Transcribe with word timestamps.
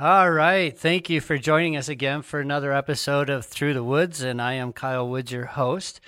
All 0.00 0.30
right. 0.30 0.78
Thank 0.78 1.10
you 1.10 1.20
for 1.20 1.38
joining 1.38 1.76
us 1.76 1.88
again 1.88 2.22
for 2.22 2.38
another 2.38 2.72
episode 2.72 3.28
of 3.28 3.44
Through 3.44 3.74
the 3.74 3.82
Woods. 3.82 4.22
And 4.22 4.40
I 4.40 4.52
am 4.52 4.72
Kyle 4.72 5.08
Woods, 5.08 5.32
your 5.32 5.46
host. 5.46 6.00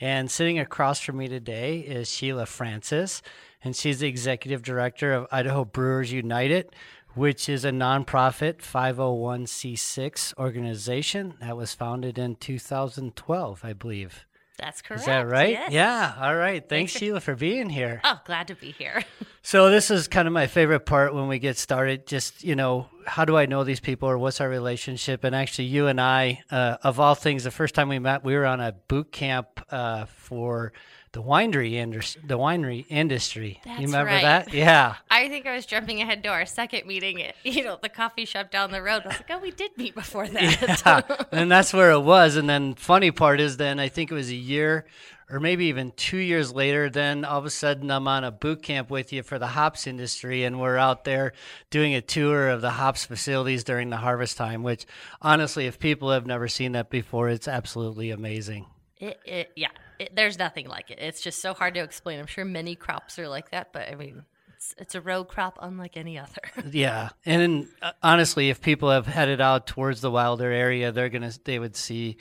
And 0.00 0.30
sitting 0.30 0.58
across 0.58 1.00
from 1.00 1.16
me 1.16 1.26
today 1.26 1.78
is 1.78 2.10
Sheila 2.10 2.44
Francis, 2.44 3.22
and 3.64 3.74
she's 3.74 4.00
the 4.00 4.08
executive 4.08 4.62
director 4.62 5.14
of 5.14 5.26
Idaho 5.32 5.64
Brewers 5.64 6.12
United, 6.12 6.68
which 7.14 7.48
is 7.48 7.64
a 7.64 7.70
nonprofit 7.70 8.58
501c6 8.58 10.36
organization 10.36 11.34
that 11.40 11.56
was 11.56 11.72
founded 11.72 12.18
in 12.18 12.36
2012, 12.36 13.60
I 13.64 13.72
believe. 13.72 14.25
That's 14.58 14.80
correct. 14.82 15.00
Is 15.02 15.06
that 15.06 15.26
right? 15.26 15.50
yes. 15.50 15.70
Yeah. 15.72 16.14
All 16.18 16.34
right. 16.34 16.60
Thanks, 16.66 16.68
Thanks 16.68 16.92
for- 16.94 16.98
Sheila, 16.98 17.20
for 17.20 17.34
being 17.34 17.68
here. 17.68 18.00
Oh, 18.04 18.20
glad 18.24 18.48
to 18.48 18.54
be 18.54 18.72
here. 18.72 19.04
So 19.42 19.70
this 19.70 19.92
is 19.92 20.08
kind 20.08 20.26
of 20.26 20.34
my 20.34 20.48
favorite 20.48 20.86
part 20.86 21.14
when 21.14 21.28
we 21.28 21.38
get 21.38 21.56
started. 21.56 22.04
Just 22.04 22.42
you 22.42 22.56
know, 22.56 22.88
how 23.06 23.24
do 23.24 23.36
I 23.36 23.46
know 23.46 23.62
these 23.62 23.78
people, 23.78 24.08
or 24.08 24.18
what's 24.18 24.40
our 24.40 24.48
relationship? 24.48 25.22
And 25.22 25.36
actually, 25.36 25.66
you 25.66 25.86
and 25.86 26.00
I, 26.00 26.42
uh, 26.50 26.78
of 26.82 26.98
all 26.98 27.14
things, 27.14 27.44
the 27.44 27.52
first 27.52 27.72
time 27.76 27.88
we 27.88 28.00
met, 28.00 28.24
we 28.24 28.34
were 28.34 28.44
on 28.44 28.60
a 28.60 28.72
boot 28.72 29.12
camp 29.12 29.64
uh, 29.70 30.06
for 30.06 30.72
the 31.16 31.22
winery 31.22 31.72
industry. 31.72 32.22
The 32.26 32.36
winery 32.36 32.84
industry. 32.90 33.58
That's 33.64 33.80
you 33.80 33.86
remember 33.86 34.12
right. 34.12 34.22
that? 34.22 34.52
Yeah. 34.52 34.96
I 35.10 35.30
think 35.30 35.46
I 35.46 35.54
was 35.54 35.64
jumping 35.64 36.02
ahead 36.02 36.22
to 36.24 36.28
our 36.28 36.44
second 36.44 36.86
meeting 36.86 37.22
at, 37.22 37.36
you 37.44 37.64
know, 37.64 37.78
the 37.80 37.88
coffee 37.88 38.26
shop 38.26 38.50
down 38.50 38.70
the 38.70 38.82
road. 38.82 39.02
I 39.04 39.08
was 39.08 39.16
like, 39.16 39.30
oh, 39.30 39.38
we 39.38 39.50
did 39.50 39.70
meet 39.78 39.94
before 39.94 40.28
that. 40.28 40.82
yeah. 40.84 41.26
and 41.32 41.50
that's 41.50 41.72
where 41.72 41.90
it 41.92 42.00
was. 42.00 42.36
And 42.36 42.50
then 42.50 42.74
funny 42.74 43.10
part 43.12 43.40
is 43.40 43.56
then 43.56 43.80
I 43.80 43.88
think 43.88 44.10
it 44.10 44.14
was 44.14 44.28
a 44.28 44.34
year 44.34 44.84
or 45.30 45.40
maybe 45.40 45.64
even 45.66 45.92
two 45.96 46.18
years 46.18 46.52
later, 46.52 46.90
then 46.90 47.24
all 47.24 47.38
of 47.38 47.46
a 47.46 47.50
sudden 47.50 47.90
I'm 47.90 48.06
on 48.06 48.22
a 48.22 48.30
boot 48.30 48.62
camp 48.62 48.90
with 48.90 49.10
you 49.10 49.22
for 49.22 49.38
the 49.38 49.46
hops 49.48 49.86
industry 49.86 50.44
and 50.44 50.60
we're 50.60 50.76
out 50.76 51.04
there 51.04 51.32
doing 51.70 51.94
a 51.94 52.02
tour 52.02 52.50
of 52.50 52.60
the 52.60 52.72
hops 52.72 53.06
facilities 53.06 53.64
during 53.64 53.88
the 53.88 53.96
harvest 53.96 54.36
time, 54.36 54.62
which 54.62 54.84
honestly, 55.22 55.66
if 55.66 55.78
people 55.78 56.10
have 56.10 56.26
never 56.26 56.46
seen 56.46 56.72
that 56.72 56.90
before, 56.90 57.30
it's 57.30 57.48
absolutely 57.48 58.10
amazing. 58.10 58.66
It, 58.98 59.18
it, 59.24 59.52
yeah, 59.56 59.68
it, 59.98 60.14
there's 60.14 60.38
nothing 60.38 60.68
like 60.68 60.90
it. 60.90 60.98
It's 61.00 61.20
just 61.20 61.40
so 61.40 61.54
hard 61.54 61.74
to 61.74 61.80
explain. 61.80 62.18
I'm 62.18 62.26
sure 62.26 62.44
many 62.44 62.74
crops 62.74 63.18
are 63.18 63.28
like 63.28 63.50
that, 63.50 63.72
but 63.72 63.88
I 63.88 63.94
mean, 63.94 64.24
it's, 64.54 64.74
it's 64.78 64.94
a 64.94 65.00
row 65.00 65.24
crop 65.24 65.58
unlike 65.60 65.96
any 65.96 66.18
other. 66.18 66.40
Yeah, 66.70 67.10
and 67.24 67.68
uh, 67.82 67.92
honestly, 68.02 68.50
if 68.50 68.60
people 68.60 68.90
have 68.90 69.06
headed 69.06 69.40
out 69.40 69.66
towards 69.66 70.00
the 70.00 70.10
Wilder 70.10 70.50
area, 70.50 70.92
they're 70.92 71.08
gonna 71.08 71.32
they 71.44 71.58
would 71.58 71.76
see 71.76 72.16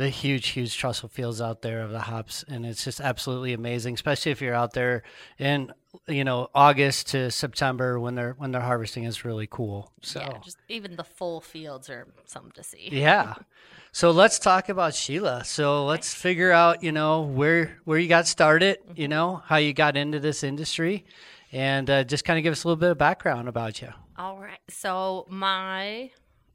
the 0.00 0.08
huge, 0.08 0.48
huge 0.48 0.80
trussel 0.80 1.10
fields 1.10 1.42
out 1.42 1.60
there 1.60 1.82
of 1.82 1.90
the 1.90 2.00
hops, 2.00 2.42
and 2.48 2.64
it's 2.64 2.84
just 2.84 3.02
absolutely 3.02 3.52
amazing. 3.52 3.92
Especially 3.92 4.32
if 4.32 4.40
you're 4.40 4.54
out 4.54 4.72
there 4.72 5.02
in 5.38 5.70
you 6.08 6.24
know 6.24 6.48
August 6.54 7.08
to 7.08 7.30
September 7.30 8.00
when 8.00 8.14
they're 8.14 8.32
when 8.38 8.50
they're 8.50 8.62
harvesting, 8.62 9.04
it's 9.04 9.26
really 9.26 9.46
cool. 9.46 9.92
So 10.00 10.20
Yeah, 10.20 10.38
just 10.42 10.56
even 10.70 10.96
the 10.96 11.04
full 11.04 11.42
fields 11.42 11.90
are 11.90 12.06
something 12.24 12.52
to 12.52 12.62
see. 12.62 12.88
yeah. 12.90 13.34
So 13.92 14.10
let's 14.10 14.38
talk 14.38 14.70
about 14.70 14.94
Sheila. 14.94 15.44
So 15.44 15.84
let's 15.84 16.14
figure 16.14 16.50
out, 16.50 16.82
you 16.82 16.92
know, 16.92 17.20
where 17.20 17.78
where 17.84 17.98
you 17.98 18.08
got 18.08 18.26
started, 18.26 18.78
you 18.96 19.06
know, 19.06 19.42
how 19.44 19.56
you 19.56 19.74
got 19.74 19.98
into 19.98 20.18
this 20.18 20.42
industry, 20.42 21.04
and 21.52 21.90
uh, 21.90 22.04
just 22.04 22.24
kind 22.24 22.38
of 22.38 22.42
give 22.42 22.52
us 22.52 22.64
a 22.64 22.68
little 22.68 22.80
bit 22.80 22.90
of 22.90 22.96
background 22.96 23.48
about 23.48 23.82
you. 23.82 23.90
All 24.16 24.38
right. 24.38 24.60
So 24.70 25.26
my, 25.28 26.10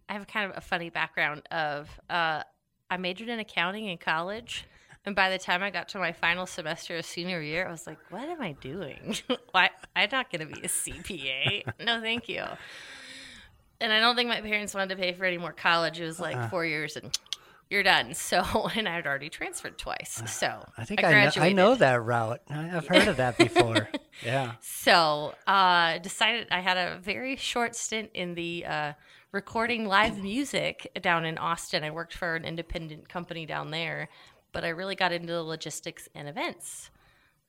I 0.10 0.14
have 0.14 0.26
kind 0.26 0.50
of 0.50 0.58
a 0.58 0.62
funny 0.62 0.90
background 0.90 1.44
of, 1.52 1.90
uh, 2.10 2.42
I 2.90 2.98
majored 2.98 3.30
in 3.30 3.40
accounting 3.40 3.86
in 3.86 3.98
college. 3.98 4.66
And 5.06 5.16
by 5.16 5.30
the 5.30 5.38
time 5.38 5.62
I 5.62 5.70
got 5.70 5.90
to 5.90 6.00
my 6.00 6.12
final 6.12 6.48
semester 6.48 6.98
of 6.98 7.06
senior 7.06 7.40
year, 7.42 7.68
I 7.68 7.72
was 7.72 7.86
like, 7.86 8.00
what 8.10 8.28
am 8.28 8.42
I 8.42 8.54
doing? 8.54 9.16
Why? 9.52 9.70
I'm 9.96 10.10
not 10.12 10.32
going 10.32 10.48
to 10.48 10.54
be 10.54 10.62
a 10.62 10.68
CPA. 10.68 11.64
no, 11.86 12.02
thank 12.02 12.28
you. 12.28 12.44
And 13.80 13.94
I 13.94 14.00
don't 14.00 14.16
think 14.16 14.30
my 14.30 14.42
parents 14.42 14.74
wanted 14.74 14.96
to 14.96 15.02
pay 15.02 15.14
for 15.14 15.26
any 15.26 15.38
more 15.38 15.52
college. 15.52 16.00
It 16.00 16.06
was 16.06 16.20
like 16.20 16.50
four 16.50 16.66
years 16.66 16.96
and 16.98 17.16
you're 17.70 17.84
done. 17.84 18.14
So, 18.16 18.42
and 18.76 18.88
I 18.90 18.96
had 18.96 19.06
already 19.06 19.30
transferred 19.30 19.78
twice. 19.78 20.24
So 20.28 20.66
I 20.78 20.86
think 20.86 21.04
I, 21.04 21.12
know, 21.26 21.32
I 21.38 21.52
know 21.52 21.76
that 21.76 22.02
route. 22.02 22.42
I- 22.50 22.76
I've 22.76 22.88
heard 22.88 23.08
of 23.08 23.18
that 23.18 23.38
before. 23.40 23.90
yeah. 24.24 24.54
So, 24.62 25.36
uh, 25.46 26.00
decided 26.00 26.48
I 26.50 26.62
had 26.62 26.78
a 26.78 26.98
very 27.00 27.36
short 27.36 27.76
stint 27.76 28.10
in 28.16 28.34
the 28.34 28.66
uh, 28.66 28.94
recording 29.36 29.86
live 29.86 30.24
music 30.24 30.90
down 31.02 31.26
in 31.26 31.38
Austin. 31.38 31.84
I 31.84 31.92
worked 31.92 32.14
for 32.14 32.38
an 32.38 32.46
independent 32.46 33.10
company 33.10 33.46
down 33.46 33.70
there, 33.70 34.08
but 34.54 34.64
I 34.64 34.70
really 34.70 34.96
got 34.96 35.12
into 35.12 35.34
the 35.34 35.44
logistics 35.44 36.08
and 36.16 36.30
events. 36.30 36.90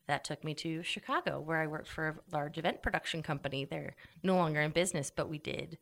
That 0.08 0.24
took 0.24 0.42
me 0.42 0.52
to 0.54 0.82
Chicago, 0.82 1.38
where 1.38 1.58
I 1.58 1.68
worked 1.68 1.86
for 1.86 2.08
a 2.08 2.34
large 2.34 2.58
event 2.58 2.82
production 2.82 3.22
company. 3.22 3.64
They're 3.64 3.94
no 4.24 4.34
longer 4.34 4.60
in 4.62 4.72
business, 4.72 5.12
but 5.14 5.28
we 5.28 5.38
did 5.38 5.78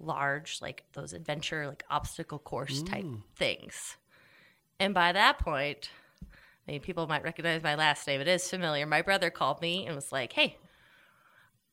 large, 0.00 0.60
like 0.60 0.82
those 0.92 1.12
adventure, 1.12 1.68
like 1.68 1.84
obstacle 1.88 2.40
course 2.40 2.82
type 2.82 3.06
things. 3.36 3.96
And 4.80 4.92
by 4.92 5.12
that 5.12 5.38
point, 5.38 5.88
I 6.66 6.72
mean, 6.72 6.80
people 6.80 7.06
might 7.06 7.22
recognize 7.22 7.62
my 7.62 7.76
last 7.76 8.08
name. 8.08 8.20
It 8.20 8.26
is 8.26 8.50
familiar. 8.50 8.86
My 8.86 9.02
brother 9.02 9.30
called 9.30 9.60
me 9.62 9.86
and 9.86 9.94
was 9.94 10.10
like, 10.10 10.32
hey, 10.32 10.58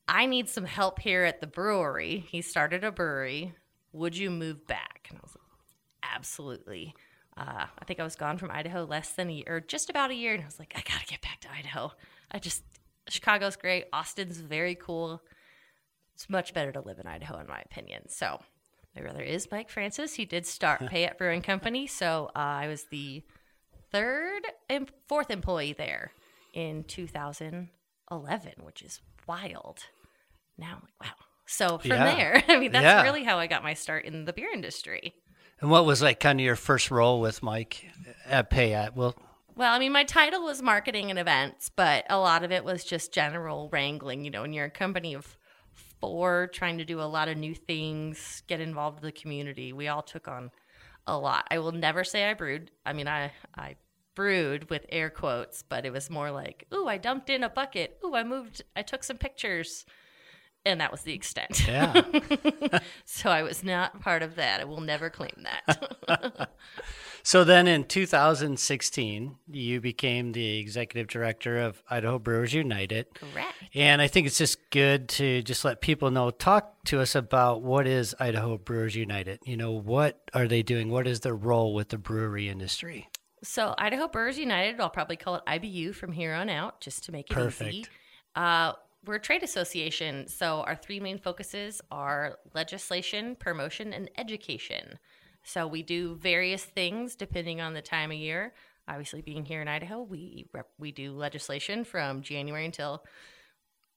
I 0.08 0.28
need 0.28 0.50
some 0.50 0.66
help 0.66 1.00
here 1.00 1.24
at 1.24 1.42
the 1.42 1.48
brewery. 1.48 2.28
He 2.30 2.44
started 2.44 2.84
a 2.84 2.92
brewery. 2.92 3.56
Would 3.94 4.18
you 4.18 4.29
move 4.29 4.68
back? 4.68 5.07
And 5.09 5.18
I 5.18 5.22
was 5.24 5.35
like, 5.35 6.13
absolutely. 6.16 6.96
Uh, 7.38 7.66
I 7.79 7.85
think 7.85 8.00
I 8.00 8.03
was 8.03 8.16
gone 8.16 8.38
from 8.38 8.52
Idaho 8.52 8.85
less 8.85 9.13
than 9.13 9.29
a 9.29 9.34
year, 9.34 9.46
or 9.47 9.59
just 9.62 9.90
about 9.90 10.12
a 10.12 10.16
year. 10.16 10.34
And 10.34 10.44
I 10.44 10.46
was 10.46 10.59
like, 10.59 10.74
I 10.75 10.81
got 10.81 11.00
to 11.02 11.06
get 11.06 11.22
back 11.22 11.40
to 11.41 11.52
Idaho. 11.52 11.91
I 12.31 12.40
just, 12.40 12.63
Chicago's 13.07 13.56
great. 13.56 13.85
Austin's 13.94 14.38
very 14.38 14.75
cool. 14.75 15.22
It's 16.13 16.30
much 16.30 16.53
better 16.53 16.72
to 16.72 16.81
live 16.81 17.00
in 17.00 17.07
Idaho, 17.07 17.40
in 17.40 17.47
my 17.47 17.62
opinion. 17.62 18.09
So, 18.09 18.41
my 18.96 19.01
brother 19.01 19.22
is 19.22 19.47
Mike 19.50 19.69
Francis. 19.69 20.13
He 20.13 20.25
did 20.25 20.46
start 20.46 20.85
Payette 20.88 21.18
Brewing 21.18 21.41
Company. 21.41 21.88
So, 21.88 22.30
uh, 22.35 22.40
I 22.40 22.68
was 22.68 22.85
the 22.91 23.24
third 23.91 24.44
and 24.69 24.91
fourth 25.07 25.30
employee 25.30 25.74
there 25.74 26.12
in 26.53 26.84
2011, 26.84 28.53
which 28.62 28.81
is 28.81 29.01
wild. 29.28 29.80
Now 30.57 30.75
I'm 30.75 30.81
like, 30.81 31.09
wow. 31.09 31.25
So 31.51 31.78
from 31.79 31.89
Yeah. 31.89 32.16
there, 32.16 32.44
I 32.47 32.57
mean, 32.57 32.72
that's 32.72 32.84
Yeah. 32.84 33.03
really 33.03 33.23
how 33.23 33.38
I 33.38 33.47
got 33.47 33.62
my 33.63 33.73
start 33.73 34.06
in 34.06 34.25
the 34.25 34.34
beer 34.34 34.50
industry. 34.53 35.13
And 35.59 35.69
what 35.69 35.85
was 35.85 36.01
like 36.01 36.19
kind 36.19 36.39
of 36.39 36.44
your 36.45 36.56
first 36.56 36.89
role 36.89 37.19
with 37.22 37.44
Mike 37.44 37.85
at 38.25 38.50
Payette? 38.50 38.95
Well, 38.95 39.16
Well, 39.56 39.72
I 39.73 39.78
mean, 39.79 39.91
my 39.91 40.06
title 40.06 40.44
was 40.44 40.62
marketing 40.62 41.09
and 41.12 41.19
events, 41.19 41.69
but 41.69 42.06
a 42.09 42.17
lot 42.17 42.44
of 42.44 42.51
it 42.51 42.63
was 42.63 42.84
just 42.84 43.13
general 43.13 43.69
wrangling. 43.72 44.23
You 44.25 44.31
know, 44.31 44.41
when 44.41 44.53
you're 44.53 44.66
a 44.66 44.72
company 44.72 45.13
of 45.13 45.38
four 46.00 46.47
trying 46.53 46.78
to 46.79 46.85
do 46.85 47.00
a 47.01 47.03
lot 47.03 47.28
of 47.28 47.38
new 47.38 47.53
things, 47.53 48.41
get 48.47 48.59
involved 48.62 49.00
in 49.00 49.06
the 49.06 49.12
community, 49.12 49.73
we 49.73 49.88
all 49.89 50.01
took 50.01 50.28
on 50.28 50.51
a 51.06 51.18
lot. 51.18 51.45
I 51.51 51.59
will 51.59 51.73
never 51.73 52.03
say 52.03 52.29
I 52.29 52.33
brewed. 52.33 52.72
I 52.85 52.94
mean, 52.94 53.07
I, 53.07 53.31
I 53.56 53.75
brewed 54.16 54.69
with 54.69 54.85
air 54.89 55.09
quotes, 55.09 55.63
but 55.63 55.85
it 55.85 55.91
was 55.91 56.09
more 56.09 56.31
like, 56.31 56.66
ooh, 56.73 56.88
I 56.88 56.97
dumped 56.97 57.29
in 57.29 57.44
a 57.44 57.50
bucket. 57.50 58.00
Ooh, 58.06 58.16
I 58.16 58.23
moved, 58.23 58.63
I 58.75 58.81
took 58.83 59.03
some 59.03 59.18
pictures. 59.18 59.85
And 60.63 60.79
that 60.79 60.91
was 60.91 61.01
the 61.01 61.13
extent. 61.13 61.67
yeah. 61.67 62.01
so 63.05 63.29
I 63.31 63.41
was 63.41 63.63
not 63.63 63.99
part 63.99 64.22
of 64.22 64.35
that. 64.35 64.61
I 64.61 64.63
will 64.66 64.81
never 64.81 65.09
claim 65.09 65.44
that. 65.44 66.49
so 67.23 67.44
then 67.44 67.67
in 67.67 67.83
2016, 67.83 69.38
you 69.50 69.81
became 69.81 70.33
the 70.33 70.59
executive 70.59 71.07
director 71.07 71.57
of 71.57 71.81
Idaho 71.89 72.19
Brewers 72.19 72.53
United. 72.53 73.07
Correct. 73.15 73.56
And 73.74 74.03
I 74.03 74.07
think 74.07 74.27
it's 74.27 74.38
just 74.38 74.69
good 74.69 75.09
to 75.09 75.41
just 75.41 75.65
let 75.65 75.81
people 75.81 76.12
know. 76.12 76.30
Talk 76.30 76.83
to 76.86 77.00
us 77.00 77.15
about 77.15 77.63
what 77.63 77.88
is 77.88 78.13
Idaho 78.19 78.59
Brewers 78.59 78.95
United. 78.95 79.39
You 79.45 79.57
know, 79.57 79.71
what 79.71 80.21
are 80.33 80.47
they 80.47 80.62
doing? 80.62 80.91
What 80.91 81.07
is 81.07 81.21
their 81.21 81.36
role 81.36 81.74
with 81.74 81.89
the 81.89 81.97
brewery 81.97 82.50
industry? 82.50 83.07
So 83.44 83.74
Idaho 83.80 84.07
Brewers 84.07 84.38
United, 84.38 84.80
I'll 84.80 84.91
probably 84.91 85.15
call 85.15 85.36
it 85.36 85.44
IBU 85.47 85.95
from 85.95 86.12
here 86.12 86.36
on 86.36 86.50
out, 86.50 86.81
just 86.81 87.06
to 87.06 87.12
make 87.12 87.31
it 87.31 87.33
Perfect. 87.33 87.74
easy. 87.74 87.86
Uh, 88.36 88.74
we're 89.06 89.15
a 89.15 89.19
trade 89.19 89.44
association, 89.44 90.27
so 90.27 90.62
our 90.62 90.75
three 90.75 91.00
main 91.00 91.18
focuses 91.18 91.81
are 91.92 92.38
legislation, 92.53 93.36
promotion, 93.36 93.94
and 93.94 94.09
education. 94.18 95.00
So 95.44 95.65
we 95.68 95.81
do 95.81 96.15
various 96.15 96.63
things 96.63 97.15
depending 97.15 97.62
on 97.62 97.74
the 97.74 97.81
time 97.81 98.12
of 98.12 98.18
year. 98.18 98.53
Obviously, 98.88 99.21
being 99.21 99.44
here 99.45 99.62
in 99.62 99.68
Idaho, 99.68 100.01
we 100.01 100.45
rep- 100.53 100.69
we 100.77 100.92
do 100.92 101.13
legislation 101.13 101.83
from 101.83 102.21
January 102.21 102.65
until 102.65 103.03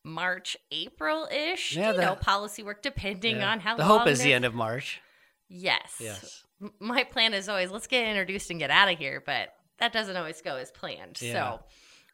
March, 0.04 0.56
April 0.70 1.26
ish. 1.32 1.76
Yeah, 1.76 1.92
you 1.92 1.98
know, 1.98 2.14
that- 2.14 2.20
policy 2.20 2.62
work 2.62 2.82
depending 2.82 3.36
Yeah. 3.38 3.50
on 3.52 3.60
how 3.60 3.76
the 3.76 3.84
hope 3.84 4.06
is 4.06 4.20
the 4.22 4.32
end 4.34 4.44
of 4.44 4.54
March. 4.54 5.00
Yes. 5.48 5.96
Yes. 6.00 6.44
M- 6.62 6.72
My 6.78 7.04
plan 7.04 7.34
is 7.34 7.48
always 7.48 7.70
let's 7.70 7.86
get 7.86 8.06
introduced 8.06 8.50
and 8.50 8.58
get 8.58 8.70
out 8.70 8.90
of 8.92 8.98
here, 8.98 9.22
but 9.24 9.54
that 9.78 9.92
doesn't 9.92 10.16
always 10.16 10.40
go 10.42 10.56
as 10.56 10.70
planned. 10.70 11.20
Yeah. 11.20 11.32
So 11.32 11.60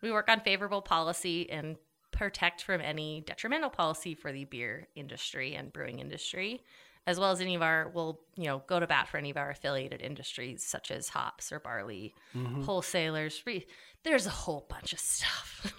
we 0.03 0.11
work 0.13 0.29
on 0.29 0.41
favorable 0.41 0.83
policy 0.83 1.49
and 1.51 1.77
protect 2.21 2.63
from 2.63 2.83
any 2.83 3.23
detrimental 3.27 3.71
policy 3.71 4.15
for 4.15 4.31
the 4.31 4.45
beer 4.45 4.87
industry 4.95 5.55
and 5.55 5.73
brewing 5.73 6.01
industry 6.01 6.61
as 7.07 7.19
well 7.19 7.31
as 7.31 7.41
any 7.41 7.55
of 7.55 7.63
our 7.63 7.91
we'll 7.95 8.21
you 8.37 8.45
know 8.45 8.63
go 8.67 8.79
to 8.79 8.87
bat 8.87 9.09
for 9.09 9.17
any 9.17 9.31
of 9.31 9.39
our 9.39 9.51
affiliated 9.51 10.03
industries 10.03 10.63
such 10.63 10.91
as 10.91 11.09
hops 11.09 11.51
or 11.51 11.59
barley 11.59 12.13
Mm-hmm. 12.37 12.61
wholesalers 12.63 13.39
free 13.39 13.65
there's 14.05 14.27
a 14.27 14.31
whole 14.45 14.67
bunch 14.69 14.93
of 14.93 14.99
stuff 14.99 15.73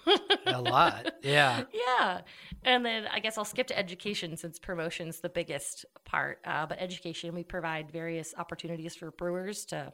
A 0.48 0.60
lot. 0.60 1.12
Yeah. 1.22 1.64
yeah 1.88 2.22
and 2.64 2.84
then 2.84 3.06
i 3.14 3.20
guess 3.20 3.38
i'll 3.38 3.46
skip 3.46 3.68
to 3.68 3.78
education 3.78 4.36
since 4.36 4.58
promotion's 4.58 5.20
the 5.20 5.30
biggest 5.30 5.86
part 6.06 6.40
uh, 6.44 6.66
but 6.66 6.82
education 6.82 7.36
we 7.36 7.44
provide 7.44 7.92
various 7.92 8.34
opportunities 8.36 8.96
for 8.96 9.12
brewers 9.12 9.64
to 9.66 9.94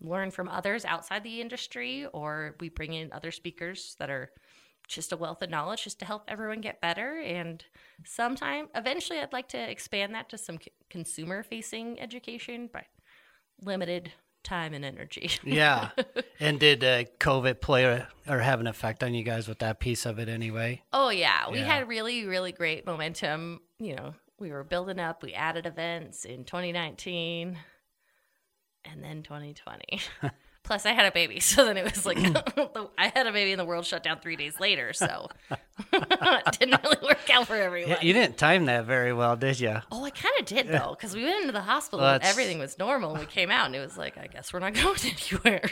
learn 0.00 0.32
from 0.32 0.48
others 0.48 0.84
outside 0.84 1.22
the 1.22 1.40
industry 1.40 2.04
or 2.12 2.56
we 2.58 2.68
bring 2.68 2.92
in 2.94 3.12
other 3.12 3.30
speakers 3.30 3.94
that 4.00 4.10
are 4.10 4.30
just 4.88 5.12
a 5.12 5.16
wealth 5.16 5.40
of 5.42 5.50
knowledge 5.50 5.84
just 5.84 5.98
to 5.98 6.04
help 6.04 6.24
everyone 6.28 6.60
get 6.60 6.80
better 6.80 7.18
and 7.20 7.64
sometime 8.04 8.68
eventually 8.74 9.18
i'd 9.18 9.32
like 9.32 9.48
to 9.48 9.58
expand 9.70 10.14
that 10.14 10.28
to 10.28 10.36
some 10.36 10.58
consumer 10.90 11.42
facing 11.42 11.98
education 12.00 12.68
but 12.72 12.84
limited 13.62 14.12
time 14.42 14.74
and 14.74 14.84
energy 14.84 15.30
Yeah. 15.42 15.88
and 16.40 16.60
did 16.60 16.84
uh, 16.84 17.04
COVID 17.18 17.62
play 17.62 17.84
a, 17.84 18.08
or 18.28 18.40
have 18.40 18.60
an 18.60 18.66
effect 18.66 19.02
on 19.02 19.14
you 19.14 19.22
guys 19.24 19.48
with 19.48 19.60
that 19.60 19.80
piece 19.80 20.04
of 20.04 20.18
it 20.18 20.28
anyway? 20.28 20.82
oh 20.92 21.08
yeah 21.08 21.50
we 21.50 21.60
Yeah. 21.60 21.64
had 21.64 21.88
really 21.88 22.26
really 22.26 22.52
great 22.52 22.84
momentum 22.84 23.60
you 23.78 23.96
know 23.96 24.14
we 24.38 24.50
were 24.52 24.62
building 24.64 24.98
up 25.00 25.22
we 25.22 25.32
added 25.32 25.64
events 25.64 26.26
in 26.26 26.44
2019 26.44 27.56
and 28.84 29.02
then 29.02 29.22
2020 29.22 30.00
plus 30.64 30.84
i 30.86 30.92
had 30.92 31.06
a 31.06 31.12
baby 31.12 31.38
so 31.50 31.64
then 31.64 31.76
it 31.76 31.84
was 31.84 32.04
like 32.04 32.18
i 32.98 33.12
had 33.14 33.26
a 33.26 33.32
baby 33.32 33.52
and 33.52 33.60
the 33.60 33.64
world 33.64 33.84
shut 33.86 34.02
down 34.02 34.18
three 34.18 34.34
days 34.36 34.58
later 34.58 34.92
so 34.92 35.28
it 35.92 36.58
didn't 36.58 36.82
really 36.82 36.96
work 37.02 37.18
out 37.32 37.46
for 37.46 37.54
everyone 37.54 37.90
Yeah, 37.90 38.00
you 38.00 38.12
didn't 38.12 38.36
time 38.38 38.66
that 38.66 38.84
very 38.86 39.12
well, 39.12 39.36
did 39.36 39.58
you? 39.60 39.76
Oh, 39.90 40.04
I 40.04 40.10
kind 40.10 40.34
of 40.38 40.46
did 40.46 40.68
though, 40.68 40.90
because 40.96 41.14
we 41.14 41.24
went 41.24 41.40
into 41.40 41.52
the 41.52 41.60
hospital 41.60 42.00
Well, 42.04 42.14
and 42.14 42.22
everything 42.24 42.58
was 42.58 42.78
normal, 42.78 43.10
and 43.10 43.20
we 43.20 43.26
came 43.26 43.50
out 43.50 43.66
and 43.66 43.74
it 43.74 43.80
was 43.80 43.98
like, 43.98 44.16
I 44.16 44.26
guess 44.28 44.52
we're 44.52 44.60
not 44.60 44.74
going 44.74 44.98
anywhere. 45.04 45.64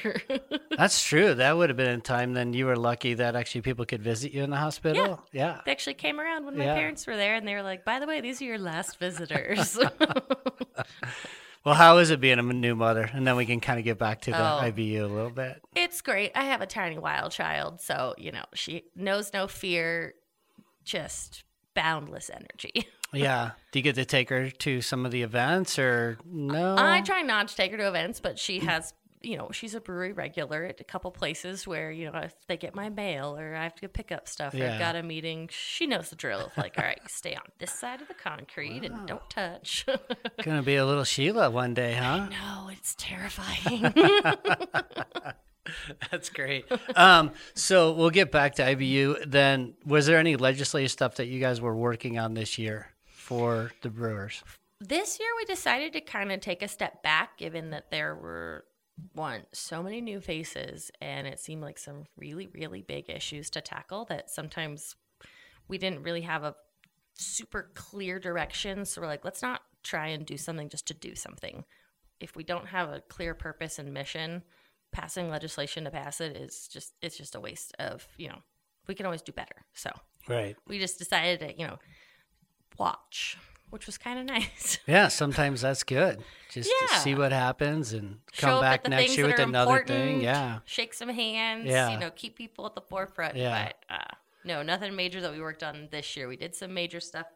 That's 0.77 1.05
true. 1.05 1.35
That 1.35 1.57
would 1.57 1.71
have 1.71 1.77
been 1.77 1.91
in 1.91 2.01
time. 2.01 2.35
Then 2.35 2.53
you 2.53 2.67
were 2.67 2.77
lucky 2.77 3.15
that 3.15 3.37
actually 3.37 3.61
people 3.63 3.85
could 3.85 4.03
visit 4.03 4.33
you 4.33 4.43
in 4.43 4.51
the 4.51 4.57
hospital. 4.57 5.23
Yeah. 5.33 5.61
they 5.65 5.71
actually 5.73 5.95
came 5.95 6.19
around 6.21 6.45
when 6.47 6.59
my 6.59 6.65
Yeah. 6.65 6.75
parents 6.75 7.07
were 7.07 7.17
there, 7.17 7.35
and 7.37 7.47
they 7.47 7.55
were 7.55 7.63
like, 7.63 7.85
"By 7.85 8.01
the 8.01 8.07
way, 8.07 8.21
these 8.21 8.43
are 8.43 8.45
your 8.45 8.59
last 8.59 8.99
visitors." 8.99 9.79
Well, 11.65 11.75
how 11.75 11.99
is 11.99 12.11
it 12.11 12.21
being 12.21 12.39
a 12.39 12.43
new 12.43 12.75
mother? 12.75 13.09
And 13.13 13.27
then 13.27 13.37
we 13.37 13.47
can 13.47 13.61
kind 13.61 13.79
of 13.79 13.85
get 13.85 13.99
back 13.99 14.23
to 14.23 14.33
the 14.33 14.37
Oh. 14.37 14.61
IBU 14.63 15.03
a 15.03 15.07
little 15.07 15.31
bit. 15.31 15.63
it's 15.77 16.01
great. 16.01 16.33
I 16.35 16.45
have 16.45 16.61
a 16.61 16.67
tiny 16.67 16.99
wild 16.99 17.33
child, 17.33 17.81
so 17.81 18.15
you 18.19 18.33
know 18.33 18.45
she 18.55 18.85
knows 18.97 19.33
no 19.33 19.47
fear, 19.47 20.15
just 20.85 21.45
boundless 21.75 22.31
energy. 22.31 22.87
Yeah. 23.15 23.51
Do 23.73 23.79
you 23.79 23.83
get 23.83 23.97
to 23.97 24.07
take 24.07 24.31
her 24.31 24.49
to 24.49 24.81
some 24.81 25.05
of 25.05 25.13
the 25.13 25.21
events 25.21 25.79
or 25.79 26.17
no? 26.25 26.77
I 26.79 27.03
try 27.03 27.21
not 27.21 27.49
to 27.49 27.55
take 27.55 27.71
her 27.73 27.77
to 27.77 27.89
events, 27.89 28.21
but 28.21 28.39
she 28.39 28.59
mm. 28.59 28.63
has, 28.63 28.95
you 29.23 29.37
know, 29.37 29.51
she's 29.53 29.75
a 29.75 29.81
brewery 29.81 30.13
regular 30.13 30.65
at 30.65 30.81
a 30.81 30.85
couple 30.85 31.11
places 31.11 31.67
where, 31.67 31.91
you 31.91 32.11
know, 32.11 32.19
if 32.19 32.35
they 32.47 32.57
get 32.57 32.75
my 32.75 32.89
mail 32.89 33.37
or 33.39 33.55
I 33.55 33.65
have 33.65 33.75
to 33.77 33.89
pick 33.89 34.13
up 34.13 34.29
stuff 34.29 34.55
or 34.55 34.65
I've 34.65 34.79
got 34.79 34.97
a 34.97 35.03
meeting, 35.03 35.49
she 35.51 35.87
knows 35.87 36.11
the 36.11 36.17
drill. 36.17 36.41
Of 36.47 36.57
like, 36.57 36.75
all 36.79 36.85
right, 36.85 37.01
stay 37.09 37.35
on 37.35 37.43
this 37.59 37.73
side 37.73 38.01
of 38.03 38.09
the 38.09 38.15
concrete 38.15 38.85
and 38.85 39.07
don't 39.07 39.29
touch. 39.31 39.87
Gonna 40.43 40.63
be 40.63 40.77
a 40.77 40.87
little 40.87 41.05
Sheila 41.05 41.51
one 41.51 41.75
day, 41.75 41.95
huh? 41.95 42.29
no, 42.31 42.69
it's 42.71 42.95
terrifying. 42.97 43.93
That's 46.11 46.29
great. 46.29 46.65
Um, 46.97 47.31
so 47.55 47.93
we'll 47.93 48.11
get 48.11 48.33
back 48.33 48.57
to 48.57 48.63
IBU. 48.63 49.31
Then, 49.31 49.75
was 49.87 50.07
there 50.07 50.19
any 50.19 50.37
legislative 50.37 50.91
stuff 50.91 51.17
that 51.17 51.27
you 51.27 51.41
guys 51.41 51.61
were 51.61 51.77
working 51.77 52.19
on 52.19 52.35
this 52.35 52.59
year 52.59 52.89
for 53.07 53.71
the 53.83 53.91
brewers? 53.91 54.43
this 54.89 55.21
year 55.21 55.29
we 55.37 55.45
decided 55.45 55.93
to 55.93 56.01
kind 56.01 56.33
of 56.33 56.41
take 56.41 56.63
a 56.63 56.69
step 56.69 57.03
back 57.03 57.39
given 57.39 57.71
that 57.71 57.91
there 57.91 58.15
were 58.15 58.65
one 59.15 59.43
so 59.53 59.83
many 59.83 60.01
new 60.01 60.21
faces 60.21 60.91
and 61.01 61.27
it 61.27 61.41
seemed 61.41 61.63
like 61.63 61.79
some 61.79 62.05
really 62.17 62.49
really 62.55 62.83
big 62.83 63.09
issues 63.09 63.51
to 63.51 63.61
tackle 63.61 64.05
that 64.05 64.31
sometimes 64.31 64.95
we 65.69 65.79
didn't 65.79 66.03
really 66.03 66.21
have 66.23 66.45
a 66.45 66.55
super 67.15 67.71
clear 67.75 68.19
direction. 68.19 68.85
So 68.85 69.01
we're 69.01 69.07
like 69.07 69.25
let's 69.25 69.43
not 69.43 69.63
try 69.83 70.09
and 70.09 70.25
do 70.25 70.37
something 70.37 70.69
just 70.69 70.87
to 70.89 70.95
do 70.95 71.15
something. 71.15 71.65
If 72.21 72.37
we 72.37 72.45
don't 72.45 72.67
have 72.67 72.89
a 72.89 73.03
clear 73.09 73.35
purpose 73.35 73.79
and 73.79 73.93
mission 73.93 74.43
passing 74.93 75.31
legislation 75.31 75.85
to 75.85 75.91
pass 75.91 76.21
it 76.21 76.37
is 76.37 76.69
just 76.71 76.93
it's 77.01 77.17
just 77.17 77.35
a 77.35 77.41
waste 77.41 77.75
of 77.79 78.07
you 78.19 78.29
know 78.29 78.39
we 78.87 78.95
can 78.95 79.07
always 79.07 79.23
do 79.23 79.33
better. 79.33 79.65
So 79.75 79.91
Right. 80.29 80.57
we 80.69 80.79
just 80.79 80.99
decided 80.99 81.41
to 81.41 81.59
you 81.59 81.67
know 81.67 81.79
watch 82.79 83.37
which 83.73 83.87
was 83.87 83.99
kind 83.99 84.19
of 84.19 84.25
nice 84.37 84.79
Yeah, 84.87 85.09
sometimes 85.09 85.63
that's 85.63 85.83
good. 85.83 86.23
Just 86.51 86.69
to 86.69 86.89
Yeah. 86.93 86.99
see 86.99 87.15
what 87.15 87.33
happens 87.33 87.93
and 87.95 88.19
come 88.37 88.61
back 88.61 88.87
next 88.89 89.17
year 89.17 89.27
with 89.27 89.39
another 89.39 89.85
thing. 89.87 90.21
Yeah. 90.21 90.59
Shake 90.67 90.93
some 90.95 91.09
hands. 91.09 91.67
Yeah. 91.67 91.91
You 91.91 91.99
know, 91.99 92.11
keep 92.11 92.37
people 92.37 92.67
at 92.67 92.75
the 92.75 92.83
forefront. 92.83 93.37
Yeah. 93.37 93.73
But 93.89 93.95
uh, 93.95 94.15
no, 94.45 94.63
nothing 94.63 94.95
major 94.95 95.21
that 95.23 95.33
we 95.33 95.41
worked 95.41 95.63
on 95.63 95.89
this 95.91 96.17
year. 96.17 96.29
We 96.29 96.37
did 96.37 96.55
some 96.55 96.75
major 96.75 97.01
stuff 97.01 97.27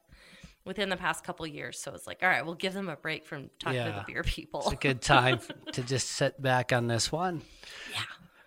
within 0.67 0.89
the 0.91 0.97
past 0.97 1.25
couple 1.25 1.47
years. 1.47 1.79
So 1.79 1.95
it's 1.95 2.07
like, 2.07 2.19
all 2.23 2.29
right, 2.29 2.45
we'll 2.45 2.55
give 2.55 2.75
them 2.75 2.89
a 2.89 2.97
break 2.97 3.25
from 3.25 3.49
talking 3.59 3.85
to 3.85 4.05
the 4.07 4.13
beer 4.13 4.23
people. 4.23 4.61
It's 4.61 4.73
a 4.73 4.77
good 4.77 5.01
time 5.01 5.41
to 5.73 5.83
just 5.83 6.09
sit 6.11 6.41
back 6.43 6.73
on 6.73 6.87
this 6.89 7.11
one. 7.11 7.43
yeah. 7.93 8.01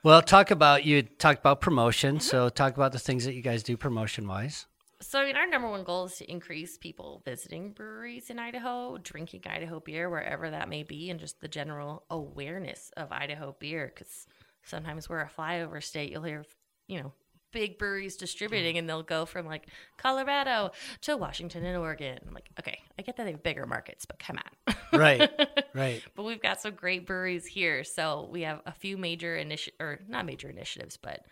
Well, 0.04 0.22
talk 0.22 0.50
about 0.52 0.86
you 0.86 1.02
talked 1.02 1.40
about 1.40 1.60
promotion. 1.60 2.16
Mm-hmm. 2.18 2.22
So 2.22 2.48
talk 2.50 2.76
about 2.78 2.92
the 2.94 3.00
things 3.00 3.26
that 3.26 3.34
you 3.34 3.42
guys 3.42 3.64
do 3.64 3.76
promotion 3.76 4.28
wise. 4.28 4.66
So, 5.02 5.20
I 5.20 5.26
mean, 5.26 5.38
our 5.38 5.48
number 5.48 5.70
one 5.70 5.86
goal 5.86 6.06
is 6.06 6.18
to 6.18 6.30
increase 6.30 6.78
people 6.78 7.22
visiting 7.24 7.72
breweries 7.72 8.30
in 8.30 8.38
Idaho, 8.38 8.98
drinking 8.98 9.44
Idaho 9.46 9.80
beer 9.80 10.10
wherever 10.10 10.50
that 10.50 10.68
may 10.68 10.84
be, 10.84 11.10
and 11.10 11.20
just 11.20 11.40
the 11.40 11.48
general 11.48 12.04
awareness 12.10 12.92
of 12.98 13.12
Idaho 13.12 13.56
beer. 13.60 13.92
Because 13.94 14.28
sometimes 14.64 15.08
we're 15.08 15.22
a 15.22 15.30
flyover 15.30 15.82
state. 15.82 16.12
You'll 16.12 16.24
hear, 16.24 16.44
you 16.88 17.02
know, 17.02 17.14
big 17.52 17.78
breweries 17.78 18.18
distributing, 18.18 18.76
mm. 18.76 18.80
and 18.80 18.90
they'll 18.90 19.04
go 19.04 19.26
from 19.26 19.46
like 19.46 19.68
Colorado 19.98 20.72
to 21.02 21.18
Washington 21.18 21.66
and 21.66 21.78
Oregon. 21.78 22.20
I'm 22.28 22.34
like, 22.34 22.50
okay, 22.60 22.80
I 22.98 23.02
get 23.02 23.18
that 23.18 23.24
they 23.24 23.32
have 23.32 23.44
bigger 23.44 23.66
markets, 23.66 24.06
but 24.06 24.20
come 24.20 24.38
on. 24.38 24.76
Right. 25.00 25.30
right. 25.74 26.04
but 26.16 26.24
we've 26.24 26.42
got 26.42 26.62
some 26.62 26.74
great 26.74 27.06
breweries 27.06 27.46
here. 27.46 27.84
So 27.84 28.28
we 28.32 28.42
have 28.42 28.62
a 28.66 28.72
few 28.72 28.98
major 28.98 29.36
initiatives, 29.38 29.78
or 29.80 30.00
not 30.08 30.26
major 30.26 30.50
initiatives, 30.50 30.98
but 30.98 31.26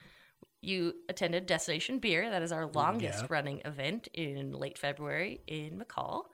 you 0.67 0.93
attended 1.09 1.45
Destination 1.45 1.99
Beer. 1.99 2.29
That 2.29 2.41
is 2.41 2.51
our 2.51 2.65
longest 2.67 3.21
Yeah. 3.21 3.27
running 3.29 3.61
event 3.65 4.07
in 4.13 4.51
late 4.51 4.77
February 4.77 5.41
in 5.47 5.79
McCall. 5.79 6.25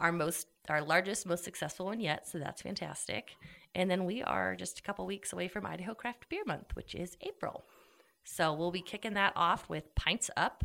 Our 0.00 0.12
most, 0.12 0.48
our 0.68 0.82
largest, 0.82 1.26
most 1.26 1.44
successful 1.44 1.86
one 1.86 2.00
yet. 2.00 2.26
So 2.26 2.38
that's 2.38 2.62
fantastic. 2.62 3.32
And 3.74 3.90
then 3.90 4.04
we 4.04 4.22
are 4.22 4.56
just 4.56 4.78
a 4.78 4.82
couple 4.82 5.06
weeks 5.06 5.32
away 5.32 5.48
from 5.48 5.66
Idaho 5.66 5.94
Craft 5.94 6.28
Beer 6.28 6.42
Month, 6.46 6.74
which 6.74 6.94
is 6.94 7.16
April. 7.20 7.64
So 8.24 8.52
we'll 8.54 8.70
be 8.72 8.80
kicking 8.82 9.14
that 9.14 9.32
off 9.36 9.68
with 9.68 9.94
Pints 9.94 10.30
Up, 10.36 10.64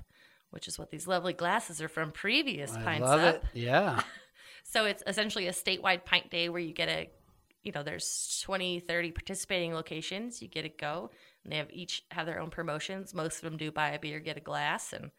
which 0.50 0.68
is 0.68 0.80
what 0.80 0.90
these 0.90 1.08
lovely 1.08 1.34
glasses 1.34 1.82
are 1.82 1.90
from 1.90 2.12
previous 2.12 2.74
I 2.76 2.82
Pints 2.84 3.08
love 3.08 3.20
Up. 3.22 3.36
it. 3.36 3.44
Yeah. 3.54 4.02
So 4.64 4.86
it's 4.86 5.02
essentially 5.08 5.48
a 5.48 5.52
statewide 5.52 6.06
pint 6.06 6.30
day 6.30 6.48
where 6.48 6.62
you 6.62 6.74
get 6.74 6.90
a, 6.90 7.10
you 7.70 7.74
know, 7.76 7.84
there's 7.84 8.42
20, 8.46 8.80
30 8.80 9.12
participating 9.12 9.76
locations. 9.76 10.42
You 10.42 10.48
get 10.48 10.64
to 10.64 10.70
go, 10.70 11.12
and 11.44 11.54
they 11.54 11.58
have 11.58 11.68
each 11.72 12.04
have 12.10 12.26
their 12.26 12.40
own 12.40 12.50
promotions. 12.50 13.14
Most 13.14 13.36
of 13.36 13.42
them 13.42 13.58
do 13.58 13.72
buy 13.72 13.92
a 13.92 14.00
beer, 14.00 14.20
get 14.20 14.38
a 14.38 14.40
glass, 14.40 14.92
and 14.92 15.12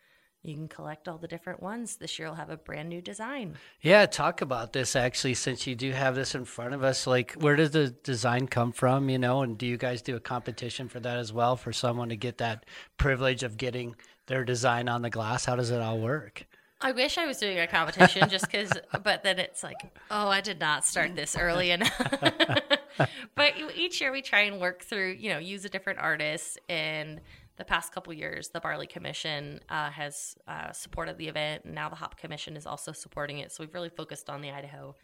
you 0.43 0.57
can 0.57 0.67
collect 0.67 1.07
all 1.07 1.17
the 1.17 1.29
different 1.29 1.63
ones. 1.63 1.95
This 1.95 2.19
year 2.19 2.27
will 2.27 2.35
have 2.35 2.51
a 2.51 2.57
brand 2.57 2.89
new 2.89 3.01
design. 3.01 3.55
Yeah, 3.83 4.05
talk 4.07 4.41
about 4.41 4.73
this 4.73 4.97
actually 4.97 5.35
since 5.35 5.65
you 5.65 5.77
do 5.77 5.93
have 5.93 6.17
this 6.17 6.35
in 6.35 6.45
front 6.45 6.75
of 6.75 6.83
us. 6.83 7.07
Like, 7.07 7.35
where 7.35 7.55
does 7.55 7.71
the 7.71 7.91
design 7.91 8.49
come 8.49 8.73
from, 8.73 9.09
you 9.09 9.19
know? 9.19 9.43
And 9.43 9.57
do 9.57 9.65
you 9.65 9.77
guys 9.77 10.03
do 10.03 10.17
a 10.17 10.21
competition 10.21 10.89
for 10.89 10.99
that 10.99 11.19
as 11.19 11.33
well 11.33 11.55
for 11.55 11.73
someone 11.73 12.09
to 12.09 12.17
get 12.17 12.39
that 12.39 12.67
privilege 12.97 13.45
of 13.45 13.59
getting 13.59 13.95
their 14.27 14.43
design 14.43 14.89
on 14.89 15.03
the 15.03 15.11
glass? 15.11 15.45
How 15.45 15.55
does 15.55 15.71
it 15.71 15.81
all 15.81 16.01
work? 16.01 16.49
I 16.83 16.93
wish 16.93 17.19
I 17.19 17.27
was 17.27 17.37
doing 17.37 17.59
a 17.59 17.67
competition 17.67 18.29
just 18.29 18.51
because, 18.51 18.73
but 19.03 19.23
then 19.23 19.39
it's 19.39 19.63
like, 19.63 19.77
oh, 20.11 20.29
I 20.29 20.41
did 20.41 20.59
not 20.59 20.85
start 20.85 21.15
this 21.15 21.37
early 21.37 21.71
enough. 21.71 21.93
but 23.35 23.53
each 23.77 24.01
year 24.01 24.13
we 24.13 24.23
try 24.23 24.41
and 24.43 24.61
work 24.61 24.83
through, 24.83 25.17
you 25.19 25.31
know, 25.31 25.39
use 25.39 25.65
a 25.65 25.69
different 25.69 25.99
artist. 25.99 26.59
And 26.69 27.21
the 27.57 27.65
past 27.65 27.93
couple 27.93 28.13
years, 28.15 28.49
the 28.49 28.61
Barley 28.61 28.87
Commission 28.87 29.61
uh, 29.69 29.91
has 29.91 30.37
uh, 30.49 30.73
supported 30.73 31.19
the 31.19 31.29
event, 31.29 31.65
and 31.67 31.75
now 31.75 31.91
the 31.91 31.97
Hop 31.97 32.17
Commission 32.17 32.57
is 32.57 32.67
also 32.67 32.93
supporting 32.93 33.39
it. 33.39 33.53
So 33.53 33.63
we've 33.63 33.75
really 33.75 33.91
focused 33.91 34.31
on 34.31 34.41
the 34.41 34.51
Idaho 34.51 34.97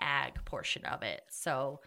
ag 0.00 0.44
portion 0.44 0.84
of 0.84 1.02
it. 1.02 1.22
So 1.30 1.80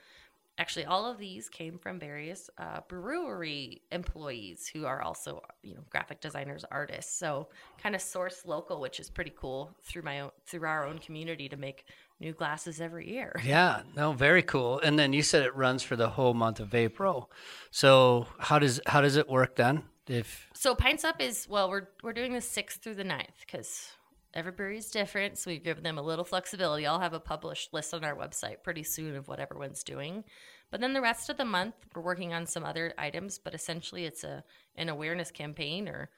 actually 0.58 0.86
all 0.86 1.06
of 1.10 1.18
these 1.18 1.50
came 1.50 1.78
from 1.78 2.00
various 2.00 2.50
uh, 2.58 2.80
brewery 2.88 3.82
employees 3.92 4.68
who 4.68 4.86
are 4.86 5.02
also 5.02 5.42
you 5.64 5.76
know 5.76 5.82
graphic 5.90 6.22
designers 6.22 6.66
artists 6.72 7.18
so 7.18 7.48
kind 7.82 7.96
of 7.96 8.02
source 8.02 8.44
local 8.46 8.80
which 8.80 9.00
is 9.00 9.10
pretty 9.10 9.34
cool 9.36 9.76
through 9.84 10.02
my 10.02 10.22
own 10.22 10.32
through 10.46 10.66
our 10.66 10.86
own 10.86 10.98
community 11.00 11.50
to 11.50 11.58
make 11.58 11.86
new 12.20 12.32
glasses 12.34 12.80
every 12.80 13.10
year 13.10 13.34
Yeah, 13.46 13.82
no, 13.96 14.12
very 14.14 14.42
cool. 14.42 14.80
And 14.80 14.98
then 14.98 15.14
you 15.14 15.22
said 15.22 15.44
it 15.44 15.56
runs 15.56 15.84
for 15.84 15.96
the 15.96 16.10
whole 16.10 16.34
month 16.34 16.60
of 16.60 16.74
April. 16.74 17.32
So 17.72 18.28
how 18.40 18.60
does 18.60 18.82
how 18.86 19.02
does 19.02 19.16
it 19.16 19.30
work 19.30 19.56
then? 19.56 19.84
If 20.08 20.50
So 20.54 20.76
Pints 20.76 21.04
Up 21.04 21.22
is 21.22 21.48
well, 21.48 21.70
we're 21.70 21.88
we're 22.04 22.14
doing 22.14 22.34
the 22.34 22.42
sixth 22.42 22.82
through 22.82 22.96
the 22.96 23.04
9th 23.04 23.40
because 23.42 23.92
every 24.36 24.52
brewery 24.52 24.78
is 24.78 24.90
different. 24.90 25.38
So 25.38 25.50
we've 25.50 25.64
given 25.64 25.84
them 25.84 25.98
a 25.98 26.02
little 26.02 26.26
flexibility. 26.26 26.86
I'll 26.86 27.00
have 27.00 27.14
a 27.14 27.20
published 27.20 27.74
list 27.74 27.94
on 27.94 28.04
our 28.04 28.16
website 28.16 28.64
pretty 28.64 28.84
soon 28.84 29.16
of 29.16 29.28
what 29.28 29.40
everyone's 29.40 29.84
doing. 29.84 30.24
But 30.72 30.82
then 30.82 30.94
the 30.94 31.02
rest 31.02 31.30
of 31.30 31.38
the 31.38 31.46
month, 31.46 31.76
we're 31.96 32.02
working 32.02 32.34
on 32.34 32.46
some 32.46 32.66
other 32.66 32.94
items. 32.98 33.40
But 33.40 33.56
essentially, 33.56 34.06
it's 34.06 34.24
a 34.24 34.44
an 34.76 34.90
awareness 34.90 35.32
campaign. 35.32 35.88
Or 35.88 36.10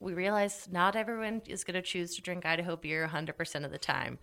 we 0.00 0.14
realize 0.14 0.68
not 0.70 0.96
everyone 0.96 1.42
is 1.46 1.64
going 1.64 1.74
to 1.74 1.82
choose 1.82 2.16
to 2.16 2.22
drink 2.22 2.46
Idaho 2.46 2.76
beer 2.76 3.08
100% 3.12 3.64
of 3.64 3.70
the 3.70 3.78
time. 3.78 4.18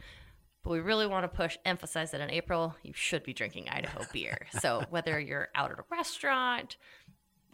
But 0.63 0.72
we 0.72 0.80
really 0.80 1.08
want 1.08 1.24
to 1.24 1.28
push, 1.28 1.58
emphasize 1.66 2.12
that 2.12 2.22
in 2.22 2.30
April, 2.30 2.75
you 2.84 2.94
should 2.94 3.24
be 3.24 3.34
drinking 3.34 3.70
Idaho 3.70 4.06
beer. 4.13 4.48
So 4.62 4.84
whether 4.92 5.20
you're 5.20 5.50
out 5.56 5.72
at 5.72 5.80
a 5.80 5.84
restaurant, 5.90 6.78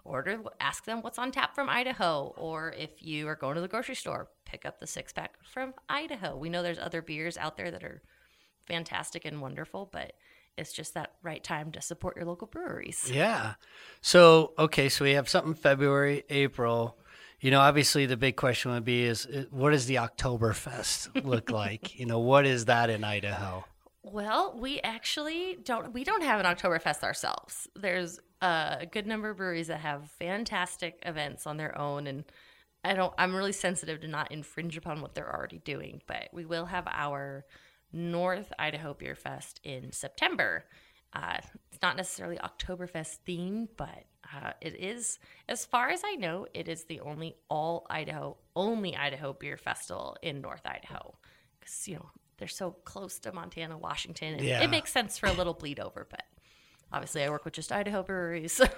order 0.08 0.40
ask 0.60 0.86
them 0.86 1.02
what's 1.02 1.20
on 1.20 1.32
tap 1.32 1.54
from 1.54 1.70
Idaho 1.70 2.34
or 2.38 2.74
if 2.78 3.04
you 3.04 3.28
are 3.28 3.36
going 3.36 3.56
to 3.56 3.62
the 3.62 3.68
grocery 3.68 3.96
store 3.96 4.30
pick 4.46 4.66
up 4.66 4.80
the 4.80 4.88
six 4.88 5.14
pack 5.14 5.36
from 5.44 5.74
Idaho 5.90 6.36
we 6.36 6.50
know 6.50 6.64
there's 6.64 6.80
other 6.80 7.02
beers 7.02 7.38
out 7.38 7.58
there 7.58 7.72
that 7.72 7.84
are 7.84 8.02
fantastic 8.68 9.26
and 9.26 9.42
wonderful 9.42 9.90
but 9.92 10.14
it's 10.58 10.74
just 10.74 10.94
that 10.96 11.14
right 11.22 11.44
time 11.44 11.72
to 11.72 11.82
support 11.82 12.16
your 12.16 12.26
local 12.26 12.48
breweries 12.48 13.10
yeah, 13.14 13.54
so 14.02 14.54
okay, 14.58 14.90
so 14.90 15.06
we 15.06 15.12
have 15.12 15.30
something 15.30 15.54
February, 15.54 16.24
April. 16.30 16.98
You 17.40 17.52
know, 17.52 17.60
obviously 17.60 18.08
the 18.08 18.18
big 18.18 18.36
question 18.36 18.72
would 18.72 18.84
be 18.84 19.04
is 19.04 19.28
uh, 19.28 19.44
what 19.52 19.70
does 19.70 19.86
the 19.86 19.96
Oktoberfest 19.96 21.24
look 21.24 21.52
like? 21.52 21.96
You 22.00 22.08
know, 22.08 22.20
what 22.20 22.46
is 22.46 22.66
that 22.66 22.90
in 22.90 23.04
Idaho? 23.04 23.64
well 24.04 24.56
we 24.58 24.80
actually 24.82 25.58
don't 25.64 25.94
we 25.94 26.04
don't 26.04 26.24
have 26.24 26.40
an 26.40 26.46
Oktoberfest 26.46 27.04
ourselves 27.04 27.68
there's 27.76 28.20
a 28.42 28.88
good 28.92 29.08
number 29.08 29.30
of 29.30 29.38
breweries 29.38 29.68
that 29.68 29.80
have 29.80 30.10
fantastic 30.20 31.00
events 31.06 31.48
on 31.48 31.58
their 31.58 31.78
own 31.78 32.08
and 32.08 32.24
I 32.84 32.94
don't 32.94 33.14
I'm 33.18 33.36
really 33.36 33.52
sensitive 33.52 34.02
to 34.02 34.08
not 34.08 34.32
infringe 34.32 34.78
upon 34.78 35.02
what 35.02 35.16
they're 35.16 35.34
already 35.34 35.60
doing 35.60 36.02
but 36.08 36.30
we 36.32 36.46
will 36.46 36.66
have 36.66 36.88
our 36.88 37.46
North 37.94 38.52
Idaho 38.60 38.94
Beer 38.94 39.16
Fest 39.16 39.60
in 39.64 39.92
September. 39.92 40.66
Uh, 41.14 41.38
it's 41.72 41.82
not 41.82 41.96
necessarily 41.96 42.38
Oktoberfest 42.38 43.20
themed, 43.28 43.70
but 43.78 44.06
uh, 44.36 44.52
it 44.62 44.76
is, 44.76 45.20
as 45.48 45.66
far 45.66 45.90
as 45.90 46.02
I 46.06 46.16
know, 46.16 46.48
it 46.54 46.68
is 46.68 46.84
the 46.84 47.00
only 47.00 47.36
all 47.50 47.88
Idaho, 47.90 48.38
only 48.56 48.96
Idaho 48.96 49.34
beer 49.34 49.58
festival 49.58 50.18
in 50.22 50.42
North 50.42 50.66
Idaho. 50.66 51.16
Because, 51.60 51.88
you 51.88 51.96
know, 51.96 52.10
they're 52.38 52.48
so 52.48 52.72
close 52.84 53.20
to 53.20 53.32
Montana, 53.32 53.78
Washington. 53.78 54.34
And 54.34 54.44
Yeah. 54.44 54.62
It 54.62 54.70
makes 54.70 54.92
sense 54.92 55.18
for 55.18 55.28
a 55.28 55.32
little 55.32 55.54
bleed 55.54 55.80
over, 55.80 56.06
but 56.10 56.24
obviously 56.92 57.24
I 57.24 57.30
work 57.30 57.46
with 57.46 57.54
just 57.54 57.72
Idaho 57.72 58.04
breweries. 58.04 58.62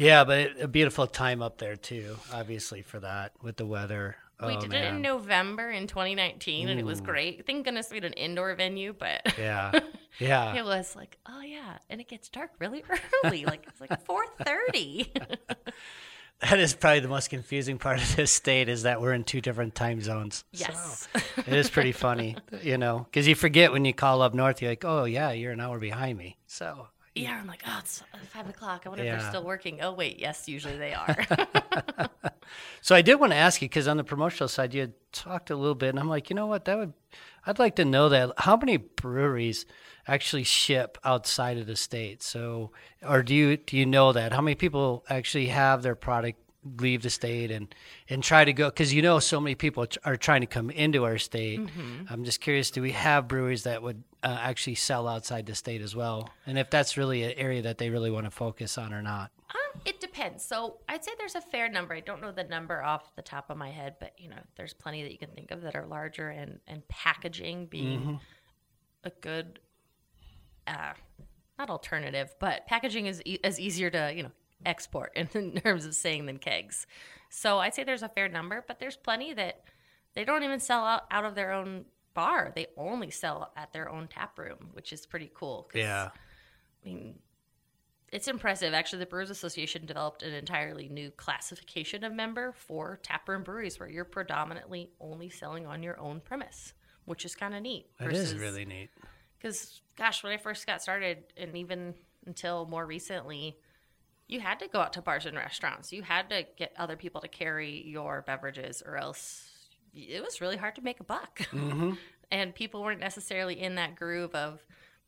Yeah, 0.00 0.22
but 0.22 0.60
a 0.60 0.68
beautiful 0.68 1.08
time 1.08 1.42
up 1.42 1.58
there 1.58 1.74
too, 1.74 2.16
obviously 2.32 2.82
for 2.82 3.00
that 3.00 3.32
with 3.42 3.56
the 3.56 3.66
weather. 3.66 4.14
we 4.40 4.54
Oh, 4.54 4.60
did 4.60 4.72
it 4.72 4.84
in. 4.84 5.02
November 5.02 5.70
in 5.72 5.88
2019, 5.88 6.68
and 6.68 6.78
it 6.78 6.86
was 6.86 7.00
great. 7.00 7.44
Thank 7.46 7.64
goodness 7.64 7.88
we 7.90 7.96
had 7.96 8.04
an 8.04 8.12
indoor 8.12 8.54
venue, 8.54 8.94
but 8.96 9.22
Yeah, 9.36 9.72
yeah. 10.20 10.54
it 10.54 10.64
was 10.64 10.94
like, 10.94 11.18
oh 11.28 11.40
yeah, 11.40 11.78
and 11.90 12.00
it 12.00 12.06
gets 12.06 12.28
dark 12.28 12.52
really 12.60 12.84
early. 13.24 13.44
like 13.44 13.66
it's 13.66 13.80
like 13.80 13.90
4:30. 14.06 15.36
That 16.40 16.60
is 16.60 16.72
probably 16.74 17.00
the 17.00 17.08
most 17.08 17.30
confusing 17.30 17.78
part 17.78 18.00
of 18.00 18.14
this 18.14 18.30
state 18.30 18.68
is 18.68 18.84
that 18.84 19.00
we're 19.00 19.12
in 19.14 19.24
two 19.24 19.40
different 19.40 19.74
time 19.74 20.00
zones. 20.00 20.44
yes. 20.52 21.08
So, 21.12 21.20
it 21.38 21.52
is 21.52 21.68
pretty 21.68 21.90
funny, 21.90 22.36
you 22.62 22.78
know, 22.78 23.00
because 23.10 23.26
you 23.26 23.34
forget 23.34 23.72
when 23.72 23.84
you 23.84 23.92
call 23.92 24.22
up 24.22 24.32
north, 24.34 24.62
you're 24.62 24.70
like, 24.70 24.84
oh, 24.84 25.02
yeah, 25.02 25.32
you're 25.32 25.50
an 25.50 25.60
hour 25.60 25.80
behind 25.80 26.16
me. 26.16 26.36
So, 26.46 26.86
yeah, 27.18 27.38
I'm 27.38 27.46
like, 27.46 27.62
oh, 27.66 27.76
it's 27.80 28.02
uh, 28.14 28.18
five 28.28 28.48
o'clock. 28.48 28.82
I 28.86 28.88
wonder 28.88 29.04
if 29.04 29.10
they're 29.10 29.28
still 29.28 29.44
working. 29.44 29.80
Oh 29.80 29.92
wait, 29.92 30.18
yes, 30.18 30.48
usually 30.48 30.76
they 30.76 30.94
are. 30.94 31.16
so 32.80 32.94
I 32.94 33.02
did 33.02 33.16
want 33.16 33.32
to 33.32 33.36
ask 33.36 33.60
you 33.60 33.68
because 33.68 33.88
on 33.88 33.96
the 33.96 34.04
promotional 34.04 34.48
side, 34.48 34.74
you 34.74 34.82
had 34.82 34.92
talked 35.12 35.50
a 35.50 35.56
little 35.56 35.74
bit, 35.74 35.90
and 35.90 35.98
I'm 35.98 36.08
like, 36.08 36.30
you 36.30 36.36
know 36.36 36.46
what, 36.46 36.64
that 36.66 36.78
would, 36.78 36.92
I'd 37.46 37.58
like 37.58 37.76
to 37.76 37.84
know 37.84 38.08
that. 38.08 38.32
How 38.38 38.56
many 38.56 38.76
breweries 38.76 39.66
actually 40.06 40.44
ship 40.44 40.98
outside 41.04 41.58
of 41.58 41.66
the 41.66 41.76
state? 41.76 42.22
So, 42.22 42.70
or 43.06 43.22
do 43.22 43.34
you 43.34 43.56
do 43.56 43.76
you 43.76 43.86
know 43.86 44.12
that? 44.12 44.32
How 44.32 44.40
many 44.40 44.54
people 44.54 45.04
actually 45.08 45.48
have 45.48 45.82
their 45.82 45.96
product 45.96 46.40
leave 46.78 47.02
the 47.02 47.10
state 47.10 47.50
and 47.50 47.74
and 48.08 48.22
try 48.22 48.44
to 48.44 48.52
go? 48.52 48.66
Because 48.68 48.92
you 48.92 49.02
know, 49.02 49.18
so 49.18 49.40
many 49.40 49.54
people 49.54 49.86
are 50.04 50.16
trying 50.16 50.40
to 50.40 50.46
come 50.46 50.70
into 50.70 51.04
our 51.04 51.18
state. 51.18 51.60
I'm 52.10 52.24
just 52.24 52.40
curious, 52.40 52.70
do 52.70 52.82
we 52.82 52.92
have 52.92 53.28
breweries 53.28 53.64
that 53.64 53.82
would 53.82 54.02
uh, 54.22 54.38
actually 54.40 54.74
sell 54.74 55.06
outside 55.08 55.46
the 55.46 55.54
state 55.54 55.80
as 55.80 55.94
well? 55.94 56.30
And 56.46 56.58
if 56.58 56.70
that's 56.70 56.96
really 56.96 57.22
an 57.24 57.32
area 57.36 57.62
that 57.62 57.78
they 57.78 57.90
really 57.90 58.10
want 58.10 58.24
to 58.26 58.30
focus 58.30 58.76
on 58.78 58.92
or 58.92 59.02
not? 59.02 59.30
Um, 59.50 59.80
it 59.84 60.00
depends. 60.00 60.44
So 60.44 60.78
I'd 60.88 61.04
say 61.04 61.12
there's 61.18 61.36
a 61.36 61.40
fair 61.40 61.68
number. 61.70 61.94
I 61.94 62.00
don't 62.00 62.20
know 62.20 62.32
the 62.32 62.44
number 62.44 62.82
off 62.82 63.14
the 63.16 63.22
top 63.22 63.48
of 63.50 63.56
my 63.56 63.70
head, 63.70 63.94
but 64.00 64.12
you 64.18 64.28
know, 64.28 64.36
there's 64.56 64.74
plenty 64.74 65.02
that 65.04 65.12
you 65.12 65.18
can 65.18 65.30
think 65.30 65.50
of 65.50 65.62
that 65.62 65.74
are 65.76 65.86
larger 65.86 66.28
and 66.28 66.58
and 66.66 66.86
packaging 66.88 67.66
being 67.66 68.20
a 69.04 69.10
good, 69.20 69.60
uh, 70.66 70.92
not 71.58 71.70
alternative, 71.70 72.34
but 72.40 72.66
packaging 72.66 73.06
is 73.06 73.22
e- 73.24 73.38
is 73.44 73.58
easier 73.58 73.88
to 73.90 74.12
you 74.14 74.24
know 74.24 74.32
export 74.66 75.12
in, 75.16 75.26
terms 75.52 75.84
of 75.84 75.94
saying 75.94 76.26
than 76.26 76.38
kegs. 76.38 76.86
So 77.30 77.58
I'd 77.58 77.74
say 77.74 77.84
there's 77.84 78.02
a 78.02 78.08
fair 78.08 78.28
number, 78.28 78.64
but 78.66 78.78
there's 78.78 78.96
plenty 78.96 79.32
that 79.34 79.64
they 80.14 80.24
don't 80.24 80.42
even 80.42 80.60
sell 80.60 80.84
out, 80.84 81.04
out 81.10 81.24
of 81.24 81.34
their 81.34 81.52
own 81.52 81.84
bar. 82.14 82.52
They 82.54 82.66
only 82.76 83.10
sell 83.10 83.52
at 83.56 83.72
their 83.72 83.88
own 83.88 84.08
tap 84.08 84.38
room, 84.38 84.70
which 84.72 84.92
is 84.92 85.06
pretty 85.06 85.30
cool. 85.34 85.64
'cause 85.70 85.80
I 86.84 86.88
mean, 86.88 87.18
it's 88.10 88.26
impressive. 88.26 88.72
Actually, 88.72 89.00
the 89.00 89.06
Brewers 89.06 89.30
Association 89.30 89.84
developed 89.84 90.22
an 90.22 90.32
entirely 90.32 90.88
new 90.88 91.10
classification 91.10 92.04
of 92.04 92.12
member 92.12 92.52
for 92.52 92.98
taproom 93.02 93.42
breweries 93.42 93.78
where 93.78 93.88
you're 93.88 94.04
predominantly 94.06 94.90
only 95.00 95.28
selling 95.28 95.66
on 95.66 95.82
your 95.82 96.00
own 96.00 96.20
premise, 96.20 96.72
which 97.04 97.24
is 97.26 97.34
kind 97.34 97.54
of 97.54 97.62
neat. 97.62 97.86
Is 98.34 98.34
really 98.40 98.64
neat. 98.64 98.90
Because, 99.36 99.82
gosh, 99.96 100.24
when 100.24 100.32
I 100.32 100.38
first 100.38 100.66
got 100.66 100.80
started, 100.82 101.24
and 101.36 101.56
even 101.56 101.94
until 102.26 102.66
more 102.66 102.86
recently, 102.86 103.58
you 104.28 104.40
had 104.40 104.60
to 104.60 104.68
go 104.68 104.80
out 104.80 104.92
to 104.92 105.02
bars 105.02 105.26
and 105.26 105.36
restaurants. 105.36 105.92
You 105.92 106.02
had 106.02 106.28
to 106.30 106.44
get 106.56 106.72
other 106.76 106.96
people 106.96 107.20
to 107.22 107.28
carry 107.28 107.82
your 107.86 108.22
beverages, 108.26 108.82
or 108.84 108.96
else 108.96 109.48
it 109.94 110.22
was 110.22 110.40
really 110.40 110.56
hard 110.58 110.76
to 110.76 110.82
make 110.82 111.00
a 111.00 111.04
buck. 111.04 111.40
hmm 111.50 111.94
and 112.30 112.54
people 112.54 112.82
weren't 112.82 113.00
necessarily 113.00 113.58
in 113.60 113.76
that 113.76 113.96
groove 113.96 114.34
of 114.34 114.60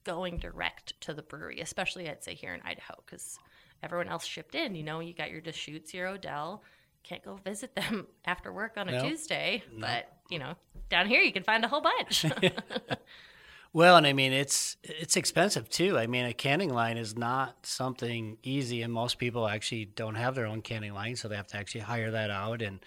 going 0.05 0.39
direct 0.39 0.99
to 1.03 1.13
the 1.13 1.23
brewery, 1.23 1.61
especially 1.61 2.09
I'd 2.09 2.25
say 2.25 2.35
here 2.35 2.55
in 2.55 2.63
Idaho, 2.63 2.95
because 3.05 3.39
everyone 3.83 4.09
else 4.09 4.25
shipped 4.25 4.55
in. 4.55 4.75
You 4.75 4.83
know, 4.83 5.01
you 5.01 5.13
got 5.13 5.31
your 5.31 5.43
Deschutes, 5.43 5.93
your 5.93 6.09
Odell. 6.09 6.63
Can't 7.03 7.23
go 7.23 7.37
visit 7.45 7.75
them 7.75 8.07
after 8.25 8.53
work 8.53 8.79
on 8.79 8.89
a 8.89 8.93
No. 8.93 9.09
Tuesday, 9.09 9.63
but 9.79 10.07
you 10.31 10.39
know, 10.39 10.55
down 10.89 11.07
here 11.07 11.21
you 11.21 11.33
can 11.33 11.43
find 11.43 11.65
a 11.65 11.69
whole 11.69 11.83
bunch. 11.83 12.25
Well, 13.73 13.97
and 13.97 14.07
I 14.07 14.13
mean 14.13 14.33
it's 14.33 14.77
it's 14.83 15.17
expensive 15.17 15.69
too. 15.69 15.97
I 15.97 16.07
mean 16.07 16.25
a 16.25 16.33
canning 16.33 16.75
line 16.75 16.97
is 16.97 17.17
not 17.17 17.67
something 17.67 18.39
easy, 18.43 18.83
and 18.83 18.93
most 18.93 19.19
people 19.19 19.47
actually 19.47 19.85
don't 19.85 20.17
have 20.17 20.35
their 20.35 20.47
own 20.47 20.61
canning 20.61 20.93
line, 20.93 21.15
so 21.17 21.29
they 21.29 21.37
have 21.37 21.47
to 21.49 21.57
actually 21.57 21.83
hire 21.83 22.11
that 22.11 22.31
out. 22.31 22.63
And 22.63 22.81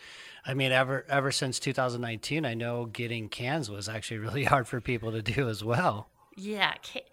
I 0.45 0.53
mean 0.53 0.73
ever 0.73 1.05
ever 1.07 1.31
since 1.31 1.59
2019, 1.59 2.45
I 2.45 2.53
know 2.53 2.85
getting 2.85 3.29
cans 3.29 3.69
was 3.69 3.87
actually 3.87 4.17
really 4.19 4.43
hard 4.43 4.67
for 4.67 4.81
people 4.81 5.11
to 5.13 5.21
do 5.21 5.47
as 5.47 5.63
well. 5.63 6.09
Yeah, 6.35 6.73
ca- 6.83 7.05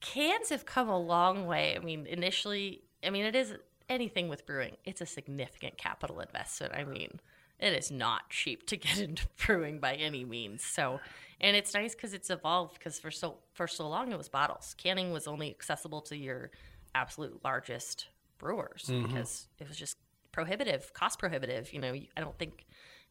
cans 0.00 0.48
have 0.50 0.64
come 0.64 0.88
a 0.88 0.98
long 0.98 1.46
way. 1.46 1.76
I 1.76 1.80
mean, 1.80 2.06
initially, 2.06 2.82
I 3.04 3.10
mean, 3.10 3.24
it 3.24 3.34
is 3.34 3.54
anything 3.88 4.28
with 4.28 4.46
brewing. 4.46 4.76
It's 4.84 5.00
a 5.00 5.06
significant 5.06 5.76
capital 5.78 6.20
investment. 6.20 6.74
I 6.74 6.84
mean, 6.84 7.20
it 7.58 7.72
is 7.72 7.90
not 7.90 8.30
cheap 8.30 8.66
to 8.68 8.76
get 8.76 8.98
into 9.00 9.26
brewing 9.44 9.80
by 9.80 9.94
any 9.94 10.24
means. 10.24 10.64
So, 10.64 11.00
and 11.40 11.56
it's 11.56 11.74
nice 11.74 11.94
because 11.94 12.14
it's 12.14 12.30
evolved. 12.30 12.74
Because 12.78 12.98
for 12.98 13.10
so 13.10 13.36
for 13.54 13.66
so 13.66 13.88
long 13.88 14.12
it 14.12 14.18
was 14.18 14.28
bottles. 14.28 14.74
Canning 14.78 15.12
was 15.12 15.26
only 15.26 15.50
accessible 15.50 16.00
to 16.02 16.16
your 16.16 16.50
absolute 16.94 17.44
largest 17.44 18.08
brewers 18.38 18.86
mm-hmm. 18.88 19.06
because 19.06 19.48
it 19.58 19.68
was 19.68 19.76
just 19.76 19.96
prohibitive, 20.32 20.92
cost 20.92 21.18
prohibitive. 21.18 21.72
You 21.72 21.80
know, 21.80 21.92
I 21.92 22.20
don't 22.20 22.38
think 22.38 22.66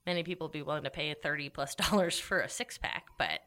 many 0.05 0.23
people 0.23 0.47
would 0.47 0.53
be 0.53 0.61
willing 0.61 0.83
to 0.83 0.89
pay 0.89 1.13
thirty 1.13 1.49
plus 1.49 1.75
dollars 1.89 2.19
for 2.19 2.39
a 2.41 2.49
six 2.49 2.77
pack, 2.77 3.05
but. 3.17 3.39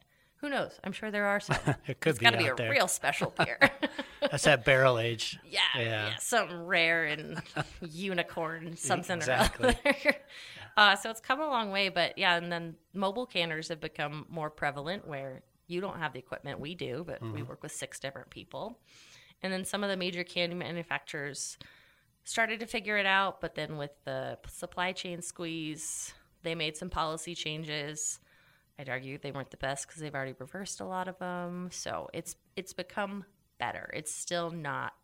Who 0.42 0.48
knows? 0.48 0.72
I'm 0.82 0.92
sure 0.92 1.10
there 1.10 1.26
are 1.26 1.38
some. 1.38 1.58
It 1.86 2.00
could 2.00 2.12
It's 2.12 2.18
be 2.18 2.24
got 2.24 2.30
to 2.30 2.38
be 2.38 2.46
a 2.46 2.54
there. 2.54 2.70
real 2.70 2.88
special 2.88 3.34
beer. 3.44 3.58
That's 4.22 4.44
that 4.44 4.64
barrel 4.64 4.98
age. 4.98 5.38
yeah, 5.44 5.60
Yeah. 5.76 5.82
yeah, 5.82 6.16
something 6.18 6.64
rare 6.64 7.04
and 7.04 7.42
unicorn, 7.82 8.74
something 8.78 9.18
Exactly. 9.18 9.68
or 9.68 9.90
other. 9.90 10.16
Uh, 10.76 10.96
so 10.96 11.10
it's 11.10 11.20
come 11.20 11.40
a 11.40 11.46
long 11.46 11.70
way, 11.70 11.88
but 11.88 12.16
yeah, 12.18 12.36
and 12.36 12.50
then 12.50 12.76
mobile 12.94 13.26
canners 13.26 13.68
have 13.68 13.80
become 13.80 14.26
more 14.28 14.50
prevalent 14.50 15.06
where 15.06 15.42
you 15.66 15.80
don't 15.80 15.98
have 15.98 16.12
the 16.12 16.18
equipment 16.18 16.58
we 16.58 16.74
do, 16.74 17.04
but 17.06 17.22
we 17.32 17.42
work 17.42 17.62
with 17.62 17.72
six 17.72 18.00
different 18.00 18.30
people. 18.30 18.78
And 19.42 19.52
then 19.52 19.64
some 19.64 19.82
of 19.84 19.90
the 19.90 19.96
major 19.96 20.24
candy 20.24 20.56
manufacturers 20.56 21.56
started 22.24 22.60
to 22.60 22.66
figure 22.66 22.96
it 22.96 23.06
out, 23.06 23.40
but 23.40 23.54
then 23.54 23.76
with 23.76 23.92
the 24.04 24.38
supply 24.48 24.92
chain 24.92 25.22
squeeze, 25.22 26.12
they 26.42 26.54
made 26.54 26.76
some 26.76 26.90
policy 26.90 27.34
changes. 27.34 28.18
I'd 28.78 28.88
argue 28.88 29.18
they 29.18 29.30
weren't 29.30 29.50
the 29.50 29.56
best 29.56 29.86
because 29.86 30.00
they've 30.00 30.14
already 30.14 30.34
reversed 30.38 30.80
a 30.80 30.84
lot 30.84 31.08
of 31.08 31.18
them. 31.18 31.68
So 31.70 32.08
it's 32.12 32.36
it's 32.56 32.72
become 32.72 33.24
better. 33.58 33.90
It's 33.92 34.14
still 34.14 34.50
not 34.50 34.94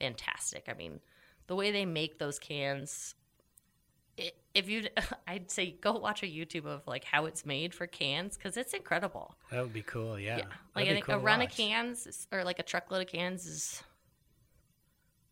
fantastic. 0.00 0.64
I 0.68 0.74
mean, 0.74 1.00
the 1.46 1.56
way 1.56 1.70
they 1.70 1.84
make 1.84 2.18
those 2.18 2.38
cans, 2.38 3.14
if 4.54 4.68
you, 4.68 4.84
I'd 5.26 5.50
say 5.50 5.76
go 5.80 5.92
watch 5.92 6.22
a 6.22 6.26
YouTube 6.26 6.66
of 6.66 6.86
like 6.86 7.04
how 7.04 7.26
it's 7.26 7.44
made 7.44 7.74
for 7.74 7.86
cans 7.86 8.36
because 8.36 8.56
it's 8.56 8.72
incredible. 8.72 9.36
That 9.50 9.62
would 9.62 9.72
be 9.72 9.82
cool. 9.82 10.18
Yeah. 10.18 10.38
Yeah, 10.38 10.44
like 10.74 10.88
I 10.88 10.92
think 10.94 11.06
cool 11.06 11.16
a 11.16 11.18
run 11.18 11.42
of 11.42 11.50
cans 11.50 12.26
or 12.32 12.44
like 12.44 12.58
a 12.58 12.62
truckload 12.62 13.02
of 13.02 13.08
cans 13.08 13.46
is 13.46 13.82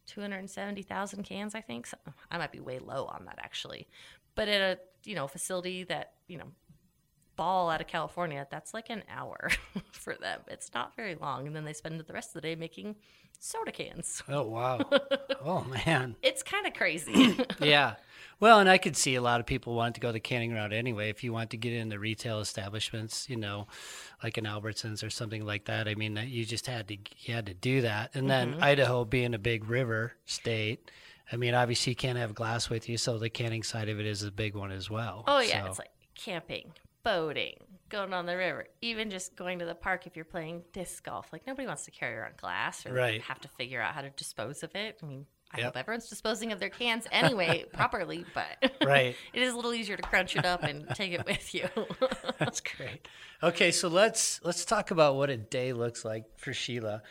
two 0.06 0.20
hundred 0.20 0.48
seventy 0.50 0.82
thousand 0.82 1.24
cans. 1.24 1.54
I 1.54 1.60
think 1.60 1.86
so, 1.86 1.96
I 2.30 2.38
might 2.38 2.52
be 2.52 2.60
way 2.60 2.78
low 2.78 3.06
on 3.06 3.24
that 3.26 3.38
actually, 3.38 3.88
but 4.34 4.48
at 4.48 4.60
a 4.60 4.80
you 5.08 5.14
know 5.14 5.26
facility 5.26 5.84
that 5.84 6.12
you 6.28 6.38
know 6.38 6.46
Ball 7.36 7.70
out 7.70 7.80
of 7.80 7.86
California, 7.86 8.46
that's 8.50 8.74
like 8.74 8.90
an 8.90 9.02
hour 9.08 9.50
for 9.92 10.14
them. 10.14 10.40
It's 10.48 10.72
not 10.74 10.94
very 10.96 11.14
long, 11.14 11.46
and 11.46 11.54
then 11.54 11.64
they 11.64 11.72
spend 11.72 12.00
the 12.00 12.12
rest 12.12 12.30
of 12.30 12.34
the 12.34 12.40
day 12.42 12.54
making 12.54 12.96
soda 13.38 13.72
cans. 13.72 14.22
Oh 14.28 14.42
wow. 14.42 14.80
oh 15.44 15.64
man. 15.64 16.16
It's 16.22 16.42
kind 16.42 16.66
of 16.66 16.74
crazy. 16.74 17.36
Yeah. 17.60 17.94
Well, 18.40 18.58
and 18.58 18.68
I 18.68 18.78
could 18.78 18.96
see 18.96 19.14
a 19.14 19.22
lot 19.22 19.38
of 19.40 19.46
people 19.46 19.74
wanting 19.74 19.94
to 19.94 20.00
go 20.00 20.10
the 20.10 20.20
canning 20.20 20.52
route 20.52 20.72
anyway. 20.72 21.08
If 21.08 21.22
you 21.22 21.32
want 21.32 21.50
to 21.50 21.56
get 21.56 21.72
into 21.72 21.98
retail 21.98 22.40
establishments, 22.40 23.30
you 23.30 23.36
know, 23.36 23.68
like 24.22 24.36
an 24.38 24.44
Albertsons 24.44 25.06
or 25.06 25.10
something 25.10 25.46
like 25.46 25.66
that. 25.66 25.86
I 25.86 25.94
mean, 25.94 26.18
you 26.26 26.44
just 26.44 26.66
had 26.66 26.88
to 26.88 26.96
you 27.20 27.34
had 27.34 27.46
to 27.46 27.54
do 27.54 27.82
that. 27.82 28.10
And 28.14 28.28
then 28.28 28.52
mm-hmm. 28.52 28.64
Idaho 28.64 29.04
being 29.04 29.34
a 29.34 29.38
big 29.38 29.68
river 29.68 30.14
state, 30.26 30.90
I 31.30 31.36
mean, 31.36 31.54
obviously 31.54 31.92
you 31.92 31.96
can't 31.96 32.18
have 32.18 32.34
glass 32.34 32.68
with 32.68 32.88
you, 32.88 32.98
so 32.98 33.18
the 33.18 33.30
canning 33.30 33.62
side 33.62 33.88
of 33.88 34.00
it 34.00 34.06
is 34.06 34.22
a 34.22 34.30
big 34.32 34.54
one 34.54 34.72
as 34.72 34.90
well. 34.90 35.24
Oh 35.26 35.40
yeah, 35.40 35.62
So- 35.62 35.70
it's 35.70 35.78
like 35.78 35.90
camping, 36.14 36.72
boating, 37.04 37.54
going 37.88 38.12
on 38.12 38.26
the 38.26 38.36
river, 38.36 38.66
even 38.80 39.10
just 39.10 39.36
going 39.36 39.58
to 39.60 39.64
the 39.64 39.74
park 39.74 40.06
if 40.06 40.16
you're 40.16 40.24
playing 40.24 40.62
disc 40.72 41.04
golf. 41.04 41.28
Like 41.32 41.46
nobody 41.46 41.66
wants 41.66 41.84
to 41.84 41.90
carry 41.90 42.16
around 42.16 42.36
glass 42.38 42.84
or 42.86 42.92
Right. 42.94 43.20
have 43.22 43.40
to 43.42 43.48
figure 43.48 43.80
out 43.80 43.94
how 43.94 44.00
to 44.00 44.10
dispose 44.10 44.62
of 44.62 44.74
it. 44.74 44.98
I 45.02 45.06
mean, 45.06 45.26
I 45.52 45.58
Yep. 45.58 45.64
hope 45.66 45.76
everyone's 45.76 46.08
disposing 46.08 46.50
of 46.50 46.58
their 46.58 46.70
cans 46.70 47.06
anyway 47.12 47.64
properly, 47.72 48.26
but 48.34 48.72
Right. 48.82 49.14
it 49.32 49.42
is 49.42 49.52
a 49.52 49.56
little 49.56 49.72
easier 49.74 49.96
to 49.96 50.02
crunch 50.02 50.34
it 50.34 50.44
up 50.44 50.64
and 50.64 50.88
take 50.94 51.12
it 51.12 51.24
with 51.24 51.54
you. 51.54 51.68
That's 52.38 52.60
great. 52.60 53.06
Okay, 53.42 53.70
so 53.70 53.88
let's 53.88 54.40
let's 54.42 54.64
talk 54.64 54.90
about 54.90 55.14
what 55.14 55.30
a 55.30 55.36
day 55.36 55.72
looks 55.72 56.04
like 56.04 56.24
for 56.38 56.52
Sheila 56.52 57.02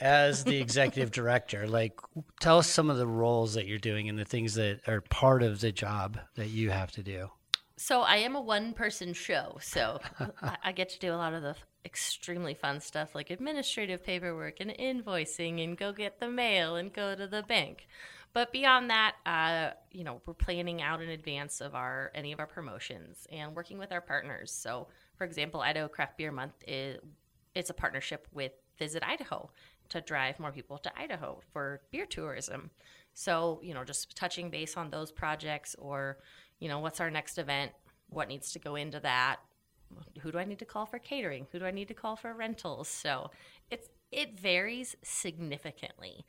as 0.00 0.44
the 0.44 0.58
executive 0.60 1.10
director. 1.10 1.66
Like 1.68 1.98
tell 2.40 2.58
us 2.58 2.68
some 2.68 2.88
of 2.90 2.96
the 2.96 3.06
roles 3.06 3.54
that 3.54 3.66
you're 3.66 3.78
doing 3.78 4.08
and 4.08 4.18
the 4.18 4.24
things 4.24 4.54
that 4.54 4.80
are 4.88 5.00
part 5.02 5.42
of 5.42 5.60
the 5.60 5.72
job 5.72 6.18
that 6.36 6.48
you 6.48 6.70
have 6.70 6.90
to 6.92 7.02
do. 7.02 7.28
So 7.76 8.02
I 8.02 8.16
am 8.16 8.36
a 8.36 8.40
one 8.40 8.72
person 8.72 9.12
show. 9.12 9.58
So 9.60 10.00
I, 10.42 10.56
I 10.64 10.72
get 10.72 10.90
to 10.90 10.98
do 10.98 11.12
a 11.12 11.16
lot 11.16 11.34
of 11.34 11.42
the 11.42 11.56
extremely 11.84 12.54
fun 12.54 12.80
stuff 12.80 13.14
like 13.14 13.30
administrative 13.30 14.04
paperwork 14.04 14.60
and 14.60 14.70
invoicing 14.70 15.62
and 15.62 15.76
go 15.76 15.92
get 15.92 16.20
the 16.20 16.28
mail 16.28 16.76
and 16.76 16.92
go 16.92 17.14
to 17.14 17.26
the 17.26 17.42
bank. 17.42 17.86
But 18.32 18.52
beyond 18.52 18.90
that, 18.90 19.14
uh, 19.26 19.70
you 19.92 20.02
know, 20.02 20.20
we're 20.26 20.34
planning 20.34 20.82
out 20.82 21.00
in 21.00 21.08
advance 21.08 21.60
of 21.60 21.74
our 21.74 22.10
any 22.14 22.32
of 22.32 22.40
our 22.40 22.46
promotions 22.46 23.26
and 23.30 23.54
working 23.54 23.78
with 23.78 23.92
our 23.92 24.00
partners. 24.00 24.50
So, 24.50 24.88
for 25.16 25.24
example, 25.24 25.60
Idaho 25.60 25.86
Craft 25.86 26.18
Beer 26.18 26.32
Month 26.32 26.54
is 26.66 26.98
it's 27.54 27.70
a 27.70 27.74
partnership 27.74 28.26
with 28.32 28.52
Visit 28.78 29.04
Idaho 29.04 29.50
to 29.90 30.00
drive 30.00 30.40
more 30.40 30.50
people 30.50 30.78
to 30.78 30.98
Idaho 30.98 31.40
for 31.52 31.82
beer 31.92 32.06
tourism. 32.06 32.70
So, 33.12 33.60
you 33.62 33.74
know, 33.74 33.84
just 33.84 34.16
touching 34.16 34.50
base 34.50 34.76
on 34.76 34.90
those 34.90 35.12
projects 35.12 35.76
or, 35.78 36.18
you 36.60 36.68
know, 36.68 36.78
what's 36.78 37.00
our 37.00 37.10
next 37.10 37.38
event? 37.38 37.72
What 38.08 38.28
needs 38.28 38.52
to 38.52 38.58
go 38.58 38.76
into 38.76 39.00
that? 39.00 39.36
Who 40.20 40.32
do 40.32 40.38
I 40.38 40.44
need 40.44 40.58
to 40.60 40.64
call 40.64 40.86
for 40.86 40.98
catering? 40.98 41.46
Who 41.52 41.58
do 41.58 41.66
I 41.66 41.70
need 41.70 41.88
to 41.88 41.94
call 41.94 42.16
for 42.16 42.34
rentals? 42.34 42.88
So 42.88 43.30
it's 43.70 43.88
it 44.10 44.38
varies 44.38 44.96
significantly. 45.02 46.24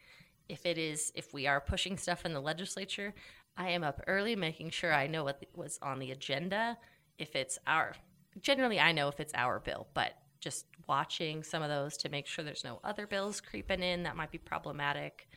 If 0.49 0.65
it 0.65 0.77
is 0.77 1.11
if 1.15 1.33
we 1.33 1.47
are 1.47 1.59
pushing 1.61 1.97
stuff 1.97 2.25
in 2.25 2.33
the 2.33 2.41
legislature, 2.41 3.13
I 3.57 3.69
am 3.69 3.83
up 3.83 4.01
early 4.07 4.35
making 4.35 4.71
sure 4.71 4.93
I 4.93 5.07
know 5.07 5.23
what 5.23 5.43
was 5.55 5.79
on 5.81 5.99
the 5.99 6.11
agenda. 6.11 6.77
If 7.17 7.35
it's 7.35 7.57
our 7.65 7.95
generally 8.41 8.79
I 8.79 8.91
know 8.91 9.07
if 9.07 9.19
it's 9.19 9.33
our 9.33 9.59
bill, 9.59 9.87
but 9.93 10.13
just 10.39 10.67
watching 10.87 11.41
some 11.41 11.63
of 11.63 11.69
those 11.69 11.97
to 11.97 12.09
make 12.09 12.27
sure 12.27 12.45
there's 12.45 12.63
no 12.63 12.79
other 12.83 13.07
bills 13.07 13.41
creeping 13.41 13.81
in 13.81 14.03
that 14.03 14.15
might 14.15 14.31
be 14.31 14.37
problematic. 14.37 15.27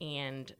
And 0.00 0.52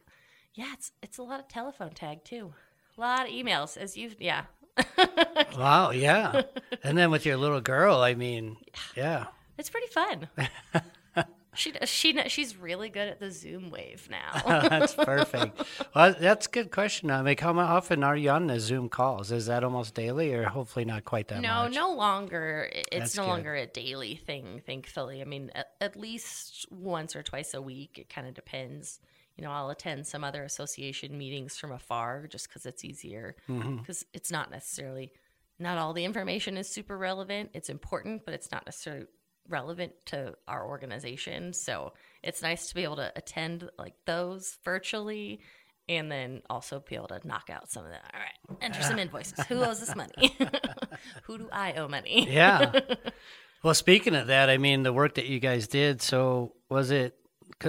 yeah, 0.54 0.72
it's 0.72 0.92
it's 1.02 1.18
a 1.18 1.22
lot 1.22 1.40
of 1.40 1.48
telephone 1.48 1.90
tag 1.90 2.24
too. 2.24 2.54
A 3.00 3.08
lot 3.08 3.26
of 3.26 3.32
emails 3.32 3.78
as 3.78 3.96
you've 3.96 4.20
yeah. 4.20 4.42
Wow, 5.56 5.90
yeah. 5.90 6.42
and 6.84 6.98
then 6.98 7.10
with 7.10 7.24
your 7.24 7.38
little 7.38 7.62
girl, 7.62 7.96
I 8.00 8.14
mean, 8.14 8.58
yeah. 8.94 9.28
It's 9.56 9.70
pretty 9.70 9.86
fun. 9.86 10.28
she 11.54 11.72
she 11.86 12.28
she's 12.28 12.58
really 12.58 12.90
good 12.90 13.08
at 13.08 13.18
the 13.18 13.30
Zoom 13.30 13.70
wave 13.70 14.06
now. 14.10 14.42
that's 14.68 14.92
perfect. 14.92 15.62
Well, 15.94 16.14
that's 16.20 16.46
a 16.46 16.50
good 16.50 16.70
question. 16.70 17.10
I 17.10 17.22
mean, 17.22 17.38
how 17.38 17.58
often 17.58 18.04
are 18.04 18.16
you 18.16 18.28
on 18.28 18.48
the 18.48 18.60
Zoom 18.60 18.90
calls? 18.90 19.32
Is 19.32 19.46
that 19.46 19.64
almost 19.64 19.94
daily, 19.94 20.34
or 20.34 20.44
hopefully 20.44 20.84
not 20.84 21.06
quite 21.06 21.28
that 21.28 21.40
no, 21.40 21.64
much? 21.64 21.72
no 21.72 21.94
longer. 21.94 22.70
It's 22.70 22.88
That's 22.92 23.16
no 23.16 23.22
good. 23.22 23.28
longer 23.30 23.54
a 23.54 23.66
daily 23.66 24.16
thing. 24.16 24.60
Thankfully, 24.66 25.22
I 25.22 25.24
mean, 25.24 25.50
at, 25.54 25.70
at 25.80 25.96
least 25.96 26.66
once 26.70 27.16
or 27.16 27.22
twice 27.22 27.54
a 27.54 27.62
week. 27.62 27.96
It 27.98 28.10
kind 28.10 28.28
of 28.28 28.34
depends. 28.34 29.00
You 29.40 29.46
know, 29.46 29.53
I'll 29.53 29.70
attend 29.70 30.07
some 30.07 30.22
other 30.22 30.44
association 30.44 31.16
meetings 31.16 31.57
from 31.57 31.72
afar 31.72 32.26
just 32.26 32.46
because 32.46 32.66
it's 32.66 32.85
easier. 32.85 33.37
Mm-hmm. 33.48 33.76
Because 33.76 34.05
it's 34.12 34.31
not 34.31 34.50
necessarily 34.50 35.12
not 35.59 35.79
all 35.79 35.94
the 35.94 36.05
information 36.05 36.59
is 36.59 36.68
super 36.68 36.98
relevant. 36.98 37.48
It's 37.55 37.70
important, 37.70 38.26
but 38.26 38.35
it's 38.35 38.53
not 38.53 38.66
necessarily 38.66 39.07
relevant 39.48 39.92
to 40.07 40.35
our 40.46 40.66
organization. 40.68 41.55
So 41.55 41.94
it's 42.22 42.42
nice 42.42 42.68
to 42.68 42.74
be 42.74 42.85
able 42.85 42.96
to 42.96 43.11
attend 43.16 43.70
like 43.79 43.94
those 44.05 44.59
virtually 44.62 45.40
and 45.88 46.12
then 46.12 46.42
also 46.50 46.85
be 46.87 46.96
able 46.96 47.09
to 47.09 47.26
knock 47.26 47.48
out 47.50 47.70
some 47.70 47.87
of 47.87 47.92
that. 47.92 48.12
All 48.12 48.20
right, 48.20 48.62
enter 48.62 48.83
some 48.83 48.98
invoices. 48.98 49.42
Who 49.46 49.64
owes 49.64 49.81
this 49.81 49.96
money? 49.96 50.37
Who 51.22 51.38
do 51.38 51.48
I 51.50 51.72
owe 51.72 51.88
money? 51.88 52.29
Yeah. 52.31 52.79
well, 53.62 53.72
speaking 53.72 54.14
of 54.14 54.26
that, 54.26 54.50
I 54.50 54.59
mean, 54.59 54.83
the 54.83 54.92
work 54.92 55.14
that 55.14 55.29
you 55.29 55.40
guys 55.40 55.66
did. 55.66 56.03
So 56.03 56.53
was 56.68 56.90
it? 56.90 57.16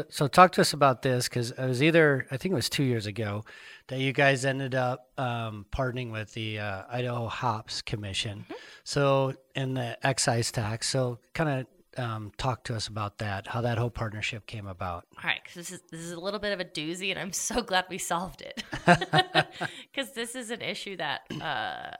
So 0.09 0.27
talk 0.27 0.51
to 0.53 0.61
us 0.61 0.73
about 0.73 1.01
this 1.01 1.27
because 1.27 1.51
it 1.51 1.65
was 1.65 1.83
either 1.83 2.25
I 2.31 2.37
think 2.37 2.51
it 2.53 2.55
was 2.55 2.69
two 2.69 2.83
years 2.83 3.05
ago 3.05 3.43
that 3.87 3.99
you 3.99 4.13
guys 4.13 4.45
ended 4.45 4.73
up 4.75 5.09
um, 5.17 5.65
partnering 5.75 6.11
with 6.11 6.33
the 6.33 6.59
uh, 6.59 6.83
Idaho 6.89 7.27
Hops 7.27 7.81
Commission. 7.81 8.45
So 8.83 9.33
and 9.55 9.75
the 9.75 9.97
excise 10.05 10.51
tax. 10.51 10.87
So 10.89 11.19
kind 11.33 11.49
of 11.97 12.01
um, 12.03 12.31
talk 12.37 12.63
to 12.65 12.75
us 12.75 12.87
about 12.87 13.17
that, 13.17 13.47
how 13.47 13.61
that 13.61 13.77
whole 13.77 13.89
partnership 13.89 14.45
came 14.47 14.65
about. 14.65 15.05
All 15.17 15.23
right, 15.29 15.43
'cause 15.43 15.55
this 15.55 15.71
is 15.71 15.81
this 15.91 15.99
is 15.99 16.11
a 16.13 16.19
little 16.19 16.39
bit 16.39 16.53
of 16.53 16.61
a 16.61 16.65
doozy, 16.65 17.09
and 17.11 17.19
I'm 17.19 17.33
so 17.33 17.61
glad 17.61 17.85
we 17.89 17.97
solved 17.97 18.41
it. 18.41 18.63
Because 19.93 20.13
this 20.13 20.35
is 20.35 20.51
an 20.51 20.61
issue 20.61 20.95
that 20.97 21.21
uh, 21.41 21.91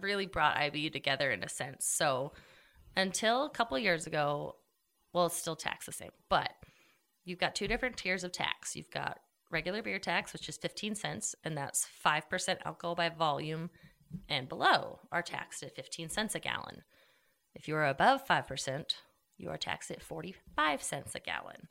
really 0.00 0.26
brought 0.26 0.56
IBU 0.56 0.90
together 0.92 1.30
in 1.30 1.42
a 1.44 1.48
sense. 1.50 1.84
So 1.86 2.32
until 2.96 3.44
a 3.44 3.50
couple 3.50 3.78
years 3.78 4.06
ago, 4.06 4.56
well, 5.12 5.26
it's 5.26 5.36
still 5.36 5.54
taxed 5.56 5.84
the 5.86 5.92
same, 5.92 6.12
but 6.30 6.50
you've 7.26 7.38
got 7.38 7.54
two 7.54 7.68
different 7.68 7.98
tiers 7.98 8.24
of 8.24 8.32
tax. 8.32 8.74
You've 8.74 8.90
got 8.90 9.18
regular 9.50 9.82
beer 9.82 9.98
tax, 9.98 10.32
which 10.32 10.48
is 10.48 10.56
15 10.56 10.94
cents, 10.94 11.34
and 11.44 11.56
that's 11.56 11.86
5% 12.04 12.56
alcohol 12.64 12.94
by 12.94 13.10
volume 13.10 13.68
and 14.28 14.48
below 14.48 15.00
are 15.12 15.22
taxed 15.22 15.62
at 15.62 15.74
15 15.74 16.08
cents 16.08 16.34
a 16.34 16.40
gallon. 16.40 16.82
If 17.54 17.68
you 17.68 17.76
are 17.76 17.86
above 17.86 18.26
5%, 18.26 18.84
you 19.36 19.50
are 19.50 19.58
taxed 19.58 19.90
at 19.90 20.02
45 20.02 20.82
cents 20.82 21.14
a 21.14 21.20
gallon. 21.20 21.68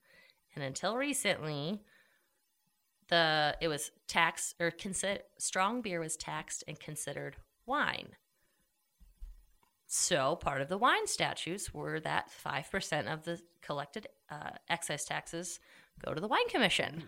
And 0.54 0.63
until 0.63 0.98
recently, 0.98 1.82
the 3.08 3.56
it 3.62 3.68
was 3.68 3.91
taxed 4.08 4.56
or 4.60 4.72
consider 4.72 5.22
strong 5.38 5.82
beer 5.82 6.00
was 6.00 6.15
taxed 6.15 6.63
and 6.68 6.80
considered 6.80 7.38
wine. 7.65 8.10
So 9.88 10.36
part 10.36 10.62
of 10.62 10.69
the 10.69 10.78
wine 10.78 11.08
statutes 11.08 11.74
were 11.74 12.00
that 12.02 12.32
five 12.32 12.69
percent 12.71 13.08
of 13.08 13.24
the 13.24 13.39
collected 13.62 14.08
uh, 14.30 14.52
excise 14.69 15.06
taxes 15.06 15.60
go 16.04 16.13
to 16.13 16.21
the 16.21 16.28
wine 16.28 16.48
commission. 16.50 17.04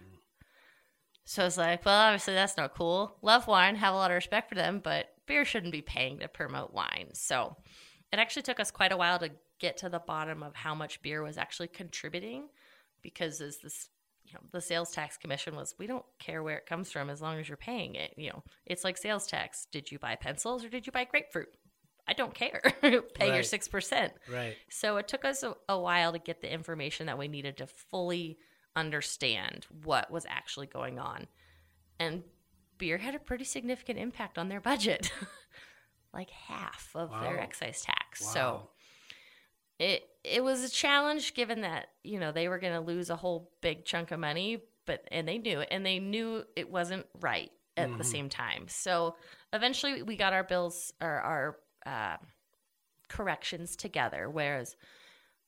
So 1.26 1.46
it's 1.46 1.58
like, 1.58 1.84
well, 1.86 2.08
obviously 2.08 2.36
that's 2.36 2.56
not 2.56 2.74
cool. 2.74 3.18
Love 3.22 3.48
wine, 3.48 3.76
have 3.76 3.94
a 3.94 3.98
lot 3.98 4.12
of 4.12 4.16
respect 4.16 4.48
for 4.48 4.56
them, 4.56 4.80
but 4.82 5.08
beer 5.26 5.44
shouldn't 5.44 5.74
be 5.74 5.82
paying 5.82 6.20
to 6.20 6.30
promote 6.30 6.74
wine. 6.74 7.10
So 7.14 7.58
it 8.14 8.20
actually 8.20 8.44
took 8.44 8.62
us 8.62 8.72
quite 8.72 8.94
a 8.94 8.98
while 8.98 9.20
to 9.20 9.32
get 9.60 9.78
to 9.78 9.90
the 9.90 10.00
bottom 10.00 10.44
of 10.44 10.56
how 10.56 10.74
much 10.74 11.02
beer 11.02 11.22
was 11.24 11.38
actually 11.38 11.68
contributing 11.68 12.48
because 13.02 13.42
as 13.42 13.58
this 13.58 13.90
you 14.26 14.34
know 14.34 14.40
the 14.52 14.62
sales 14.62 14.92
tax 14.92 15.18
commission 15.18 15.56
was 15.56 15.74
we 15.80 15.88
don't 15.88 16.06
care 16.20 16.44
where 16.44 16.58
it 16.58 16.66
comes 16.66 16.92
from 16.92 17.10
as 17.10 17.22
long 17.22 17.40
as 17.40 17.48
you're 17.48 17.58
paying 17.58 17.96
it 17.96 18.14
you 18.18 18.30
know 18.30 18.44
it's 18.66 18.84
like 18.84 18.98
sales 18.98 19.26
tax 19.26 19.68
did 19.72 19.92
you 19.92 19.98
buy 19.98 20.16
pencils 20.16 20.64
or 20.64 20.70
did 20.70 20.86
you 20.86 20.92
buy 20.92 21.06
grapefruit 21.06 21.48
i 22.08 22.14
don't 22.14 22.34
care 22.34 22.62
pay 22.82 23.28
your 23.28 23.44
6% 23.44 24.12
Right. 24.32 24.56
so 24.70 24.98
it 24.98 25.08
took 25.08 25.26
us 25.26 25.44
a, 25.44 25.56
a 25.70 25.80
while 25.80 26.14
to 26.14 26.20
get 26.20 26.42
the 26.42 26.52
information 26.52 27.08
that 27.08 27.18
we 27.18 27.28
needed 27.28 27.58
to 27.58 27.68
fully 27.68 28.38
understand 28.78 29.66
what 29.84 30.10
was 30.10 30.26
actually 30.30 30.68
going 30.68 31.00
on. 31.00 31.28
And 32.00 32.24
beer 32.78 33.00
had 33.00 33.16
a 33.16 33.20
pretty 33.20 33.44
significant 33.44 33.98
impact 34.00 34.38
on 34.38 34.48
their 34.48 34.62
budget. 34.62 35.12
like 36.14 36.30
half 36.30 36.92
of 36.96 37.10
their 37.22 37.40
excise 37.40 37.82
tax. 37.82 38.22
Wow. 38.22 38.30
So 38.34 38.70
it 39.80 40.04
it 40.24 40.44
was 40.44 40.64
a 40.64 40.70
challenge 40.70 41.34
given 41.34 41.62
that, 41.62 41.88
you 42.04 42.20
know, 42.20 42.32
they 42.32 42.48
were 42.48 42.60
going 42.60 42.74
to 42.74 42.80
lose 42.80 43.10
a 43.10 43.16
whole 43.16 43.52
big 43.62 43.84
chunk 43.84 44.12
of 44.12 44.20
money, 44.20 44.62
but 44.86 45.08
and 45.12 45.28
they 45.28 45.40
knew 45.40 45.60
it 45.60 45.70
and 45.72 45.86
they 45.86 46.00
knew 46.00 46.44
it 46.56 46.70
wasn't 46.70 47.06
right. 47.20 47.52
at 47.76 47.88
the 47.90 47.94
mm-hmm. 47.96 48.04
same 48.04 48.30
time. 48.30 48.66
So 48.68 49.16
eventually 49.54 50.04
we 50.04 50.16
got 50.18 50.34
our 50.34 50.44
bills 50.44 50.94
or 51.02 51.10
our 51.10 51.58
uh, 51.88 52.18
corrections 53.08 53.76
together. 53.76 54.30
Whereas 54.30 54.76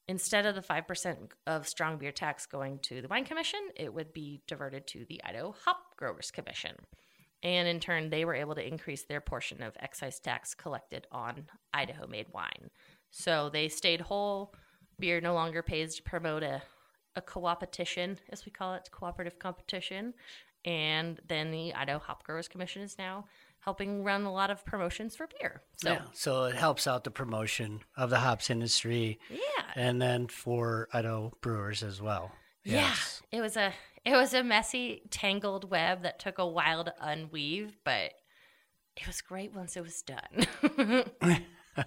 instead 0.08 0.46
of 0.46 0.56
the 0.56 0.62
5% 0.62 1.18
of 1.46 1.68
strong 1.68 1.98
beer 1.98 2.12
tax 2.12 2.46
going 2.46 2.80
to 2.80 3.02
the 3.02 3.08
Wine 3.08 3.26
Commission, 3.26 3.60
it 3.76 3.94
would 3.94 4.14
be 4.14 4.42
diverted 4.48 4.88
to 4.88 5.06
the 5.08 5.22
Idaho 5.24 5.54
Hop 5.66 5.96
Growers 5.98 6.32
Commission. 6.32 6.76
And 7.44 7.68
in 7.68 7.80
turn, 7.80 8.10
they 8.10 8.26
were 8.26 8.34
able 8.34 8.56
to 8.56 8.68
increase 8.68 9.04
their 9.04 9.22
portion 9.22 9.62
of 9.62 9.78
excise 9.80 10.20
tax 10.20 10.54
collected 10.54 11.08
on 11.12 11.46
Idaho 11.74 12.08
made 12.08 12.28
wine. 12.34 12.70
So 13.12 13.50
they 13.50 13.70
stayed 13.70 14.02
whole. 14.02 14.54
Beer 15.00 15.22
no 15.22 15.34
longer 15.34 15.64
pays 15.64 15.96
to 15.96 16.04
promote 16.04 16.44
a, 16.44 16.62
a 17.16 17.22
co-opetition, 17.22 18.20
as 18.30 18.46
we 18.46 18.52
call 18.52 18.74
it, 18.74 18.90
cooperative 18.92 19.40
competition. 19.40 20.14
And 20.66 21.20
then 21.28 21.52
the 21.52 21.74
Idaho 21.74 22.00
Hop 22.00 22.24
Growers 22.24 22.48
Commission 22.48 22.82
is 22.82 22.98
now 22.98 23.26
helping 23.60 24.04
run 24.04 24.24
a 24.24 24.32
lot 24.32 24.50
of 24.50 24.66
promotions 24.66 25.16
for 25.16 25.28
beer. 25.28 25.62
So 25.78 25.92
yeah, 25.92 26.02
so 26.14 26.44
it 26.46 26.56
helps 26.56 26.88
out 26.88 27.04
the 27.04 27.12
promotion 27.12 27.82
of 27.98 28.10
the 28.10 28.20
hops 28.20 28.50
industry, 28.50 29.20
yeah, 29.30 29.66
and 29.76 30.02
then 30.02 30.28
for 30.28 30.88
Idaho 30.94 31.32
brewers 31.42 31.84
as 31.84 32.02
well. 32.02 32.32
Yes. 32.64 33.22
Yeah, 33.32 33.40
it 33.40 33.42
was 33.42 33.58
a 33.58 33.74
it 34.06 34.14
was 34.14 34.34
a 34.34 34.44
messy, 34.44 35.04
tangled 35.10 35.70
web 35.70 36.04
that 36.04 36.20
took 36.20 36.38
a 36.38 36.48
while 36.48 36.84
to 36.84 36.94
unweave, 37.02 37.74
but 37.84 38.14
it 38.96 39.08
was 39.08 39.22
great 39.22 39.54
once 39.54 39.78
it 39.78 39.84
was 39.84 40.02
done. 40.02 41.06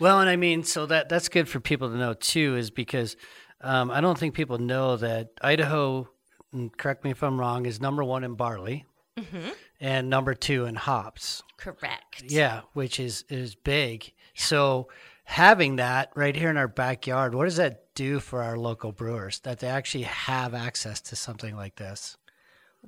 Well, 0.00 0.20
and 0.20 0.28
I 0.28 0.36
mean, 0.36 0.64
so 0.64 0.86
that 0.86 1.08
that's 1.08 1.28
good 1.28 1.48
for 1.48 1.60
people 1.60 1.88
to 1.88 1.96
know 1.96 2.14
too, 2.14 2.56
is 2.56 2.70
because 2.70 3.16
um, 3.60 3.90
I 3.90 4.00
don't 4.00 4.18
think 4.18 4.34
people 4.34 4.58
know 4.58 4.96
that 4.96 5.30
Idaho. 5.40 6.08
And 6.54 6.76
Correct 6.76 7.04
me 7.04 7.10
if 7.10 7.22
I'm 7.22 7.38
wrong. 7.38 7.66
Is 7.66 7.80
number 7.80 8.02
one 8.02 8.24
in 8.24 8.34
barley, 8.34 8.86
mm-hmm. 9.18 9.50
and 9.80 10.08
number 10.08 10.34
two 10.34 10.64
in 10.64 10.74
hops. 10.74 11.42
Correct. 11.56 12.22
Yeah, 12.26 12.62
which 12.72 12.98
is 12.98 13.24
is 13.28 13.54
big. 13.54 14.12
So 14.34 14.88
having 15.24 15.76
that 15.76 16.10
right 16.14 16.34
here 16.34 16.50
in 16.50 16.56
our 16.56 16.68
backyard, 16.68 17.34
what 17.34 17.44
does 17.44 17.56
that 17.56 17.94
do 17.94 18.20
for 18.20 18.42
our 18.42 18.56
local 18.56 18.92
brewers 18.92 19.40
that 19.40 19.60
they 19.60 19.68
actually 19.68 20.04
have 20.04 20.54
access 20.54 21.00
to 21.00 21.16
something 21.16 21.56
like 21.56 21.76
this? 21.76 22.16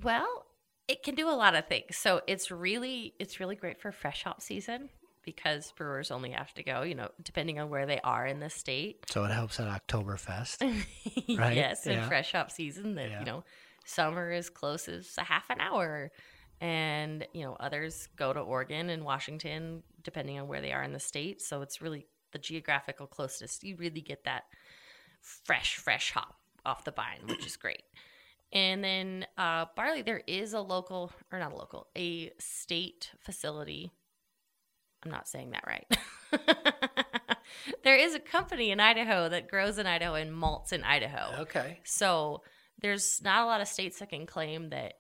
Well, 0.02 0.46
it 0.88 1.02
can 1.02 1.14
do 1.14 1.29
a 1.29 1.33
lot 1.33 1.55
of 1.55 1.66
things. 1.66 1.96
So 1.96 2.22
it's 2.26 2.50
really 2.50 3.14
it's 3.18 3.40
really 3.40 3.57
great 3.57 3.81
for 3.81 3.92
fresh 3.92 4.22
hop 4.24 4.40
season 4.40 4.90
because 5.26 5.70
brewers 5.72 6.10
only 6.10 6.30
have 6.30 6.54
to 6.54 6.62
go, 6.62 6.80
you 6.82 6.94
know, 6.94 7.10
depending 7.22 7.58
on 7.60 7.68
where 7.68 7.84
they 7.84 8.00
are 8.00 8.26
in 8.26 8.40
the 8.40 8.48
state. 8.48 9.04
So 9.10 9.24
it 9.24 9.30
helps 9.32 9.60
at 9.60 9.66
Oktoberfest. 9.86 10.62
Right? 11.38 11.56
yes, 11.56 11.84
Yeah. 11.84 12.08
fresh 12.08 12.32
hop 12.32 12.50
season 12.50 12.94
that 12.94 13.10
Yeah. 13.10 13.18
you 13.20 13.26
know 13.26 13.44
summer 13.84 14.30
is 14.30 14.48
close 14.48 14.88
as 14.88 15.14
a 15.18 15.22
half 15.24 15.50
an 15.50 15.60
hour 15.60 16.10
and 16.60 17.26
you 17.34 17.42
know 17.44 17.54
others 17.60 18.08
go 18.16 18.32
to 18.32 18.40
Oregon 18.40 18.88
and 18.90 19.04
Washington 19.04 19.82
depending 20.02 20.38
on 20.40 20.48
where 20.48 20.60
they 20.62 20.72
are 20.72 20.82
in 20.82 20.92
the 20.92 20.98
state 21.00 21.42
so 21.42 21.60
it's 21.62 21.82
really 21.82 22.06
the 22.32 22.38
geographical 22.38 23.06
closeness 23.06 23.58
you 23.62 23.76
really 23.76 24.00
get 24.00 24.24
that 24.24 24.44
fresh 25.20 25.76
fresh 25.76 26.12
hop 26.12 26.34
off 26.64 26.84
the 26.84 26.90
vine 26.90 27.20
which 27.28 27.46
is 27.46 27.56
great 27.56 27.82
and 28.52 28.82
then 28.82 29.26
uh, 29.38 29.66
barley 29.76 30.02
there 30.02 30.22
is 30.26 30.52
a 30.52 30.60
local 30.60 31.12
or 31.32 31.38
not 31.38 31.52
a 31.52 31.56
local 31.56 31.86
a 31.96 32.30
state 32.38 33.10
facility 33.20 33.92
i'm 35.04 35.11
not 35.11 35.28
saying 35.28 35.50
that 35.50 35.64
right 35.66 35.87
there 37.85 37.96
is 37.96 38.14
a 38.14 38.20
company 38.20 38.70
in 38.70 38.80
idaho 38.80 39.28
that 39.28 39.48
grows 39.48 39.78
in 39.78 39.87
idaho 39.87 40.14
and 40.14 40.35
malts 40.35 40.72
in 40.72 40.82
idaho 40.85 41.40
okay. 41.40 41.80
so 41.85 42.42
there's 42.80 43.22
not 43.22 43.42
a 43.42 43.46
lot 43.46 43.61
of 43.61 43.68
states 43.68 43.98
that 43.98 44.11
can 44.11 44.26
claim 44.26 44.70
that 44.70 44.94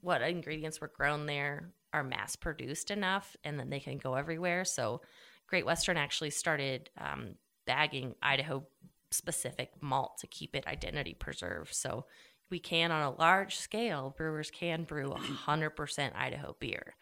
what 0.00 0.22
ingredients 0.22 0.80
were 0.80 0.92
grown 0.94 1.26
there 1.26 1.72
are 1.94 2.02
mass 2.02 2.36
produced 2.36 2.90
enough 2.90 3.36
and 3.44 3.58
then 3.58 3.70
they 3.70 3.80
can 3.80 3.96
go 3.98 4.14
everywhere. 4.14 4.64
So 4.64 5.00
Great 5.46 5.64
Western 5.64 5.96
actually 5.96 6.30
started 6.30 6.90
um, 6.98 7.36
bagging 7.66 8.14
Idaho 8.20 8.66
specific 9.10 9.70
malt 9.80 10.18
to 10.18 10.26
keep 10.26 10.56
it 10.56 10.66
identity 10.66 11.14
preserved. 11.14 11.72
So 11.74 12.04
we 12.50 12.58
can, 12.58 12.90
on 12.90 13.02
a 13.02 13.16
large 13.16 13.56
scale, 13.56 14.14
brewers 14.16 14.50
can 14.50 14.84
brew 14.84 15.08
100% 15.08 16.16
Idaho 16.16 16.56
beer. 16.58 16.96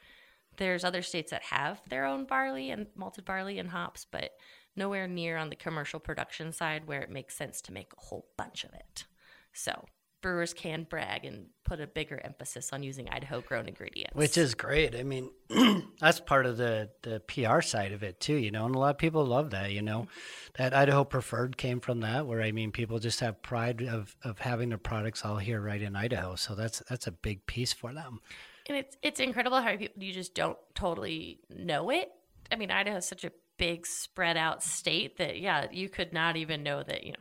There's 0.57 0.85
other 0.85 1.03
states 1.03 1.31
that 1.31 1.43
have 1.45 1.81
their 1.89 2.05
own 2.05 2.25
barley 2.25 2.71
and 2.71 2.87
malted 2.95 3.25
barley 3.25 3.59
and 3.59 3.71
hops, 3.71 4.07
but 4.11 4.33
nowhere 4.77 5.09
near 5.09 5.37
on 5.37 5.51
the 5.51 5.57
commercial 5.57 6.01
production 6.01 6.53
side 6.53 6.87
where 6.87 7.01
it 7.01 7.11
makes 7.11 7.35
sense 7.35 7.61
to 7.63 7.73
make 7.73 7.93
a 7.93 8.01
whole 8.01 8.27
bunch 8.37 8.65
of 8.65 8.73
it. 8.73 9.05
So 9.53 9.85
brewers 10.23 10.55
can 10.55 10.87
brag 10.89 11.25
and 11.25 11.47
put 11.65 11.81
a 11.81 11.87
bigger 11.87 12.21
emphasis 12.25 12.73
on 12.73 12.83
using 12.83 13.09
Idaho 13.11 13.41
grown 13.41 13.67
ingredients. 13.67 14.15
Which 14.15 14.39
is 14.39 14.55
great. 14.55 14.95
I 14.95 15.03
mean, 15.03 15.31
that's 16.01 16.21
part 16.21 16.47
of 16.47 16.57
the 16.57 16.91
the 17.03 17.21
PR 17.21 17.61
side 17.61 17.93
of 17.93 18.03
it 18.03 18.21
too, 18.21 18.37
you 18.37 18.51
know. 18.51 18.65
And 18.65 18.75
a 18.75 18.79
lot 18.79 18.91
of 18.91 18.99
people 18.99 19.27
love 19.27 19.51
that, 19.51 19.73
you 19.73 19.83
know. 19.83 20.07
That 20.55 20.73
Idaho 20.73 21.05
preferred 21.05 21.59
came 21.59 21.81
from 21.81 22.01
that, 22.01 22.27
where 22.27 22.41
I 22.41 22.53
mean, 22.53 22.73
people 22.73 22.99
just 22.99 23.21
have 23.21 23.43
pride 23.43 23.83
of 23.83 24.17
of 24.25 24.39
having 24.39 24.71
their 24.71 24.79
products 24.79 25.25
all 25.25 25.37
here 25.37 25.61
right 25.61 25.83
in 25.83 25.97
Idaho. 25.97 26.37
So 26.37 26.55
that's 26.55 26.83
that's 26.89 27.07
a 27.07 27.13
big 27.13 27.45
piece 27.47 27.73
for 27.73 27.93
them. 27.93 28.21
And 28.69 28.77
it's 28.79 28.97
it's 29.03 29.21
incredible 29.21 29.61
how 29.61 29.77
people 29.77 30.03
you 30.03 30.13
just 30.13 30.35
don't 30.35 30.59
totally 30.75 31.41
know 31.51 31.91
it. 31.91 32.11
I 32.51 32.57
mean, 32.57 32.71
Idaho 32.71 32.99
is 32.99 33.07
such 33.07 33.25
a 33.25 33.33
big 33.59 33.87
spread 33.87 34.37
out 34.37 34.63
state 34.63 35.19
that 35.19 35.39
yeah, 35.41 35.67
you 35.71 35.89
could 35.89 36.13
not 36.13 36.37
even 36.37 36.63
know 36.63 36.83
that, 36.83 37.05
you 37.05 37.13
know, 37.13 37.19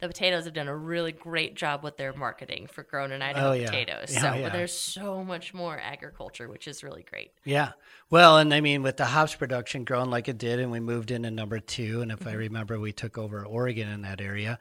the 0.00 0.08
potatoes 0.08 0.44
have 0.46 0.54
done 0.54 0.68
a 0.68 0.76
really 0.76 1.12
great 1.12 1.54
job 1.54 1.82
with 1.84 1.96
their 1.98 2.14
marketing 2.14 2.66
for 2.66 2.82
grown 2.82 3.12
in 3.12 3.20
Idaho 3.20 3.50
Oh, 3.50 3.52
yeah. 3.52 3.66
potatoes. 3.66 4.14
Yeah, 4.14 4.20
so 4.20 4.34
yeah. 4.38 4.48
there's 4.48 4.72
so 4.72 5.22
much 5.22 5.52
more 5.52 5.78
agriculture, 5.78 6.48
which 6.48 6.66
is 6.66 6.82
really 6.82 7.02
great. 7.02 7.32
Yeah. 7.44 7.72
Well, 8.08 8.38
and 8.38 8.52
I 8.54 8.60
mean, 8.62 8.82
with 8.82 8.96
the 8.96 9.04
hops 9.04 9.34
production 9.34 9.84
growing 9.84 10.10
like 10.10 10.26
it 10.28 10.38
did, 10.38 10.58
and 10.58 10.70
we 10.72 10.80
moved 10.80 11.10
into 11.10 11.30
number 11.30 11.60
two, 11.60 12.00
and 12.00 12.10
if 12.10 12.26
I 12.26 12.32
remember, 12.32 12.80
we 12.80 12.92
took 12.92 13.18
over 13.18 13.44
Oregon 13.44 13.88
in 13.88 14.00
that 14.02 14.20
area, 14.22 14.58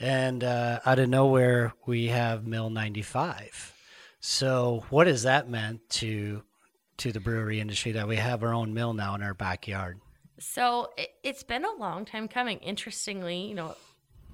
and 0.00 0.42
uh, 0.42 0.80
out 0.86 0.98
of 0.98 1.08
nowhere, 1.10 1.74
we 1.84 2.06
have 2.06 2.46
Mill 2.46 2.70
95. 2.70 3.74
So, 4.20 4.84
what 4.90 5.06
has 5.06 5.22
that 5.22 5.48
meant 5.48 5.88
to 5.90 6.42
to 6.98 7.12
the 7.12 7.20
brewery 7.20 7.60
industry 7.60 7.92
that 7.92 8.08
we 8.08 8.16
have 8.16 8.42
our 8.42 8.52
own 8.52 8.74
mill 8.74 8.92
now 8.92 9.14
in 9.14 9.22
our 9.22 9.34
backyard? 9.34 10.00
So 10.38 10.90
it, 10.96 11.10
it's 11.22 11.42
been 11.42 11.64
a 11.64 11.72
long 11.72 12.04
time 12.04 12.28
coming. 12.28 12.58
Interestingly, 12.58 13.48
you 13.48 13.54
know, 13.54 13.76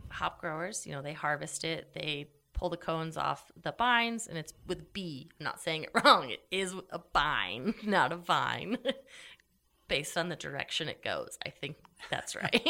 hop 0.09 0.41
growers, 0.41 0.87
you 0.87 0.93
know, 0.93 1.03
they 1.03 1.13
harvest 1.13 1.65
it, 1.65 1.91
they 1.95 2.29
pull 2.53 2.71
the 2.71 2.77
cones 2.77 3.17
off 3.17 3.51
the 3.63 3.73
bines, 3.73 4.27
and 4.27 4.39
it's 4.39 4.55
with 4.67 4.93
B. 4.93 5.31
I'm 5.39 5.45
not 5.45 5.61
saying 5.61 5.85
it 5.85 5.91
wrong. 6.05 6.31
It 6.31 6.43
is 6.51 6.75
a 6.91 6.99
bine, 6.99 7.75
not 7.85 8.13
a 8.13 8.17
vine. 8.17 8.79
Based 9.89 10.17
on 10.17 10.31
the 10.31 10.37
direction 10.37 10.89
it 10.89 11.05
goes, 11.05 11.39
I 11.45 11.51
think 11.51 11.77
that's 12.11 12.35
right. 12.35 12.67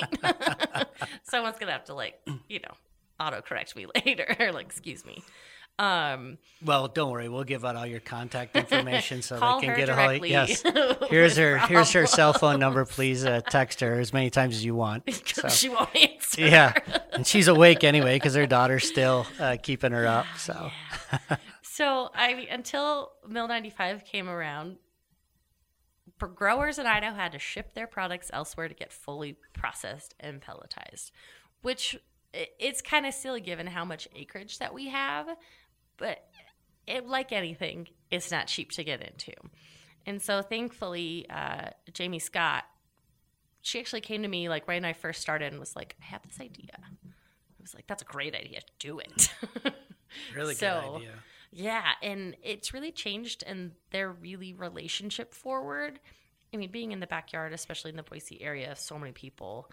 Someone's 1.22 1.59
gonna 1.59 1.70
have 1.70 1.85
to 1.85 1.94
like, 1.94 2.20
you 2.48 2.59
know, 2.59 2.74
autocorrect 3.20 3.77
me 3.77 3.87
later, 3.94 4.35
or 4.40 4.50
like, 4.50 4.66
excuse 4.66 5.05
me. 5.05 5.22
Um, 5.79 6.39
Well, 6.65 6.87
don't 6.89 7.11
worry, 7.11 7.29
we'll 7.29 7.45
give 7.45 7.65
out 7.65 7.75
all 7.77 7.87
your 7.87 8.01
contact 8.01 8.55
information 8.57 9.23
so 9.23 9.35
they 9.35 9.67
can 9.67 9.77
get 9.77 9.89
a 9.89 9.95
hold. 9.97 10.25
Yes, 10.27 10.63
here's 11.11 11.37
her. 11.37 11.59
Here's 11.59 11.91
her 11.93 12.07
cell 12.07 12.33
phone 12.33 12.61
number. 12.61 12.85
Please 12.85 13.25
uh, 13.25 13.41
text 13.51 13.81
her 13.81 13.99
as 13.99 14.13
many 14.13 14.31
times 14.31 14.55
as 14.55 14.65
you 14.65 14.75
want. 14.75 15.05
So. 15.35 15.49
she 15.49 15.69
won't 15.69 15.95
answer. 15.97 16.43
Yeah, 16.43 16.75
and 17.13 17.27
she's 17.27 17.49
awake 17.49 17.83
anyway 17.83 18.15
because 18.17 18.35
her 18.37 18.47
daughter's 18.47 18.87
still 18.87 19.27
uh, 19.41 19.57
keeping 19.61 19.91
her 19.91 20.07
up. 20.07 20.27
So 20.39 20.71
So 21.63 22.11
I 22.15 22.35
mean, 22.35 22.47
until 22.51 23.11
Mill 23.29 23.49
95 23.49 24.05
came 24.05 24.29
around, 24.29 24.77
growers 26.19 26.79
in 26.79 26.87
Idaho 26.87 27.15
had 27.17 27.33
to 27.33 27.39
ship 27.39 27.75
their 27.75 27.87
products 27.89 28.31
elsewhere 28.33 28.69
to 28.69 28.75
get 28.75 28.93
fully 28.93 29.37
processed 29.53 30.15
and 30.21 30.41
pelletized, 30.41 31.11
which 31.63 31.99
it's 32.33 32.81
kind 32.81 33.07
of 33.07 33.15
silly 33.15 33.41
given 33.41 33.67
how 33.67 33.85
much 33.85 34.09
acreage 34.15 34.59
that 34.59 34.73
we 34.73 34.89
have, 34.89 35.27
but 35.96 36.24
it, 36.87 37.07
like 37.07 37.33
anything, 37.33 37.88
it's 38.11 38.30
not 38.30 38.46
cheap 38.46 38.72
to 38.72 38.85
get 38.85 39.00
into. 39.00 39.33
And 40.07 40.20
so 40.20 40.42
thankfully, 40.42 41.26
uh, 41.30 41.70
Jamie 41.92 42.18
Scott, 42.18 42.64
she 43.62 43.80
actually 43.80 44.02
came 44.02 44.22
to 44.22 44.28
me 44.28 44.48
like 44.48 44.68
right 44.68 44.76
when 44.76 44.85
I 44.85 44.92
first 44.92 45.22
started 45.22 45.52
and 45.52 45.59
was 45.59 45.74
like, 45.74 45.96
I 46.02 46.04
have 46.07 46.22
this 46.22 46.40
idea. 46.40 46.72
I 46.78 47.62
was 47.62 47.74
like, 47.74 47.87
that's 47.87 48.02
a 48.02 48.07
great 48.07 48.35
idea. 48.35 48.61
Do 48.78 48.98
it. 48.98 49.33
really 50.37 50.54
So, 50.54 51.00
Yeah, 51.50 51.92
and 52.02 52.37
it's 52.42 52.74
really 52.74 52.90
changed 52.90 53.44
and 53.46 53.72
they're 53.90 54.12
really 54.12 54.52
relationship 54.52 55.33
forward. 55.33 56.00
I 56.52 56.57
mean, 56.57 56.70
being 56.70 56.92
in 56.92 57.00
the 57.00 57.07
backyard, 57.07 57.52
especially 57.52 57.90
in 57.90 57.96
the 57.96 58.02
Boise 58.02 58.42
area, 58.42 58.76
so 58.76 58.98
many 58.98 59.12
people, 59.12 59.70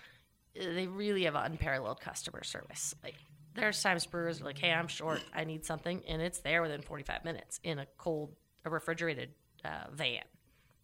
they 0.55 0.87
really 0.87 1.23
have 1.25 1.35
unparalleled 1.35 1.99
customer 1.99 2.43
service. 2.43 2.95
Like 3.03 3.15
there's 3.53 3.81
times 3.81 4.05
brewers 4.05 4.41
are 4.41 4.45
like, 4.45 4.57
"Hey, 4.57 4.71
I'm 4.71 4.87
short. 4.87 5.21
I 5.33 5.43
need 5.43 5.65
something," 5.65 6.01
and 6.07 6.21
it's 6.21 6.39
there 6.39 6.61
within 6.61 6.81
45 6.81 7.25
minutes 7.25 7.59
in 7.63 7.79
a 7.79 7.85
cold, 7.97 8.35
a 8.65 8.69
refrigerated 8.69 9.31
uh, 9.65 9.85
van, 9.91 10.23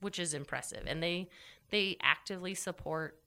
which 0.02 0.20
is 0.20 0.34
impressive. 0.34 0.84
And 0.88 1.02
they 1.02 1.30
they 1.70 1.98
actively 2.02 2.56
support 2.56 3.20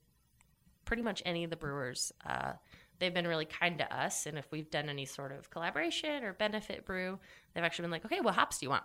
pretty 0.85 1.03
much 1.03 1.21
any 1.25 1.43
of 1.43 1.49
the 1.49 1.55
brewers. 1.55 2.11
Uh, 2.25 2.53
they've 2.99 3.13
been 3.13 3.27
really 3.27 3.45
kind 3.45 3.77
to 3.79 3.95
us, 3.95 4.25
and 4.25 4.37
if 4.37 4.51
we've 4.51 4.69
done 4.69 4.89
any 4.89 5.05
sort 5.05 5.31
of 5.31 5.49
collaboration 5.49 6.23
or 6.23 6.33
benefit 6.33 6.85
brew, 6.85 7.19
they've 7.53 7.63
actually 7.63 7.83
been 7.83 7.91
like, 7.91 8.05
"Okay, 8.05 8.21
what 8.21 8.35
hops 8.35 8.59
do 8.59 8.65
you 8.65 8.69
want?" 8.69 8.83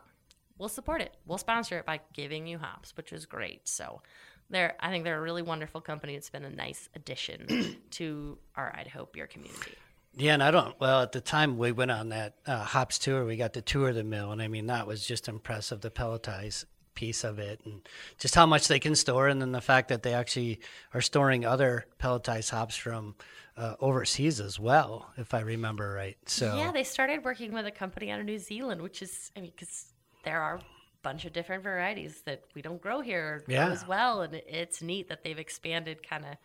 we'll 0.59 0.69
support 0.69 1.01
it. 1.01 1.15
We'll 1.27 1.39
sponsor 1.39 1.79
it 1.79 1.87
by 1.87 2.01
giving 2.13 2.47
you 2.47 2.59
hops, 2.59 2.97
which 2.97 3.13
is 3.13 3.27
great. 3.27 3.69
So 3.69 4.03
they're 4.51 4.75
I 4.81 4.91
think 4.91 5.05
they're 5.05 5.19
a 5.19 5.23
really 5.23 5.43
wonderful 5.43 5.81
company. 5.81 6.15
It's 6.15 6.31
been 6.31 6.45
a 6.45 6.51
nice 6.51 6.89
addition 6.95 7.77
to 7.93 8.39
our 8.55 8.75
Idaho 8.77 9.09
beer 9.13 9.27
community. 9.27 9.75
Yeah, 10.17 10.35
and 10.35 10.43
I 10.43 10.51
don't. 10.51 10.79
Well, 10.81 11.03
at 11.03 11.13
the 11.13 11.21
time 11.21 11.59
we 11.59 11.73
went 11.73 11.91
on 11.91 12.09
that 12.09 12.35
uh, 12.47 12.65
hops 12.65 12.99
tour, 12.99 13.25
we 13.25 13.37
got 13.37 13.53
to 13.55 13.61
tour 13.61 13.93
the 13.93 14.05
mill, 14.05 14.33
and 14.33 14.41
I 14.41 14.49
mean 14.49 14.67
that 14.67 14.87
was 14.87 15.07
just 15.07 15.29
impressive. 15.29 15.83
The 15.83 15.91
pelletize 15.91 16.65
piece 16.95 17.23
of 17.25 17.39
it, 17.39 17.61
and 17.67 17.87
just 18.19 18.35
how 18.35 18.47
much 18.47 18.69
they 18.69 18.79
can 18.79 18.95
store, 18.95 19.29
and 19.29 19.41
then 19.43 19.53
the 19.53 19.61
fact 19.61 19.89
that 19.89 20.03
they 20.03 20.15
actually 20.15 20.61
are 20.95 21.03
storing 21.03 21.45
other 21.45 21.85
pelletized 22.01 22.51
hops 22.51 22.75
from 22.77 23.15
uh, 23.59 23.75
overseas 23.81 24.41
as 24.41 24.59
well, 24.59 25.11
if 25.19 25.35
I 25.35 25.41
remember 25.41 25.93
right. 25.93 26.17
So 26.25 26.57
yeah, 26.57 26.73
they 26.73 26.85
started 26.85 27.23
working 27.23 27.53
with 27.53 27.67
a 27.67 27.71
company 27.71 28.11
out 28.11 28.19
of 28.21 28.25
New 28.27 28.39
Zealand, 28.39 28.81
which 28.81 29.03
is 29.03 29.31
I 29.37 29.41
mean 29.41 29.53
because 29.55 29.93
there 30.25 30.41
are 30.41 30.57
a 30.57 30.61
bunch 31.03 31.27
of 31.27 31.35
different 31.35 31.63
varieties 31.63 32.23
that 32.25 32.43
we 32.55 32.63
don't 32.63 32.81
grow 32.81 33.03
here 33.03 33.45
Yeah. 33.49 33.69
as 33.69 33.87
well, 33.87 34.23
and 34.23 34.35
it's 34.35 34.81
neat 34.81 35.09
that 35.11 35.23
they've 35.23 35.39
expanded 35.39 36.09
kind 36.09 36.25
of 36.25 36.37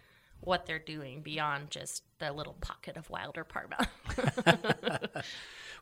what 0.41 0.65
they're 0.65 0.79
doing 0.79 1.21
beyond 1.21 1.69
just 1.69 2.03
the 2.19 2.31
little 2.31 2.55
pocket 2.61 2.97
of 2.97 3.09
Wilder 3.09 3.43
Parma. 3.43 3.87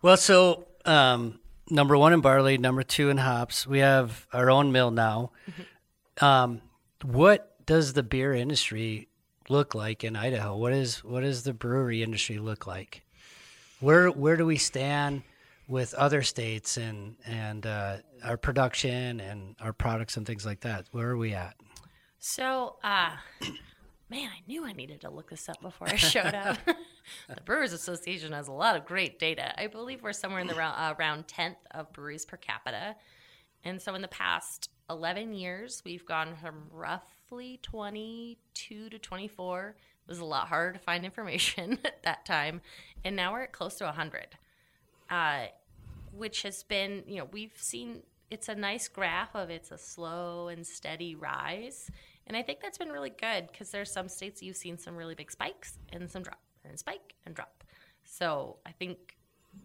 Well, 0.02 0.15
so 0.15 0.65
um, 0.86 1.39
number 1.69 1.98
one 1.98 2.13
in 2.13 2.22
barley, 2.22 2.58
number 2.58 2.84
two 2.84 3.10
in 3.10 3.17
hops. 3.17 3.67
We 3.67 3.80
have 3.80 4.28
our 4.32 4.50
own 4.50 4.72
mill 4.72 4.91
now. 4.91 5.32
Um, 6.22 6.62
what 7.04 7.65
does 7.65 7.93
the 7.93 8.04
beer 8.04 8.34
industry 8.34 9.10
look 9.50 9.76
like 9.76 10.06
in 10.06 10.15
Idaho? 10.15 10.56
What 10.56 10.72
is 10.72 11.04
what 11.04 11.22
does 11.22 11.43
the 11.43 11.54
brewery 11.54 12.02
industry 12.02 12.38
look 12.38 12.65
like? 12.65 13.04
Where 13.82 14.10
where 14.10 14.38
do 14.38 14.45
we 14.45 14.58
stand 14.58 15.24
with 15.67 15.93
other 15.95 16.22
states 16.22 16.78
and 16.78 17.17
and 17.26 17.65
uh, 17.65 17.98
our 18.24 18.38
production 18.38 19.19
and 19.19 19.56
our 19.60 19.74
products 19.74 20.15
and 20.15 20.26
things 20.26 20.45
like 20.45 20.62
that? 20.62 20.86
Where 20.91 21.10
are 21.10 21.17
we 21.17 21.34
at? 21.34 21.56
So, 22.19 22.78
uh, 22.84 23.12
man, 24.10 24.30
I 24.30 24.41
knew 24.48 24.65
I 24.65 24.74
needed 24.74 25.02
to 25.02 25.10
look 25.10 25.30
this 25.30 25.48
up 25.50 25.62
before 25.62 25.88
I 25.88 25.95
showed 25.98 26.34
up. 26.34 26.58
the 26.65 27.41
Brewers 27.45 27.74
Association 27.74 28.32
has 28.32 28.48
a 28.48 28.54
lot 28.54 28.76
of 28.76 28.86
great 28.86 29.19
data. 29.19 29.60
I 29.60 29.67
believe 29.67 30.02
we're 30.02 30.13
somewhere 30.13 30.41
in 30.41 30.48
the 30.48 30.56
round, 30.56 30.76
uh, 30.78 30.95
around 31.00 31.28
10th 31.28 31.58
of 31.72 31.91
breweries 31.93 32.26
per 32.26 32.38
capita. 32.38 32.95
And 33.63 33.82
so, 33.82 33.93
in 33.93 34.02
the 34.02 34.08
past 34.08 34.69
11 34.89 35.34
years, 35.34 35.82
we've 35.86 36.06
gone 36.06 36.36
from 36.41 36.63
roughly 36.72 37.60
22 37.62 38.89
to 38.89 39.00
24. 39.00 39.76
It 39.78 40.10
was 40.10 40.19
a 40.19 40.26
lot 40.26 40.48
harder 40.48 40.74
to 40.74 40.80
find 40.80 41.06
information 41.06 41.78
at 41.86 42.04
that 42.04 42.26
time. 42.26 42.62
And 43.04 43.15
now 43.15 43.34
we're 43.34 43.43
at 43.43 43.52
close 43.52 43.76
to 43.76 43.86
100 43.86 44.38
uh, 45.10 45.45
which 46.12 46.43
has 46.43 46.63
been, 46.63 47.04
you 47.08 47.17
know, 47.17 47.28
we've 47.32 47.54
seen 47.56 48.04
it's 48.30 48.48
a 48.48 48.56
nice 48.56 48.88
graph 48.88 49.36
of 49.36 49.50
it's 49.50 49.72
a 49.72 49.78
slow 49.78 50.50
and 50.50 50.65
steady 50.65 51.15
rise. 51.15 51.89
And 52.30 52.38
I 52.38 52.44
think 52.44 52.62
that's 52.62 52.78
been 52.78 52.89
really 52.89 53.10
good 53.10 53.48
because 53.52 53.72
there's 53.72 53.92
some 53.92 54.08
states 54.08 54.42
you've 54.42 54.56
seen 54.56 54.78
some 54.78 54.96
really 54.96 55.15
big 55.15 55.32
spikes 55.32 55.80
and 55.92 56.10
some 56.10 56.22
drop 56.22 56.39
and 56.63 56.78
spike 56.78 57.15
and 57.26 57.34
drop. 57.34 57.63
So 58.04 58.58
I 58.68 58.72
think 58.72 59.18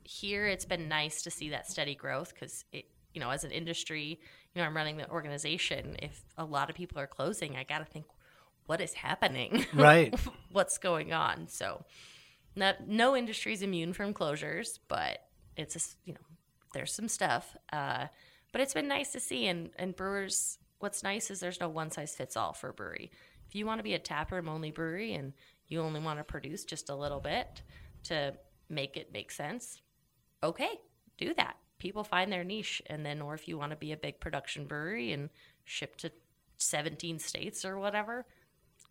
here 0.02 0.46
it's 0.46 0.64
been 0.64 0.88
nice 0.88 1.22
to 1.22 1.30
see 1.30 1.50
that 1.50 1.70
steady 1.70 1.94
growth 1.94 2.32
because 2.32 2.64
it, 2.72 2.86
you 3.12 3.20
know, 3.20 3.28
as 3.28 3.44
an 3.44 3.50
industry, 3.50 4.18
you 4.54 4.60
know, 4.60 4.66
I'm 4.66 4.74
running 4.74 4.96
the 4.96 5.08
organization. 5.10 5.96
If 6.00 6.24
a 6.38 6.44
lot 6.44 6.70
of 6.70 6.74
people 6.74 6.98
are 6.98 7.06
closing, 7.06 7.54
I 7.54 7.64
got 7.64 7.78
to 7.78 7.84
think, 7.84 8.06
what 8.66 8.80
is 8.80 8.94
happening? 8.94 9.66
Right. 9.74 10.14
What's 10.50 10.78
going 10.78 11.12
on? 11.12 11.48
So, 11.48 11.84
not, 12.56 12.88
no 12.88 13.14
industry 13.14 13.52
is 13.52 13.60
immune 13.60 13.92
from 13.92 14.14
closures, 14.14 14.78
but 14.88 15.18
it's 15.56 15.74
just, 15.74 15.96
you 16.06 16.14
know, 16.14 16.20
there's 16.72 16.94
some 16.94 17.08
stuff. 17.08 17.56
Uh, 17.72 18.06
but 18.52 18.60
it's 18.60 18.72
been 18.72 18.88
nice 18.88 19.12
to 19.12 19.20
see. 19.20 19.48
And, 19.48 19.70
and 19.76 19.94
brewers, 19.94 20.58
what's 20.78 21.02
nice 21.02 21.30
is 21.30 21.40
there's 21.40 21.60
no 21.60 21.68
one 21.68 21.90
size 21.90 22.14
fits 22.14 22.36
all 22.36 22.52
for 22.52 22.70
a 22.70 22.72
brewery. 22.72 23.10
If 23.48 23.54
you 23.54 23.66
want 23.66 23.78
to 23.78 23.84
be 23.84 23.94
a 23.94 23.98
taproom 23.98 24.48
only 24.48 24.70
brewery 24.70 25.14
and 25.14 25.32
you 25.68 25.80
only 25.80 26.00
want 26.00 26.18
to 26.18 26.24
produce 26.24 26.64
just 26.64 26.90
a 26.90 26.94
little 26.94 27.20
bit 27.20 27.62
to 28.04 28.34
make 28.68 28.96
it 28.96 29.12
make 29.12 29.30
sense, 29.30 29.80
okay, 30.42 30.80
do 31.18 31.34
that. 31.34 31.56
People 31.78 32.04
find 32.04 32.32
their 32.32 32.44
niche. 32.44 32.82
And 32.86 33.04
then, 33.04 33.20
or 33.20 33.34
if 33.34 33.48
you 33.48 33.58
want 33.58 33.70
to 33.70 33.76
be 33.76 33.92
a 33.92 33.96
big 33.96 34.20
production 34.20 34.66
brewery 34.66 35.12
and 35.12 35.30
ship 35.64 35.96
to 35.98 36.10
17 36.58 37.18
states 37.18 37.64
or 37.64 37.78
whatever, 37.78 38.26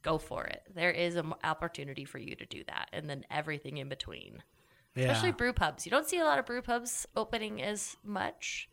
go 0.02 0.18
for 0.18 0.46
it. 0.46 0.64
There 0.74 0.92
is 0.92 1.16
an 1.16 1.34
opportunity 1.44 2.06
for 2.06 2.20
you 2.20 2.36
to 2.36 2.46
do 2.46 2.64
that. 2.68 2.90
And 2.94 3.10
then 3.10 3.26
everything 3.32 3.78
in 3.78 3.90
between 3.90 4.44
especially 4.96 5.32
brew 5.32 5.54
pubs. 5.54 5.86
You 5.86 5.92
don't 5.92 6.08
see 6.08 6.20
a 6.20 6.26
lot 6.26 6.40
of 6.40 6.46
brew 6.46 6.62
pubs 6.62 7.06
opening 7.16 7.62
as 7.62 7.98
much, 8.04 8.70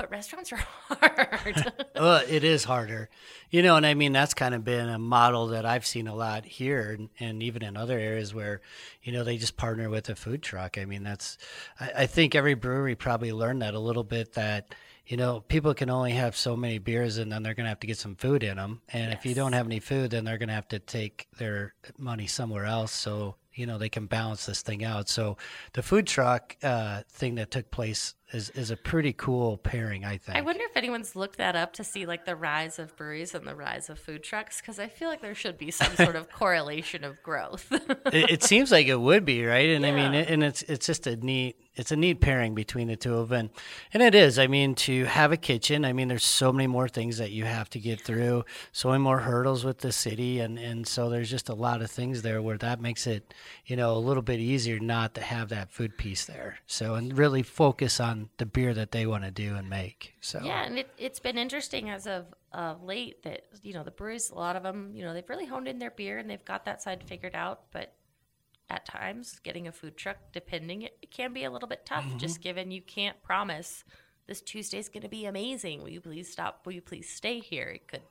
but 0.00 0.10
restaurants 0.10 0.50
are 0.52 0.56
hard. 0.88 1.72
Well, 1.94 2.24
it 2.26 2.44
is 2.44 2.64
harder, 2.64 3.10
you 3.50 3.62
know, 3.62 3.76
and 3.76 3.84
I 3.84 3.92
mean 3.92 4.12
that's 4.12 4.32
kind 4.32 4.54
of 4.54 4.64
been 4.64 4.88
a 4.88 4.98
model 4.98 5.48
that 5.48 5.66
I've 5.66 5.84
seen 5.84 6.08
a 6.08 6.14
lot 6.14 6.46
here, 6.46 6.96
and, 6.98 7.10
and 7.20 7.42
even 7.42 7.62
in 7.62 7.76
other 7.76 7.98
areas 7.98 8.32
where, 8.32 8.62
you 9.02 9.12
know, 9.12 9.22
they 9.22 9.36
just 9.36 9.58
partner 9.58 9.90
with 9.90 10.08
a 10.08 10.14
food 10.14 10.42
truck. 10.42 10.78
I 10.78 10.86
mean, 10.86 11.02
that's, 11.02 11.36
I, 11.78 11.92
I 11.98 12.06
think 12.06 12.34
every 12.34 12.54
brewery 12.54 12.94
probably 12.94 13.32
learned 13.32 13.60
that 13.60 13.74
a 13.74 13.78
little 13.78 14.04
bit 14.04 14.32
that, 14.32 14.74
you 15.06 15.18
know, 15.18 15.40
people 15.40 15.74
can 15.74 15.90
only 15.90 16.12
have 16.12 16.34
so 16.34 16.56
many 16.56 16.78
beers, 16.78 17.18
and 17.18 17.30
then 17.30 17.42
they're 17.42 17.54
going 17.54 17.64
to 17.64 17.70
have 17.70 17.80
to 17.80 17.86
get 17.86 17.98
some 17.98 18.14
food 18.14 18.42
in 18.42 18.56
them, 18.56 18.80
and 18.88 19.12
if 19.12 19.26
you 19.26 19.34
don't 19.34 19.52
have 19.52 19.66
any 19.66 19.80
food, 19.80 20.12
then 20.12 20.24
they're 20.24 20.38
going 20.38 20.48
to 20.48 20.54
have 20.54 20.68
to 20.68 20.78
take 20.78 21.28
their 21.36 21.74
money 21.98 22.26
somewhere 22.26 22.64
else. 22.64 22.92
So 22.92 23.34
you 23.52 23.66
know 23.66 23.76
they 23.76 23.90
can 23.90 24.06
balance 24.06 24.46
this 24.46 24.62
thing 24.62 24.84
out. 24.84 25.08
So 25.10 25.36
the 25.74 25.82
food 25.82 26.06
truck 26.06 26.56
uh, 26.62 27.02
thing 27.10 27.34
that 27.34 27.50
took 27.50 27.70
place 27.70 28.14
is 28.32 28.50
is 28.50 28.70
a 28.70 28.76
pretty 28.76 29.12
cool 29.12 29.56
pairing, 29.56 30.04
I 30.04 30.18
think. 30.18 30.38
I 30.38 30.40
wonder 30.40 30.62
if 30.64 30.76
anyone's 30.76 31.16
looked 31.16 31.38
that 31.38 31.56
up 31.56 31.72
to 31.74 31.84
see 31.84 32.06
like 32.06 32.24
the 32.24 32.36
rise 32.36 32.78
of 32.78 32.96
breweries 32.96 33.34
and 33.34 33.46
the 33.46 33.54
rise 33.54 33.90
of 33.90 33.98
food 33.98 34.22
trucks 34.22 34.60
because 34.60 34.78
I 34.78 34.88
feel 34.88 35.08
like 35.08 35.20
there 35.20 35.34
should 35.34 35.58
be 35.58 35.70
some 35.70 35.94
sort 35.96 36.16
of 36.16 36.30
correlation 36.32 37.04
of 37.04 37.22
growth. 37.22 37.66
it, 37.70 38.30
it 38.30 38.42
seems 38.42 38.70
like 38.70 38.86
it 38.86 39.00
would 39.00 39.24
be 39.24 39.44
right 39.44 39.70
and 39.70 39.84
i 39.84 39.92
mean 39.92 40.14
it, 40.14 40.28
and 40.28 40.42
it's 40.42 40.62
it's 40.62 40.86
just 40.86 41.06
a 41.06 41.16
neat 41.16 41.56
it's 41.76 41.92
a 41.92 41.96
neat 41.96 42.20
pairing 42.20 42.54
between 42.54 42.88
the 42.88 42.96
two 42.96 43.16
of 43.16 43.28
them 43.28 43.50
and 43.92 44.02
it 44.02 44.14
is 44.14 44.38
i 44.38 44.46
mean 44.46 44.74
to 44.74 45.04
have 45.04 45.32
a 45.32 45.36
kitchen 45.36 45.84
i 45.84 45.92
mean 45.92 46.08
there's 46.08 46.24
so 46.24 46.52
many 46.52 46.66
more 46.66 46.88
things 46.88 47.18
that 47.18 47.30
you 47.30 47.44
have 47.44 47.70
to 47.70 47.78
get 47.78 48.00
through 48.00 48.44
so 48.72 48.88
many 48.88 49.02
more 49.02 49.20
hurdles 49.20 49.64
with 49.64 49.78
the 49.78 49.92
city 49.92 50.40
and 50.40 50.58
and 50.58 50.86
so 50.86 51.08
there's 51.08 51.30
just 51.30 51.48
a 51.48 51.54
lot 51.54 51.82
of 51.82 51.90
things 51.90 52.22
there 52.22 52.42
where 52.42 52.58
that 52.58 52.80
makes 52.80 53.06
it 53.06 53.34
you 53.66 53.76
know 53.76 53.92
a 53.92 53.98
little 53.98 54.22
bit 54.22 54.40
easier 54.40 54.78
not 54.78 55.14
to 55.14 55.20
have 55.20 55.48
that 55.48 55.70
food 55.70 55.96
piece 55.96 56.24
there 56.24 56.58
so 56.66 56.94
and 56.94 57.16
really 57.16 57.42
focus 57.42 58.00
on 58.00 58.28
the 58.38 58.46
beer 58.46 58.74
that 58.74 58.92
they 58.92 59.06
want 59.06 59.24
to 59.24 59.30
do 59.30 59.54
and 59.54 59.68
make 59.68 60.14
so 60.20 60.40
Yeah, 60.42 60.64
and 60.64 60.78
it, 60.78 60.90
it's 60.98 61.18
been 61.18 61.38
interesting 61.38 61.90
as 61.90 62.06
of 62.06 62.26
uh, 62.52 62.74
late 62.82 63.22
that, 63.22 63.42
you 63.62 63.72
know, 63.72 63.82
the 63.82 63.90
breweries, 63.90 64.30
a 64.30 64.34
lot 64.34 64.56
of 64.56 64.62
them, 64.62 64.92
you 64.94 65.04
know, 65.04 65.14
they've 65.14 65.28
really 65.28 65.46
honed 65.46 65.68
in 65.68 65.78
their 65.78 65.90
beer 65.90 66.18
and 66.18 66.28
they've 66.28 66.44
got 66.44 66.64
that 66.64 66.82
side 66.82 67.02
figured 67.04 67.34
out. 67.34 67.62
But 67.72 67.92
at 68.70 68.86
times, 68.86 69.38
getting 69.42 69.66
a 69.68 69.72
food 69.72 69.96
truck, 69.96 70.16
depending, 70.32 70.82
it, 70.82 70.96
it 71.02 71.10
can 71.10 71.32
be 71.32 71.44
a 71.44 71.50
little 71.50 71.68
bit 71.68 71.84
tough, 71.84 72.04
mm-hmm. 72.04 72.18
just 72.18 72.40
given 72.40 72.70
you 72.70 72.80
can't 72.80 73.20
promise 73.22 73.84
this 74.26 74.40
Tuesday's 74.40 74.88
going 74.88 75.02
to 75.02 75.08
be 75.08 75.26
amazing. 75.26 75.82
Will 75.82 75.90
you 75.90 76.00
please 76.00 76.30
stop? 76.30 76.64
Will 76.64 76.72
you 76.72 76.80
please 76.80 77.08
stay 77.08 77.40
here? 77.40 77.66
It 77.66 77.88
could 77.88 78.02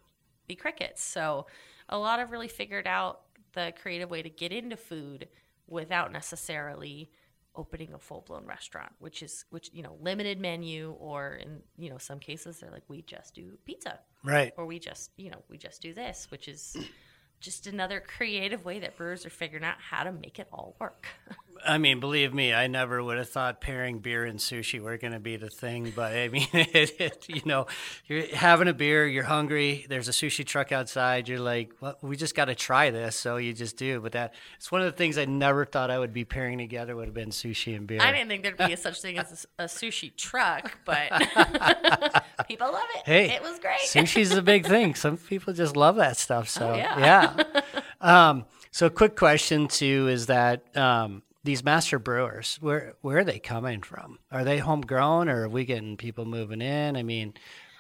be 0.47 0.55
crickets. 0.55 1.01
So 1.01 1.47
a 1.87 1.97
lot 1.97 2.19
of 2.19 2.29
really 2.29 2.49
figured 2.49 2.87
out 2.87 3.21
the 3.53 3.73
creative 3.81 4.09
way 4.09 4.21
to 4.21 4.29
get 4.29 4.51
into 4.51 4.75
food 4.75 5.29
without 5.67 6.11
necessarily 6.11 7.09
opening 7.55 7.93
a 7.93 7.99
full 7.99 8.21
blown 8.27 8.45
restaurant, 8.45 8.91
which 8.99 9.23
is 9.23 9.45
which 9.49 9.69
you 9.73 9.81
know 9.81 9.97
limited 10.01 10.39
menu, 10.39 10.95
or 10.99 11.35
in 11.35 11.61
you 11.77 11.89
know 11.89 11.97
some 11.97 12.19
cases 12.19 12.59
they're 12.59 12.71
like 12.71 12.83
we 12.87 13.01
just 13.03 13.33
do 13.33 13.57
pizza, 13.65 13.99
right 14.23 14.53
or 14.57 14.65
we 14.65 14.77
just 14.77 15.11
you 15.17 15.29
know 15.29 15.41
we 15.49 15.57
just 15.57 15.81
do 15.81 15.93
this, 15.93 16.27
which 16.29 16.47
is 16.47 16.75
just 17.39 17.67
another 17.67 17.99
creative 17.99 18.65
way 18.65 18.79
that 18.79 18.97
brewers 18.97 19.25
are 19.25 19.29
figuring 19.29 19.63
out 19.63 19.77
how 19.79 20.03
to 20.03 20.11
make 20.11 20.39
it 20.39 20.47
all 20.51 20.75
work. 20.79 21.07
I 21.65 21.77
mean, 21.77 21.99
believe 21.99 22.33
me, 22.33 22.53
I 22.53 22.67
never 22.67 23.03
would 23.03 23.17
have 23.17 23.29
thought 23.29 23.61
pairing 23.61 23.99
beer 23.99 24.25
and 24.25 24.39
sushi 24.39 24.79
were 24.81 24.97
going 24.97 25.13
to 25.13 25.19
be 25.19 25.35
the 25.37 25.49
thing. 25.49 25.91
But 25.95 26.13
I 26.13 26.27
mean, 26.29 26.47
it, 26.53 26.99
it, 26.99 27.25
you 27.27 27.41
know, 27.45 27.67
you're 28.07 28.27
having 28.35 28.67
a 28.67 28.73
beer, 28.73 29.05
you're 29.07 29.23
hungry. 29.23 29.85
There's 29.89 30.07
a 30.07 30.11
sushi 30.11 30.45
truck 30.45 30.71
outside. 30.71 31.27
You're 31.27 31.39
like, 31.39 31.71
well, 31.81 31.97
we 32.01 32.15
just 32.15 32.35
got 32.35 32.45
to 32.45 32.55
try 32.55 32.89
this. 32.91 33.15
So 33.15 33.37
you 33.37 33.53
just 33.53 33.77
do. 33.77 33.99
But 34.01 34.13
that 34.13 34.33
it's 34.57 34.71
one 34.71 34.81
of 34.81 34.85
the 34.91 34.97
things 34.97 35.17
I 35.17 35.25
never 35.25 35.65
thought 35.65 35.91
I 35.91 35.99
would 35.99 36.13
be 36.13 36.25
pairing 36.25 36.57
together. 36.57 36.95
Would 36.95 37.05
have 37.07 37.13
been 37.13 37.29
sushi 37.31 37.75
and 37.75 37.85
beer. 37.87 37.99
I 38.01 38.11
didn't 38.11 38.29
think 38.29 38.43
there'd 38.43 38.57
be 38.57 38.73
a 38.73 38.77
such 38.77 39.01
thing 39.01 39.17
as 39.17 39.47
a, 39.59 39.63
a 39.63 39.65
sushi 39.67 40.15
truck, 40.15 40.77
but 40.85 41.09
people 42.47 42.71
love 42.71 42.83
it. 42.95 43.05
Hey, 43.05 43.31
it 43.31 43.41
was 43.41 43.59
great. 43.59 43.79
Sushi's 43.85 44.31
a 44.33 44.41
big 44.41 44.65
thing. 44.65 44.95
Some 44.95 45.17
people 45.17 45.53
just 45.53 45.75
love 45.75 45.95
that 45.97 46.17
stuff. 46.17 46.49
So 46.49 46.71
Oh, 46.71 46.75
yeah. 46.75 47.35
yeah. 47.43 47.61
Um, 48.01 48.45
so 48.71 48.89
quick 48.89 49.15
question 49.15 49.67
too 49.67 50.07
is 50.09 50.27
that 50.27 50.75
um, 50.77 51.23
these 51.49 51.63
master 51.63 51.97
brewers, 51.97 52.59
where 52.61 52.93
where 53.01 53.17
are 53.17 53.23
they 53.23 53.39
coming 53.39 53.81
from? 53.81 54.19
Are 54.31 54.43
they 54.43 54.59
homegrown 54.59 55.27
or 55.29 55.45
are 55.45 55.49
we 55.49 55.65
getting 55.65 55.97
people 55.97 56.23
moving 56.23 56.61
in? 56.61 56.95
I 56.95 57.01
mean, 57.01 57.33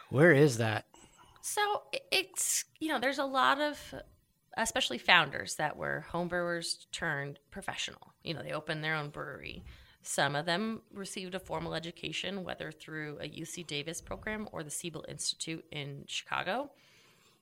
where 0.09 0.31
is 0.31 0.57
that? 0.57 0.85
So 1.41 1.83
it's 2.11 2.65
you 2.79 2.87
know 2.87 2.99
there's 2.99 3.19
a 3.19 3.25
lot 3.25 3.61
of 3.61 3.93
especially 4.57 4.97
founders 4.97 5.53
that 5.57 5.77
were 5.77 6.07
homebrewers 6.11 6.87
turned 6.91 7.37
professional. 7.51 8.11
You 8.23 8.33
know 8.33 8.41
they 8.41 8.53
opened 8.53 8.83
their 8.83 8.95
own 8.95 9.09
brewery. 9.09 9.63
Some 10.01 10.35
of 10.35 10.47
them 10.47 10.81
received 10.91 11.35
a 11.35 11.39
formal 11.39 11.75
education, 11.75 12.43
whether 12.43 12.71
through 12.71 13.19
a 13.21 13.29
UC 13.29 13.67
Davis 13.67 14.01
program 14.01 14.49
or 14.51 14.63
the 14.63 14.71
Siebel 14.71 15.05
Institute 15.07 15.63
in 15.71 16.05
Chicago. 16.07 16.71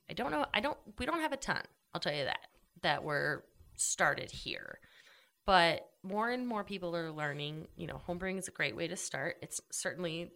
I 0.10 0.14
don't 0.14 0.32
know. 0.32 0.46
I 0.54 0.60
don't. 0.60 0.78
We 1.00 1.06
don't 1.06 1.22
have 1.22 1.32
a 1.32 1.38
ton. 1.38 1.62
I'll 1.94 2.02
tell 2.02 2.14
you 2.14 2.26
that 2.26 2.48
that 2.82 3.02
were 3.06 3.46
started 3.78 4.30
here, 4.30 4.80
but 5.48 5.90
more 6.04 6.30
and 6.30 6.48
more 6.48 6.64
people 6.64 6.96
are 6.96 7.12
learning. 7.12 7.68
You 7.76 7.88
know, 7.88 8.00
homebrewing 8.08 8.38
is 8.38 8.48
a 8.48 8.52
great 8.52 8.76
way 8.76 8.88
to 8.88 8.96
start. 8.96 9.38
It's 9.42 9.60
certainly 9.72 10.30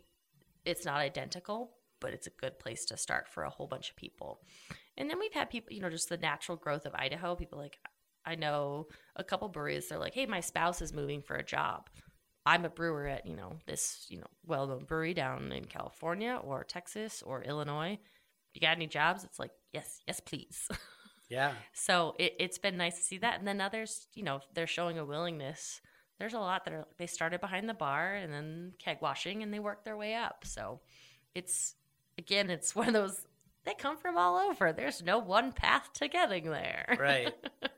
it's 0.65 0.86
not 0.86 0.95
identical, 0.95 1.74
but 2.00 2.13
it's 2.13 2.28
a 2.28 2.32
good 2.32 2.58
place 2.58 2.86
to 2.86 2.97
start 2.97 3.28
for 3.28 3.43
a 3.43 3.50
whole 3.50 3.67
bunch 3.67 3.91
of 3.91 3.95
people. 3.97 4.41
And 4.97 5.10
then 5.10 5.19
we've 5.19 5.34
had 5.34 5.50
people, 5.50 5.74
you 5.74 5.82
know, 5.82 5.89
just 5.89 6.10
the 6.10 6.17
natural 6.17 6.58
growth 6.58 6.86
of 6.86 6.95
Idaho. 6.95 7.36
People 7.36 7.60
like 7.60 7.78
I 8.26 8.36
know 8.36 8.88
a 9.15 9.24
couple 9.24 9.50
breweries. 9.50 9.89
They're 9.89 10.00
like, 10.00 10.15
"Hey, 10.15 10.26
my 10.26 10.39
spouse 10.39 10.82
is 10.82 10.93
moving 10.93 11.21
for 11.21 11.36
a 11.36 11.43
job." 11.43 11.89
I'm 12.43 12.65
a 12.65 12.69
brewer 12.69 13.06
at, 13.06 13.28
you 13.28 13.36
know, 13.36 13.58
this, 13.67 14.08
you 14.10 14.17
know, 14.17 14.28
well 14.47 14.65
known 14.65 14.86
brewery 14.86 15.13
down 15.13 15.52
in 15.52 15.65
California 15.65 16.39
or 16.43 16.63
Texas 16.63 17.21
or 17.21 17.43
Illinois. 17.43 18.00
You 18.56 18.62
got 18.62 18.78
any 18.78 18.88
jobs? 18.88 19.24
It's 19.24 19.38
like, 19.38 19.52
yes, 19.74 20.02
yes, 20.08 20.19
please. 20.19 20.67
Yeah. 21.32 21.54
so 21.72 22.13
it, 22.20 22.36
it's 22.39 22.58
been 22.58 22.76
nice 22.76 22.98
to 22.98 23.04
see 23.04 23.17
that. 23.20 23.39
And 23.39 23.48
then 23.48 23.62
others, 23.62 24.08
you 24.13 24.24
know, 24.24 24.41
they're 24.54 24.67
showing 24.67 25.00
a 25.00 25.06
willingness. 25.06 25.80
There's 26.20 26.34
a 26.34 26.39
lot 26.39 26.65
that 26.65 26.74
are, 26.74 26.86
they 27.00 27.08
started 27.08 27.39
behind 27.39 27.70
the 27.70 27.74
bar 27.74 28.13
and 28.15 28.34
then 28.34 28.74
keg 28.78 28.98
washing 29.02 29.41
and 29.41 29.54
they 29.54 29.60
worked 29.60 29.86
their 29.86 29.96
way 29.96 30.13
up. 30.13 30.44
So 30.46 30.82
it's, 31.34 31.76
again, 32.17 32.50
it's 32.50 32.76
one 32.76 32.89
of 32.89 32.94
those, 32.94 33.26
they 33.63 33.74
come 33.74 33.98
from 33.98 34.17
all 34.17 34.38
over. 34.38 34.74
There's 34.74 35.02
no 35.02 35.20
one 35.20 35.54
path 35.54 35.89
to 35.96 36.08
getting 36.10 36.46
there. 36.46 36.98
Right. 37.00 37.34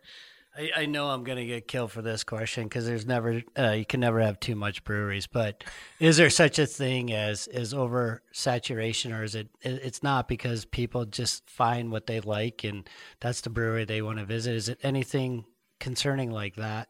I, 0.56 0.72
I 0.78 0.86
know 0.86 1.10
I'm 1.10 1.24
going 1.24 1.38
to 1.38 1.46
get 1.46 1.68
killed 1.68 1.92
for 1.92 2.02
this 2.02 2.24
question 2.24 2.66
because 2.66 2.86
there's 2.86 3.06
never 3.06 3.42
uh, 3.58 3.72
you 3.72 3.86
can 3.86 4.00
never 4.00 4.22
have 4.22 4.40
too 4.40 4.56
much 4.56 4.84
breweries. 4.84 5.28
But 5.28 5.64
is 6.00 6.18
there 6.18 6.30
such 6.30 6.60
a 6.60 6.66
thing 6.66 7.12
as 7.12 7.48
as 7.48 7.74
oversaturation, 7.74 9.18
or 9.18 9.24
is 9.24 9.36
it? 9.36 9.50
It's 9.62 10.04
not 10.04 10.28
because 10.28 10.66
people 10.66 11.06
just 11.06 11.50
find 11.50 11.92
what 11.92 12.08
they 12.08 12.20
like 12.20 12.64
and 12.64 12.88
that's 13.20 13.42
the 13.42 13.50
brewery 13.50 13.86
they 13.86 14.02
want 14.02 14.20
to 14.20 14.26
visit. 14.26 14.56
Is 14.56 14.70
it 14.70 14.80
anything 14.84 15.46
concerning 15.80 16.32
like 16.32 16.56
that? 16.56 16.90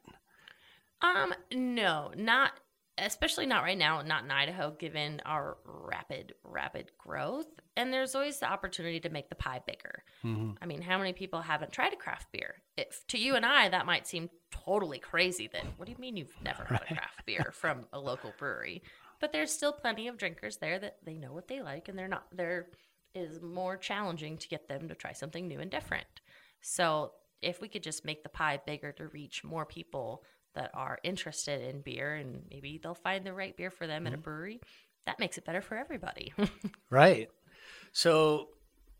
Um, 1.01 1.33
no, 1.53 2.11
not 2.15 2.53
especially 2.97 3.45
not 3.45 3.63
right 3.63 3.77
now, 3.77 4.01
not 4.01 4.23
in 4.23 4.31
Idaho, 4.31 4.71
given 4.71 5.21
our 5.25 5.57
rapid, 5.65 6.33
rapid 6.43 6.91
growth. 6.97 7.47
And 7.75 7.91
there's 7.91 8.15
always 8.15 8.39
the 8.39 8.51
opportunity 8.51 8.99
to 9.01 9.09
make 9.09 9.29
the 9.29 9.35
pie 9.35 9.61
bigger. 9.65 10.03
Mm-hmm. 10.23 10.51
I 10.61 10.65
mean, 10.65 10.81
how 10.81 10.97
many 10.97 11.13
people 11.13 11.41
haven't 11.41 11.71
tried 11.71 11.93
a 11.93 11.97
craft 11.97 12.31
beer? 12.31 12.55
If 12.77 13.05
to 13.07 13.17
you 13.17 13.35
and 13.35 13.45
I, 13.45 13.69
that 13.69 13.85
might 13.85 14.07
seem 14.07 14.29
totally 14.51 14.99
crazy. 14.99 15.49
Then 15.51 15.67
what 15.77 15.85
do 15.87 15.91
you 15.91 15.97
mean 15.97 16.17
you've 16.17 16.41
never 16.43 16.63
had 16.63 16.83
a 16.83 16.93
craft 16.93 17.25
beer 17.25 17.51
from 17.53 17.87
a 17.93 17.99
local 17.99 18.33
brewery? 18.37 18.83
But 19.19 19.31
there's 19.31 19.51
still 19.51 19.73
plenty 19.73 20.07
of 20.07 20.17
drinkers 20.17 20.57
there 20.57 20.77
that 20.79 20.97
they 21.03 21.17
know 21.17 21.33
what 21.33 21.47
they 21.47 21.61
like, 21.61 21.87
and 21.87 21.97
they're 21.97 22.07
not. 22.07 22.25
There 22.31 22.67
is 23.15 23.41
more 23.41 23.77
challenging 23.77 24.37
to 24.37 24.47
get 24.47 24.67
them 24.67 24.89
to 24.89 24.95
try 24.95 25.13
something 25.13 25.47
new 25.47 25.59
and 25.59 25.71
different. 25.71 26.05
So 26.61 27.13
if 27.41 27.61
we 27.61 27.67
could 27.67 27.83
just 27.83 28.05
make 28.05 28.23
the 28.23 28.29
pie 28.29 28.59
bigger 28.65 28.91
to 28.93 29.07
reach 29.07 29.43
more 29.43 29.65
people 29.65 30.23
that 30.55 30.71
are 30.73 30.99
interested 31.03 31.61
in 31.61 31.81
beer 31.81 32.15
and 32.15 32.43
maybe 32.51 32.79
they'll 32.81 32.93
find 32.93 33.25
the 33.25 33.33
right 33.33 33.55
beer 33.55 33.71
for 33.71 33.87
them 33.87 34.03
mm-hmm. 34.03 34.07
at 34.07 34.13
a 34.13 34.17
mm-hmm. 34.17 34.23
brewery, 34.23 34.61
that 35.05 35.19
makes 35.19 35.37
it 35.37 35.45
better 35.45 35.61
for 35.61 35.75
everybody. 35.75 36.33
right. 36.89 37.29
So 37.91 38.49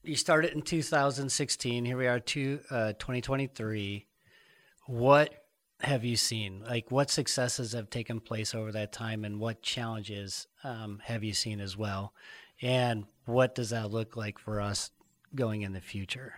you 0.03 0.15
started 0.15 0.53
in 0.53 0.61
2016. 0.61 1.85
Here 1.85 1.97
we 1.97 2.07
are, 2.07 2.19
to 2.19 2.59
uh, 2.69 2.93
2023. 2.93 4.05
What 4.87 5.33
have 5.81 6.03
you 6.03 6.15
seen? 6.15 6.63
Like, 6.67 6.91
what 6.91 7.09
successes 7.09 7.73
have 7.73 7.89
taken 7.89 8.19
place 8.19 8.53
over 8.53 8.71
that 8.73 8.91
time, 8.91 9.23
and 9.25 9.39
what 9.39 9.61
challenges 9.61 10.47
um, 10.63 10.99
have 11.03 11.23
you 11.23 11.33
seen 11.33 11.59
as 11.59 11.77
well? 11.77 12.13
And 12.61 13.05
what 13.25 13.55
does 13.55 13.71
that 13.71 13.91
look 13.91 14.15
like 14.15 14.39
for 14.39 14.61
us 14.61 14.91
going 15.35 15.61
in 15.61 15.73
the 15.73 15.81
future? 15.81 16.35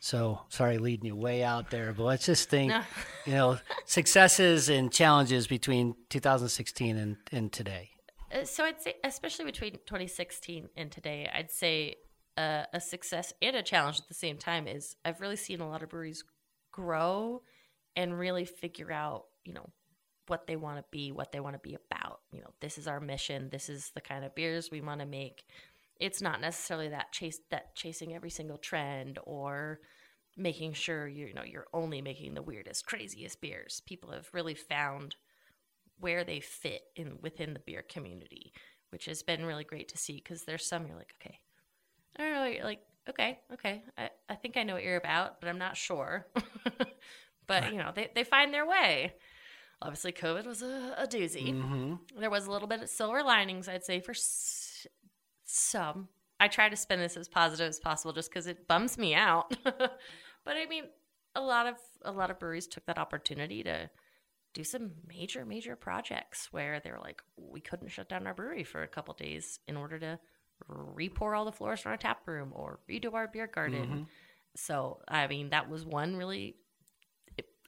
So 0.00 0.40
sorry, 0.48 0.78
leading 0.78 1.06
you 1.06 1.16
way 1.16 1.42
out 1.42 1.70
there, 1.70 1.92
but 1.92 2.04
let's 2.04 2.26
just 2.26 2.48
think, 2.48 2.70
no. 2.70 2.82
you 3.26 3.32
know, 3.32 3.58
successes 3.84 4.68
and 4.68 4.92
challenges 4.92 5.46
between 5.46 5.94
2016 6.10 6.96
and, 6.96 7.16
and 7.32 7.52
today. 7.52 7.90
Uh, 8.32 8.44
so 8.44 8.64
I'd 8.64 8.80
say, 8.80 8.94
especially 9.04 9.44
between 9.44 9.72
2016 9.72 10.68
and 10.76 10.90
today, 10.90 11.30
I'd 11.32 11.50
say 11.50 11.96
uh, 12.36 12.64
a 12.72 12.80
success 12.80 13.32
and 13.40 13.56
a 13.56 13.62
challenge 13.62 13.98
at 13.98 14.08
the 14.08 14.14
same 14.14 14.36
time 14.36 14.66
is 14.66 14.96
I've 15.04 15.20
really 15.20 15.36
seen 15.36 15.60
a 15.60 15.68
lot 15.68 15.82
of 15.82 15.88
breweries 15.88 16.24
grow 16.72 17.42
and 17.94 18.18
really 18.18 18.44
figure 18.44 18.92
out, 18.92 19.24
you 19.44 19.54
know, 19.54 19.70
what 20.26 20.46
they 20.46 20.56
want 20.56 20.78
to 20.78 20.84
be, 20.90 21.12
what 21.12 21.32
they 21.32 21.40
want 21.40 21.54
to 21.54 21.60
be 21.60 21.76
about. 21.90 22.20
You 22.32 22.40
know, 22.40 22.50
this 22.60 22.78
is 22.78 22.88
our 22.88 23.00
mission. 23.00 23.48
This 23.50 23.68
is 23.68 23.92
the 23.94 24.00
kind 24.00 24.24
of 24.24 24.34
beers 24.34 24.70
we 24.70 24.80
want 24.80 25.00
to 25.00 25.06
make 25.06 25.44
it's 26.00 26.22
not 26.22 26.40
necessarily 26.40 26.88
that 26.88 27.12
chase 27.12 27.38
that 27.50 27.74
chasing 27.74 28.14
every 28.14 28.30
single 28.30 28.58
trend 28.58 29.18
or 29.24 29.80
making 30.36 30.72
sure 30.74 31.08
you 31.08 31.32
know 31.34 31.44
you're 31.44 31.66
only 31.72 32.02
making 32.02 32.34
the 32.34 32.42
weirdest 32.42 32.86
craziest 32.86 33.40
beers. 33.40 33.82
People 33.86 34.10
have 34.10 34.28
really 34.32 34.54
found 34.54 35.16
where 35.98 36.24
they 36.24 36.40
fit 36.40 36.82
in 36.94 37.18
within 37.22 37.54
the 37.54 37.60
beer 37.60 37.82
community 37.88 38.52
which 38.90 39.06
has 39.06 39.22
been 39.22 39.44
really 39.44 39.64
great 39.64 39.88
to 39.88 39.98
see 39.98 40.14
because 40.14 40.44
there's 40.44 40.66
some 40.66 40.86
you're 40.86 40.96
like 40.96 41.12
okay. 41.20 41.38
I 42.18 42.22
don't 42.22 42.34
know 42.34 42.44
you're 42.46 42.64
like 42.64 42.80
okay 43.08 43.38
okay. 43.52 43.82
I, 43.98 44.10
I 44.28 44.34
think 44.34 44.56
i 44.56 44.62
know 44.62 44.74
what 44.74 44.84
you're 44.84 44.96
about 44.96 45.40
but 45.40 45.48
i'm 45.48 45.58
not 45.58 45.76
sure. 45.76 46.26
But 47.48 47.72
you 47.72 47.78
know 47.78 47.92
they, 47.94 48.10
they 48.12 48.24
find 48.24 48.52
their 48.52 48.66
way. 48.66 49.12
Obviously 49.80 50.12
covid 50.12 50.46
was 50.46 50.62
a, 50.62 50.94
a 50.98 51.06
doozy. 51.06 51.54
Mm-hmm. 51.54 52.20
there 52.20 52.30
was 52.30 52.46
a 52.46 52.50
little 52.50 52.66
bit 52.66 52.82
of 52.82 52.88
silver 52.88 53.22
linings 53.22 53.68
i'd 53.68 53.84
say 53.84 54.00
for 54.00 54.14
some. 55.46 56.08
I 56.38 56.48
try 56.48 56.68
to 56.68 56.76
spin 56.76 57.00
this 57.00 57.16
as 57.16 57.28
positive 57.28 57.68
as 57.68 57.80
possible 57.80 58.12
just 58.12 58.30
because 58.30 58.46
it 58.46 58.68
bums 58.68 58.98
me 58.98 59.14
out. 59.14 59.56
but 59.64 60.56
I 60.56 60.66
mean, 60.68 60.84
a 61.34 61.40
lot 61.40 61.66
of 61.66 61.76
a 62.02 62.12
lot 62.12 62.30
of 62.30 62.38
breweries 62.38 62.66
took 62.66 62.86
that 62.86 62.98
opportunity 62.98 63.62
to 63.62 63.90
do 64.52 64.64
some 64.64 64.92
major 65.06 65.44
major 65.44 65.76
projects 65.76 66.48
where 66.50 66.80
they 66.80 66.90
were 66.90 67.00
like, 67.00 67.22
we 67.36 67.60
couldn't 67.60 67.88
shut 67.88 68.08
down 68.08 68.26
our 68.26 68.34
brewery 68.34 68.64
for 68.64 68.82
a 68.82 68.88
couple 68.88 69.14
days 69.14 69.60
in 69.66 69.76
order 69.76 69.98
to 69.98 70.18
repour 70.70 71.36
all 71.36 71.44
the 71.44 71.52
floors 71.52 71.80
from 71.80 71.92
our 71.92 71.98
tap 71.98 72.26
room 72.26 72.52
or 72.54 72.80
redo 72.90 73.12
our 73.14 73.28
beer 73.28 73.46
garden. 73.46 73.82
Mm-hmm. 73.82 74.02
So 74.56 75.00
I 75.08 75.26
mean, 75.26 75.50
that 75.50 75.70
was 75.70 75.84
one 75.84 76.16
really. 76.16 76.56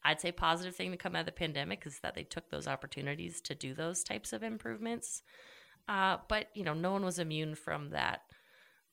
I'd 0.05 0.21
say 0.21 0.31
positive 0.31 0.77
thing 0.77 0.93
to 0.93 0.97
come 0.97 1.17
out 1.17 1.21
of 1.21 1.27
the 1.27 1.33
pandemic 1.33 1.83
is 1.85 1.99
that 2.01 2.15
they 2.15 2.23
took 2.23 2.51
those 2.51 2.69
opportunities 2.69 3.41
to 3.43 3.55
do 3.55 3.75
those 3.75 4.05
types 4.05 4.33
of 4.33 4.43
improvements. 4.43 5.23
Uh, 5.89 6.19
but 6.29 6.49
you 6.55 6.65
know, 6.65 6.75
no 6.75 6.93
one 6.93 7.05
was 7.05 7.19
immune 7.19 7.55
from 7.55 7.91
that 7.91 8.23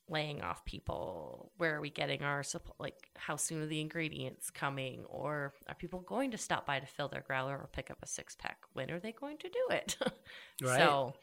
laying 0.07 0.41
off 0.41 0.63
people. 0.65 1.51
Where 1.57 1.75
are 1.75 1.81
we 1.81 1.89
getting 1.89 2.21
our 2.21 2.43
supply? 2.43 2.73
Like, 2.79 3.09
how 3.15 3.35
soon 3.35 3.63
are 3.63 3.67
the 3.67 3.81
ingredients 3.81 4.49
coming? 4.49 5.03
Or 5.05 5.53
are 5.67 5.75
people 5.75 5.99
going 5.99 6.31
to 6.31 6.37
stop 6.37 6.65
by 6.65 6.79
to 6.79 6.85
fill 6.85 7.07
their 7.07 7.21
growler 7.21 7.57
or 7.57 7.69
pick 7.71 7.91
up 7.91 7.97
a 8.01 8.07
six 8.07 8.35
pack? 8.35 8.57
When 8.73 8.91
are 8.91 8.99
they 8.99 9.11
going 9.11 9.37
to 9.39 9.49
do 9.49 9.65
it? 9.71 9.97
right. 10.61 10.77
So, 10.77 11.13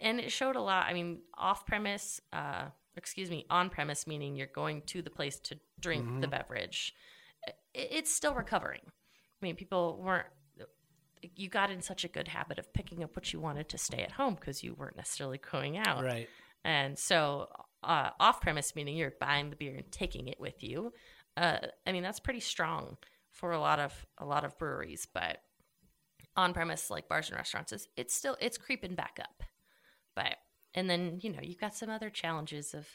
and 0.00 0.20
it 0.20 0.32
showed 0.32 0.56
a 0.56 0.60
lot. 0.60 0.86
I 0.88 0.94
mean, 0.94 1.18
off 1.36 1.66
premise, 1.66 2.20
uh, 2.32 2.66
excuse 2.96 3.30
me, 3.30 3.46
on 3.50 3.68
premise, 3.68 4.06
meaning 4.06 4.36
you're 4.36 4.46
going 4.46 4.82
to 4.86 5.02
the 5.02 5.10
place 5.10 5.38
to 5.40 5.58
drink 5.80 6.04
mm-hmm. 6.04 6.20
the 6.20 6.28
beverage. 6.28 6.94
It's 7.74 8.12
still 8.12 8.34
recovering. 8.34 8.82
I 8.86 9.44
mean, 9.44 9.56
people 9.56 10.00
weren't 10.02 10.26
you 11.36 11.48
got 11.48 11.70
in 11.70 11.80
such 11.80 12.04
a 12.04 12.08
good 12.08 12.28
habit 12.28 12.58
of 12.58 12.72
picking 12.72 13.02
up 13.02 13.14
what 13.16 13.32
you 13.32 13.40
wanted 13.40 13.68
to 13.70 13.78
stay 13.78 14.02
at 14.02 14.12
home 14.12 14.34
because 14.34 14.62
you 14.62 14.74
weren't 14.74 14.96
necessarily 14.96 15.38
going 15.38 15.78
out. 15.78 16.04
Right. 16.04 16.28
And 16.64 16.98
so 16.98 17.48
uh, 17.82 18.10
off 18.20 18.40
premise, 18.40 18.74
meaning 18.74 18.96
you're 18.96 19.14
buying 19.20 19.50
the 19.50 19.56
beer 19.56 19.76
and 19.76 19.90
taking 19.90 20.28
it 20.28 20.40
with 20.40 20.62
you. 20.62 20.92
Uh, 21.36 21.58
I 21.86 21.92
mean, 21.92 22.02
that's 22.02 22.20
pretty 22.20 22.40
strong 22.40 22.96
for 23.30 23.52
a 23.52 23.60
lot 23.60 23.80
of 23.80 24.06
a 24.18 24.24
lot 24.24 24.44
of 24.44 24.58
breweries, 24.58 25.06
but 25.12 25.38
on 26.36 26.54
premise 26.54 26.90
like 26.90 27.08
bars 27.08 27.28
and 27.28 27.36
restaurants 27.36 27.72
is 27.72 27.88
it's 27.96 28.14
still 28.14 28.36
it's 28.40 28.58
creeping 28.58 28.94
back 28.94 29.18
up. 29.20 29.42
But 30.14 30.36
and 30.74 30.88
then 30.88 31.18
you 31.22 31.30
know 31.32 31.40
you've 31.42 31.60
got 31.60 31.74
some 31.74 31.90
other 31.90 32.10
challenges 32.10 32.74
of 32.74 32.86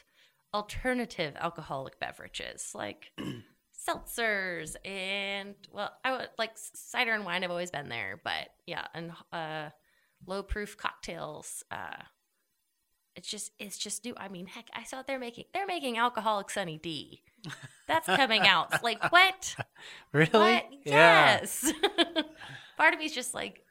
alternative 0.54 1.34
alcoholic 1.38 2.00
beverages 2.00 2.70
like 2.74 3.12
seltzers 3.78 4.76
and 4.84 5.54
well, 5.72 5.92
I 6.04 6.12
would 6.12 6.28
like 6.38 6.52
cider 6.54 7.12
and 7.12 7.24
wine. 7.24 7.44
I've 7.44 7.50
always 7.50 7.70
been 7.70 7.88
there, 7.88 8.20
but 8.22 8.48
yeah, 8.66 8.86
and 8.94 9.12
uh, 9.32 9.70
low 10.26 10.42
proof 10.42 10.76
cocktails. 10.76 11.62
Uh, 11.70 12.02
it's 13.16 13.28
just 13.28 13.52
it's 13.58 13.78
just 13.78 14.04
new. 14.04 14.14
I 14.16 14.28
mean, 14.28 14.46
heck, 14.46 14.68
I 14.74 14.84
saw 14.84 15.02
they're 15.02 15.18
making 15.18 15.44
they're 15.52 15.66
making 15.66 15.98
alcoholic 15.98 16.50
Sunny 16.50 16.78
D. 16.78 17.22
That's 17.86 18.06
coming 18.06 18.42
out. 18.42 18.82
like 18.82 19.10
what? 19.12 19.56
Really? 20.12 20.30
What? 20.32 20.64
Yes. 20.84 21.72
Part 22.76 22.94
of 22.94 23.00
me's 23.00 23.14
just 23.14 23.34
like, 23.34 23.62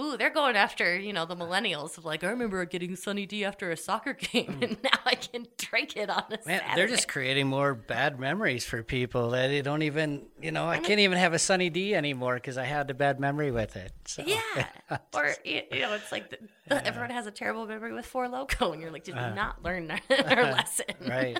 Ooh, 0.00 0.16
they're 0.16 0.30
going 0.30 0.56
after, 0.56 0.98
you 0.98 1.12
know, 1.12 1.26
the 1.26 1.36
millennials 1.36 1.98
of 1.98 2.06
like, 2.06 2.24
I 2.24 2.28
remember 2.28 2.64
getting 2.64 2.96
Sunny 2.96 3.26
D 3.26 3.44
after 3.44 3.70
a 3.70 3.76
soccer 3.76 4.14
game 4.32 4.58
and 4.62 4.78
mm. 4.78 4.84
now 4.84 4.98
I 5.04 5.14
can 5.14 5.46
drink 5.58 5.96
it 5.96 6.08
on 6.08 6.24
a 6.30 6.38
Man, 6.46 6.60
Saturday. 6.60 6.74
they're 6.76 6.88
just 6.88 7.08
creating 7.08 7.46
more 7.46 7.74
bad 7.74 8.18
memories 8.18 8.64
for 8.64 8.82
people 8.82 9.30
that 9.30 9.48
they 9.48 9.60
don't 9.60 9.82
even, 9.82 10.22
you 10.40 10.50
know, 10.50 10.66
I 10.66 10.78
can't 10.78 11.00
even 11.00 11.18
have 11.18 11.34
a 11.34 11.38
Sunny 11.38 11.68
D 11.68 11.94
anymore 11.94 12.36
because 12.36 12.56
I 12.56 12.64
had 12.64 12.90
a 12.90 12.94
bad 12.94 13.20
memory 13.20 13.50
with 13.50 13.76
it. 13.76 13.92
So. 14.06 14.24
Yeah. 14.26 14.66
or, 15.14 15.34
you 15.44 15.62
know, 15.72 15.92
it's 15.92 16.10
like 16.10 16.30
the, 16.30 16.86
everyone 16.86 17.10
has 17.10 17.26
a 17.26 17.30
terrible 17.30 17.66
memory 17.66 17.92
with 17.92 18.06
Four 18.06 18.28
Loco 18.28 18.72
and 18.72 18.80
you're 18.80 18.90
like, 18.90 19.04
did 19.04 19.14
we 19.14 19.20
uh. 19.20 19.34
not 19.34 19.62
learn 19.62 19.90
our, 19.90 19.98
lesson? 20.42 20.86
right. 21.06 21.38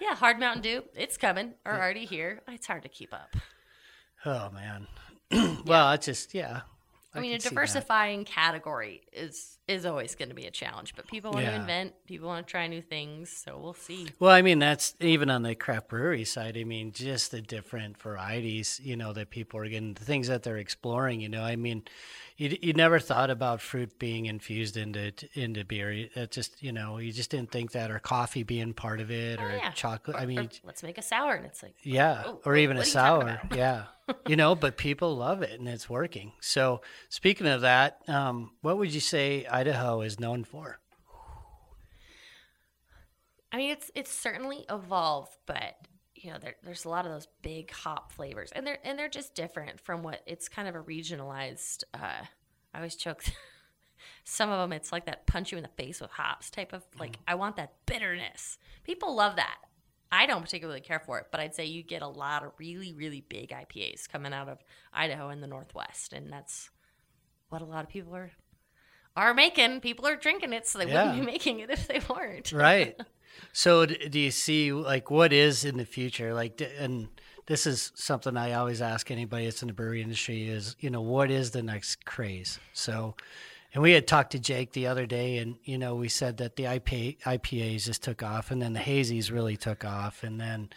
Yeah, 0.00 0.14
Hard 0.14 0.38
Mountain 0.38 0.62
Dew, 0.62 0.84
it's 0.94 1.16
coming 1.16 1.54
or 1.64 1.72
already 1.72 2.04
here. 2.04 2.42
It's 2.48 2.66
hard 2.66 2.82
to 2.82 2.88
keep 2.90 3.14
up. 3.14 3.34
Oh 4.24 4.50
man. 4.50 4.86
well, 5.66 5.92
it's 5.92 6.06
just 6.06 6.34
yeah. 6.34 6.62
I 7.16 7.20
mean, 7.20 7.32
a 7.32 7.34
can 7.34 7.40
see 7.40 7.48
that. 7.48 7.54
diversifying 7.54 8.24
category 8.24 9.02
is 9.12 9.55
is 9.68 9.84
always 9.84 10.14
going 10.14 10.28
to 10.28 10.34
be 10.34 10.46
a 10.46 10.50
challenge, 10.50 10.94
but 10.94 11.08
people 11.08 11.32
want 11.32 11.44
to 11.46 11.54
invent, 11.54 11.92
people 12.06 12.28
want 12.28 12.46
to 12.46 12.50
try 12.50 12.66
new 12.68 12.80
things, 12.80 13.30
so 13.30 13.58
we'll 13.60 13.74
see. 13.74 14.06
Well, 14.20 14.30
I 14.30 14.40
mean, 14.42 14.60
that's 14.60 14.94
even 15.00 15.28
on 15.28 15.42
the 15.42 15.54
craft 15.56 15.88
brewery 15.88 16.24
side. 16.24 16.56
I 16.56 16.62
mean, 16.64 16.92
just 16.92 17.32
the 17.32 17.40
different 17.42 18.00
varieties, 18.00 18.80
you 18.82 18.96
know, 18.96 19.12
that 19.14 19.30
people 19.30 19.58
are 19.60 19.68
getting, 19.68 19.94
the 19.94 20.04
things 20.04 20.28
that 20.28 20.44
they're 20.44 20.56
exploring. 20.58 21.20
You 21.20 21.28
know, 21.28 21.42
I 21.42 21.56
mean, 21.56 21.82
you 22.36 22.56
you 22.62 22.72
never 22.74 23.00
thought 23.00 23.30
about 23.30 23.60
fruit 23.60 23.98
being 23.98 24.26
infused 24.26 24.76
into 24.76 25.12
into 25.34 25.64
beer. 25.64 25.90
It 26.14 26.30
just, 26.30 26.62
you 26.62 26.70
know, 26.70 26.98
you 26.98 27.10
just 27.10 27.30
didn't 27.30 27.50
think 27.50 27.72
that, 27.72 27.90
or 27.90 27.98
coffee 27.98 28.44
being 28.44 28.72
part 28.72 29.00
of 29.00 29.10
it, 29.10 29.40
or 29.40 29.50
Oh, 29.50 29.56
yeah. 29.56 29.70
chocolate. 29.72 30.16
I 30.16 30.24
Or 30.24 30.26
mean, 30.26 30.50
let's 30.62 30.82
make 30.84 30.98
a 30.98 31.02
sour, 31.02 31.34
and 31.34 31.44
it's 31.46 31.62
like, 31.62 31.74
yeah, 31.82 32.22
oh, 32.26 32.40
or 32.44 32.56
even 32.56 32.76
a 32.76 32.84
sour. 32.84 33.40
yeah, 33.54 33.84
you 34.26 34.36
know, 34.36 34.54
but 34.54 34.76
people 34.76 35.16
love 35.16 35.42
it 35.42 35.58
and 35.58 35.66
it's 35.68 35.88
working. 35.90 36.32
So, 36.40 36.82
speaking 37.08 37.46
of 37.46 37.62
that, 37.62 38.02
um, 38.06 38.52
what 38.60 38.76
would 38.78 38.92
you 38.94 39.00
say 39.00 39.46
Idaho 39.56 40.02
is 40.02 40.20
known 40.20 40.44
for? 40.44 40.80
I 43.50 43.56
mean, 43.56 43.70
it's 43.70 43.90
it's 43.94 44.12
certainly 44.12 44.66
evolved, 44.68 45.34
but 45.46 45.76
you 46.14 46.30
know, 46.30 46.36
there, 46.38 46.56
there's 46.62 46.84
a 46.84 46.90
lot 46.90 47.06
of 47.06 47.12
those 47.12 47.26
big 47.40 47.70
hop 47.70 48.12
flavors, 48.12 48.52
and 48.54 48.66
they're 48.66 48.78
and 48.84 48.98
they're 48.98 49.08
just 49.08 49.34
different 49.34 49.80
from 49.80 50.02
what 50.02 50.20
it's 50.26 50.50
kind 50.50 50.68
of 50.68 50.74
a 50.74 50.82
regionalized. 50.82 51.84
Uh, 51.94 52.24
I 52.74 52.76
always 52.76 52.96
choke. 52.96 53.24
Some 54.24 54.50
of 54.50 54.58
them, 54.58 54.74
it's 54.74 54.92
like 54.92 55.06
that 55.06 55.26
punch 55.26 55.52
you 55.52 55.56
in 55.56 55.62
the 55.62 55.82
face 55.82 56.02
with 56.02 56.10
hops 56.10 56.50
type 56.50 56.74
of 56.74 56.84
like. 57.00 57.16
I 57.26 57.34
want 57.34 57.56
that 57.56 57.72
bitterness. 57.86 58.58
People 58.84 59.16
love 59.16 59.36
that. 59.36 59.56
I 60.12 60.26
don't 60.26 60.42
particularly 60.42 60.82
care 60.82 61.00
for 61.00 61.18
it, 61.18 61.28
but 61.32 61.40
I'd 61.40 61.54
say 61.54 61.64
you 61.64 61.82
get 61.82 62.02
a 62.02 62.08
lot 62.08 62.44
of 62.44 62.52
really, 62.58 62.92
really 62.92 63.24
big 63.26 63.50
IPAs 63.50 64.06
coming 64.06 64.34
out 64.34 64.50
of 64.50 64.58
Idaho 64.92 65.30
and 65.30 65.42
the 65.42 65.46
Northwest, 65.46 66.12
and 66.12 66.30
that's 66.30 66.68
what 67.48 67.62
a 67.62 67.64
lot 67.64 67.84
of 67.84 67.88
people 67.88 68.14
are 68.14 68.32
are 69.16 69.34
making. 69.34 69.80
People 69.80 70.06
are 70.06 70.16
drinking 70.16 70.52
it, 70.52 70.66
so 70.66 70.78
they 70.78 70.86
Yeah. 70.86 71.06
wouldn't 71.06 71.20
be 71.26 71.32
making 71.32 71.60
it 71.60 71.70
if 71.70 71.88
they 71.88 72.00
weren't. 72.08 72.52
right 72.52 72.96
so 73.52 73.86
do 73.86 74.18
you 74.18 74.30
see 74.30 74.72
like 74.72 75.10
what 75.10 75.32
is 75.32 75.64
in 75.64 75.76
the 75.76 75.84
future 75.84 76.32
like 76.34 76.60
and 76.78 77.08
this 77.46 77.66
is 77.66 77.92
something 77.94 78.36
i 78.36 78.52
always 78.52 78.80
ask 78.80 79.10
anybody 79.10 79.44
that's 79.44 79.60
in 79.62 79.68
the 79.68 79.74
brewery 79.74 80.00
industry 80.02 80.48
is 80.48 80.74
you 80.80 80.88
know 80.90 81.02
what 81.02 81.30
is 81.30 81.50
the 81.50 81.62
next 81.62 82.04
craze 82.06 82.58
so 82.72 83.14
and 83.74 83.82
we 83.82 83.92
had 83.92 84.06
talked 84.06 84.32
to 84.32 84.38
jake 84.38 84.72
the 84.72 84.86
other 84.86 85.04
day 85.06 85.36
and 85.38 85.56
you 85.64 85.76
know 85.76 85.94
we 85.94 86.08
said 86.08 86.38
that 86.38 86.56
the 86.56 86.64
IPA, 86.64 87.18
ipas 87.20 87.84
just 87.84 88.02
took 88.02 88.22
off 88.22 88.50
and 88.50 88.60
then 88.62 88.72
the 88.72 88.80
hazies 88.80 89.30
really 89.30 89.56
took 89.56 89.84
off 89.84 90.22
and 90.22 90.40
then 90.40 90.70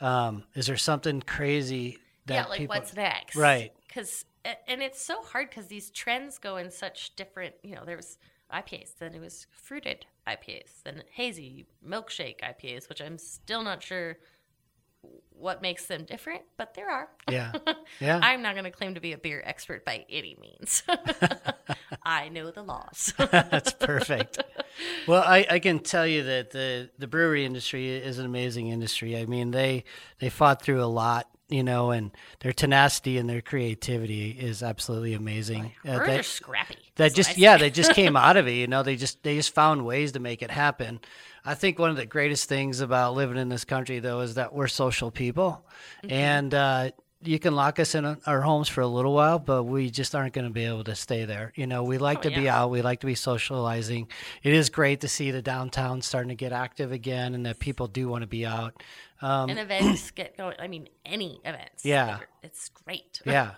um, 0.00 0.44
is 0.54 0.66
there 0.66 0.76
something 0.76 1.20
crazy 1.22 1.98
that 2.26 2.34
yeah, 2.34 2.44
like 2.46 2.58
people 2.58 2.76
what's 2.76 2.94
next? 2.94 3.34
Right. 3.36 3.72
Because 3.88 4.24
and 4.66 4.82
it's 4.82 5.00
so 5.00 5.22
hard 5.22 5.50
because 5.50 5.66
these 5.66 5.90
trends 5.90 6.38
go 6.38 6.56
in 6.56 6.70
such 6.70 7.16
different. 7.16 7.54
You 7.62 7.74
know, 7.74 7.84
there 7.84 7.96
was 7.96 8.18
IPAs, 8.52 8.96
then 8.98 9.14
it 9.14 9.20
was 9.20 9.46
fruited 9.50 10.06
IPAs, 10.26 10.82
then 10.84 11.02
hazy 11.12 11.66
milkshake 11.86 12.40
IPAs, 12.40 12.88
which 12.88 13.00
I'm 13.00 13.18
still 13.18 13.62
not 13.62 13.82
sure 13.82 14.18
what 15.30 15.62
makes 15.62 15.86
them 15.86 16.04
different, 16.04 16.42
but 16.56 16.74
there 16.74 16.90
are. 16.90 17.08
yeah 17.30 17.52
yeah 18.00 18.18
I'm 18.22 18.42
not 18.42 18.54
going 18.54 18.64
to 18.64 18.70
claim 18.70 18.94
to 18.94 19.00
be 19.00 19.12
a 19.12 19.18
beer 19.18 19.42
expert 19.44 19.84
by 19.84 20.04
any 20.08 20.36
means. 20.40 20.82
I 22.02 22.28
know 22.28 22.50
the 22.50 22.62
laws. 22.62 23.12
That's 23.18 23.72
perfect. 23.72 24.42
Well, 25.06 25.22
I, 25.22 25.46
I 25.48 25.58
can 25.58 25.78
tell 25.80 26.06
you 26.06 26.22
that 26.24 26.50
the, 26.50 26.90
the 26.98 27.06
brewery 27.06 27.44
industry 27.44 27.90
is 27.90 28.18
an 28.18 28.26
amazing 28.26 28.68
industry. 28.68 29.16
I 29.16 29.26
mean, 29.26 29.50
they 29.50 29.84
they 30.18 30.30
fought 30.30 30.62
through 30.62 30.82
a 30.82 30.86
lot, 30.86 31.28
you 31.48 31.62
know, 31.62 31.90
and 31.92 32.10
their 32.40 32.52
tenacity 32.52 33.18
and 33.18 33.28
their 33.30 33.40
creativity 33.42 34.30
is 34.30 34.62
absolutely 34.62 35.14
amazing. 35.14 35.72
Uh, 35.86 36.04
that, 36.04 36.24
scrappy. 36.24 36.76
that 36.96 37.14
just 37.14 37.38
yeah, 37.38 37.56
they 37.56 37.70
just 37.70 37.92
came 37.94 38.16
out 38.26 38.36
of 38.36 38.48
it. 38.48 38.52
You 38.52 38.66
know, 38.66 38.82
they 38.82 38.96
just 38.96 39.22
they 39.22 39.36
just 39.36 39.54
found 39.54 39.84
ways 39.86 40.12
to 40.12 40.18
make 40.20 40.42
it 40.42 40.50
happen. 40.50 41.00
I 41.44 41.54
think 41.54 41.78
one 41.78 41.90
of 41.90 41.96
the 41.96 42.06
greatest 42.06 42.48
things 42.48 42.80
about 42.80 43.14
living 43.14 43.36
in 43.36 43.48
this 43.48 43.64
country, 43.64 44.00
though, 44.00 44.20
is 44.20 44.34
that 44.34 44.52
we're 44.52 44.66
social 44.68 45.10
people, 45.12 45.64
Mm-hmm. 46.02 46.12
and 46.12 46.54
uh, 46.54 46.90
you 47.22 47.38
can 47.38 47.54
lock 47.54 47.80
us 47.80 47.94
in 47.94 48.04
our 48.26 48.42
homes 48.42 48.68
for 48.68 48.80
a 48.82 48.86
little 48.86 49.14
while, 49.14 49.38
but 49.38 49.64
we 49.64 49.90
just 49.90 50.14
aren't 50.14 50.34
going 50.34 50.46
to 50.46 50.52
be 50.52 50.64
able 50.64 50.84
to 50.84 50.94
stay 50.94 51.24
there. 51.24 51.52
You 51.56 51.66
know, 51.66 51.82
we 51.82 51.98
like 51.98 52.18
Oh, 52.18 52.22
to 52.22 52.30
be 52.30 52.48
out, 52.48 52.70
we 52.70 52.82
like 52.82 53.00
to 53.00 53.06
be 53.06 53.14
socializing. 53.14 54.08
It 54.42 54.52
is 54.52 54.68
great 54.70 55.00
to 55.00 55.08
see 55.08 55.30
the 55.30 55.42
downtown 55.42 56.02
starting 56.02 56.28
to 56.28 56.34
get 56.34 56.52
active 56.52 56.92
again, 56.92 57.34
and 57.34 57.44
that 57.46 57.58
people 57.58 57.86
do 57.86 58.08
want 58.08 58.22
to 58.22 58.26
be 58.26 58.44
out. 58.44 58.82
Um, 59.22 59.48
and 59.48 59.58
events 59.58 60.10
get 60.14 60.36
going. 60.36 60.56
I 60.58 60.68
mean, 60.68 60.88
any 61.04 61.40
events. 61.44 61.84
Yeah. 61.84 62.18
It's 62.42 62.68
great. 62.68 63.20
yeah 63.26 63.54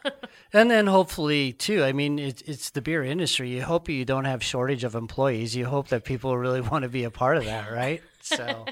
and 0.53 0.71
then 0.71 0.87
hopefully 0.87 1.53
too 1.53 1.85
i 1.85 1.93
mean 1.93 2.19
it, 2.19 2.43
it's 2.47 2.71
the 2.71 2.81
beer 2.81 3.03
industry 3.05 3.51
you 3.51 3.63
hope 3.63 3.89
you 3.89 4.05
don't 4.05 4.25
have 4.25 4.43
shortage 4.43 4.83
of 4.83 4.95
employees 4.95 5.55
you 5.55 5.67
hope 5.67 5.89
that 5.89 6.05
people 6.05 6.39
really 6.39 6.61
want 6.73 6.85
to 6.85 6.89
be 6.89 7.05
a 7.05 7.11
part 7.11 7.37
of 7.37 7.45
that 7.45 7.71
right 7.71 8.03
so 8.23 8.65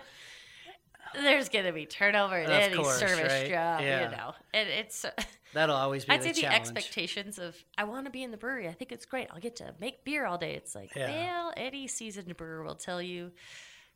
There's 1.23 1.49
gonna 1.49 1.73
be 1.73 1.87
turnover 1.87 2.37
in 2.37 2.51
any 2.51 2.77
course, 2.77 2.99
service 2.99 3.33
right? 3.33 3.49
job, 3.49 3.81
Yeah. 3.81 4.11
you 4.11 4.17
know. 4.17 4.35
And 4.55 4.69
it's 4.69 5.05
uh, 5.05 5.11
that'll 5.55 5.75
always 5.77 6.05
be 6.05 6.13
I'd 6.13 6.23
the 6.23 6.35
say 6.35 6.43
the 6.43 6.53
expectations 6.55 7.39
of 7.39 7.57
I 7.79 7.85
want 7.85 8.05
to 8.07 8.11
be 8.11 8.23
in 8.23 8.31
the 8.31 8.37
brewery. 8.37 8.69
I 8.69 8.73
think 8.73 8.93
it's 8.93 9.07
great. 9.07 9.29
I'll 9.33 9.41
get 9.41 9.57
to 9.57 9.75
make 9.81 10.05
beer 10.05 10.27
all 10.27 10.39
day. 10.39 10.55
It's 10.55 10.75
like, 10.75 10.95
Yeah. 10.95 11.11
well, 11.11 11.53
any 11.57 11.87
seasoned 11.89 12.37
brewer 12.37 12.63
will 12.65 12.75
tell 12.75 13.01
you 13.01 13.33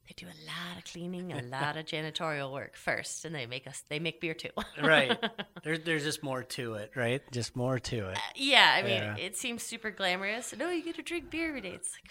they 0.09 0.15
do 0.17 0.27
a 0.27 0.39
lot 0.47 0.79
of 0.79 0.85
cleaning, 0.91 1.33
a 1.33 1.43
lot 1.61 1.77
of 1.77 1.85
janitorial 1.87 2.53
work 2.53 2.75
first, 2.77 3.25
and 3.25 3.35
they 3.35 3.47
make 3.47 3.67
us 3.67 3.83
they 3.89 3.99
make 3.99 4.21
beer 4.21 4.35
too. 4.35 4.49
right 4.83 5.17
there, 5.63 5.79
there's 5.79 6.05
just 6.05 6.23
more 6.23 6.43
to 6.43 6.75
it 6.75 6.91
right 6.97 7.23
just 7.31 7.55
more 7.55 7.79
to 7.79 8.09
it 8.09 8.17
uh, 8.17 8.21
yeah, 8.35 8.75
I 8.77 8.83
mean, 8.83 9.03
Yeah. 9.03 9.17
it 9.17 9.37
seems 9.37 9.63
super 9.63 9.91
glamorous. 9.91 10.55
No, 10.59 10.67
oh, 10.67 10.71
you 10.71 10.83
get 10.83 10.97
to 10.97 11.03
drink 11.03 11.31
beer 11.31 11.49
every 11.49 11.61
day. 11.61 11.73
It's 11.75 11.93
like 12.03 12.11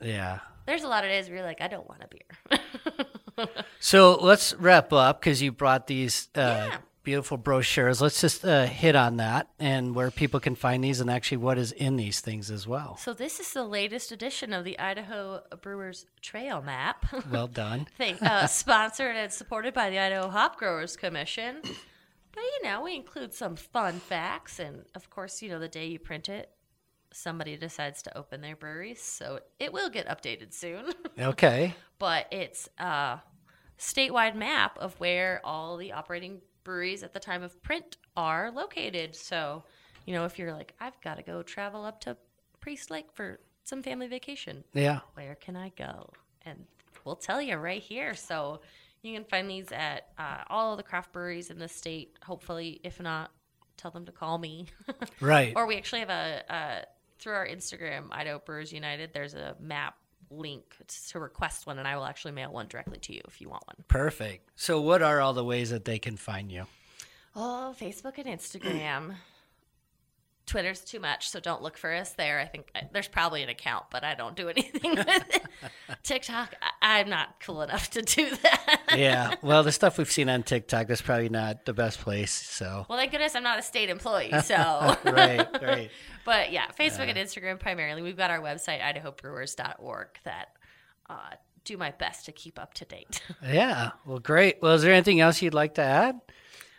yeah 0.08 0.38
there's 0.66 0.82
a 0.82 0.88
lot 0.88 1.04
of 1.04 1.10
days 1.10 1.28
where 1.28 1.36
you're 1.38 1.46
like, 1.46 1.60
I 1.60 1.68
don't 1.68 1.88
want 1.88 2.02
a 2.02 2.08
beer. 2.08 2.60
so 3.80 4.14
let's 4.20 4.54
wrap 4.54 4.92
up 4.92 5.20
because 5.20 5.42
you 5.42 5.52
brought 5.52 5.86
these 5.86 6.28
uh, 6.34 6.40
Yeah. 6.40 6.78
beautiful 7.02 7.36
brochures 7.36 8.00
let's 8.00 8.20
just 8.20 8.44
uh, 8.44 8.66
hit 8.66 8.96
on 8.96 9.16
that 9.18 9.48
and 9.60 9.94
where 9.94 10.10
people 10.10 10.40
can 10.40 10.54
find 10.56 10.82
these 10.82 11.00
and 11.00 11.08
actually 11.10 11.36
what 11.38 11.56
is 11.58 11.70
in 11.72 11.96
these 11.96 12.20
things 12.20 12.50
as 12.50 12.66
well 12.66 12.96
so 12.96 13.12
this 13.12 13.38
is 13.38 13.52
the 13.52 13.64
latest 13.64 14.10
edition 14.10 14.52
of 14.52 14.64
the 14.64 14.78
Idaho 14.78 15.42
Brewers 15.62 16.06
Trail 16.20 16.62
Map. 16.62 17.06
well 17.30 17.46
done 17.46 17.86
thing, 17.96 18.16
uh, 18.20 18.46
sponsored 18.46 19.14
and 19.16 19.32
supported 19.32 19.72
by 19.74 19.90
the 19.90 19.98
Idaho 19.98 20.28
Hop 20.28 20.56
Growers 20.56 20.96
Commission. 20.96 21.60
But 21.62 22.42
you 22.42 22.68
know, 22.68 22.82
we 22.82 22.94
include 22.94 23.32
some 23.32 23.56
fun 23.56 23.94
facts, 23.98 24.58
and 24.58 24.84
of 24.94 25.08
course, 25.08 25.40
you 25.40 25.48
know, 25.48 25.58
the 25.58 25.68
day 25.68 25.86
you 25.86 25.98
print 25.98 26.28
it, 26.28 26.50
somebody 27.16 27.56
decides 27.56 28.02
to 28.02 28.16
open 28.16 28.40
their 28.40 28.56
breweries, 28.56 29.00
so 29.02 29.40
it 29.58 29.72
will 29.72 29.88
get 29.88 30.08
updated 30.08 30.52
soon. 30.52 30.92
okay 31.18 31.74
but 31.98 32.26
it's 32.30 32.68
a 32.78 33.20
statewide 33.78 34.34
map 34.34 34.78
of 34.78 34.98
where 35.00 35.40
all 35.44 35.76
the 35.76 35.92
operating 35.92 36.40
breweries 36.64 37.02
at 37.02 37.12
the 37.12 37.20
time 37.20 37.42
of 37.42 37.62
print 37.62 37.96
are 38.16 38.50
located. 38.50 39.14
So, 39.14 39.64
you 40.04 40.14
know, 40.14 40.24
if 40.24 40.38
you're 40.38 40.52
like, 40.52 40.74
I've 40.80 41.00
got 41.00 41.16
to 41.16 41.22
go 41.22 41.42
travel 41.42 41.84
up 41.84 42.00
to 42.02 42.16
Priest 42.60 42.90
Lake 42.90 43.06
for 43.12 43.40
some 43.64 43.82
family 43.82 44.06
vacation, 44.06 44.64
yeah 44.74 45.00
where 45.14 45.34
can 45.34 45.56
I 45.56 45.70
go? 45.70 46.10
And 46.44 46.66
we'll 47.04 47.16
tell 47.16 47.42
you 47.42 47.56
right 47.56 47.82
here. 47.82 48.14
So 48.14 48.60
you 49.02 49.14
can 49.14 49.24
find 49.24 49.48
these 49.48 49.72
at 49.72 50.08
uh, 50.18 50.42
all 50.48 50.72
of 50.72 50.76
the 50.76 50.82
craft 50.82 51.12
breweries 51.12 51.50
in 51.50 51.58
the 51.58 51.68
state. 51.68 52.16
Hopefully, 52.24 52.80
if 52.84 53.00
not, 53.00 53.30
tell 53.76 53.90
them 53.90 54.06
to 54.06 54.12
call 54.12 54.38
me. 54.38 54.66
right 55.20 55.52
or 55.56 55.66
we 55.66 55.76
actually 55.76 56.00
have 56.00 56.10
a, 56.10 56.42
uh, 56.48 56.82
through 57.18 57.34
our 57.34 57.46
Instagram, 57.46 58.06
Idaho 58.10 58.38
Brewers 58.38 58.72
United, 58.72 59.12
there's 59.12 59.34
a 59.34 59.56
map 59.60 59.96
link 60.30 60.64
to 61.10 61.18
request 61.18 61.66
one, 61.66 61.78
and 61.78 61.86
I 61.86 61.96
will 61.96 62.04
actually 62.04 62.32
mail 62.32 62.52
one 62.52 62.66
directly 62.68 62.98
to 62.98 63.14
you 63.14 63.22
if 63.26 63.40
you 63.40 63.48
want 63.48 63.66
one. 63.66 63.76
Perfect. 63.88 64.48
So, 64.56 64.80
what 64.80 65.02
are 65.02 65.20
all 65.20 65.32
the 65.32 65.44
ways 65.44 65.70
that 65.70 65.84
they 65.84 65.98
can 65.98 66.16
find 66.16 66.50
you? 66.50 66.66
Oh, 67.34 67.74
Facebook 67.78 68.18
and 68.18 68.26
Instagram. 68.26 69.14
Twitter's 70.46 70.80
too 70.80 71.00
much, 71.00 71.28
so 71.28 71.40
don't 71.40 71.60
look 71.60 71.76
for 71.76 71.92
us 71.92 72.12
there. 72.12 72.38
I 72.38 72.44
think 72.46 72.70
uh, 72.74 72.82
there's 72.92 73.08
probably 73.08 73.42
an 73.42 73.48
account, 73.48 73.86
but 73.90 74.04
I 74.04 74.14
don't 74.14 74.36
do 74.36 74.48
anything 74.56 74.94
with 74.94 75.08
it. 75.08 75.42
TikTok, 76.04 76.54
I, 76.62 77.00
I'm 77.00 77.08
not 77.08 77.40
cool 77.40 77.62
enough 77.62 77.90
to 77.90 78.02
do 78.02 78.30
that. 78.42 78.86
yeah. 78.96 79.34
Well, 79.42 79.64
the 79.64 79.72
stuff 79.72 79.98
we've 79.98 80.10
seen 80.10 80.28
on 80.28 80.44
TikTok, 80.44 80.86
that's 80.86 81.02
probably 81.02 81.28
not 81.30 81.64
the 81.64 81.74
best 81.74 81.98
place. 81.98 82.30
So. 82.30 82.86
Well, 82.88 82.96
thank 82.96 83.10
goodness 83.10 83.34
I'm 83.34 83.42
not 83.42 83.58
a 83.58 83.62
state 83.62 83.90
employee. 83.90 84.32
So. 84.46 84.96
right. 85.04 85.46
Right. 85.60 85.90
but 86.24 86.52
yeah, 86.52 86.66
Facebook 86.78 87.08
and 87.08 87.18
Instagram 87.18 87.58
primarily. 87.58 88.02
We've 88.02 88.16
got 88.16 88.30
our 88.30 88.40
website 88.40 88.80
idahobrewers.org 88.80 90.08
that 90.22 90.50
uh, 91.10 91.30
do 91.64 91.76
my 91.76 91.90
best 91.90 92.26
to 92.26 92.32
keep 92.32 92.60
up 92.60 92.74
to 92.74 92.84
date. 92.84 93.20
yeah. 93.42 93.90
Well, 94.04 94.20
great. 94.20 94.62
Well, 94.62 94.74
is 94.74 94.82
there 94.82 94.92
anything 94.92 95.18
else 95.18 95.42
you'd 95.42 95.54
like 95.54 95.74
to 95.74 95.82
add? 95.82 96.20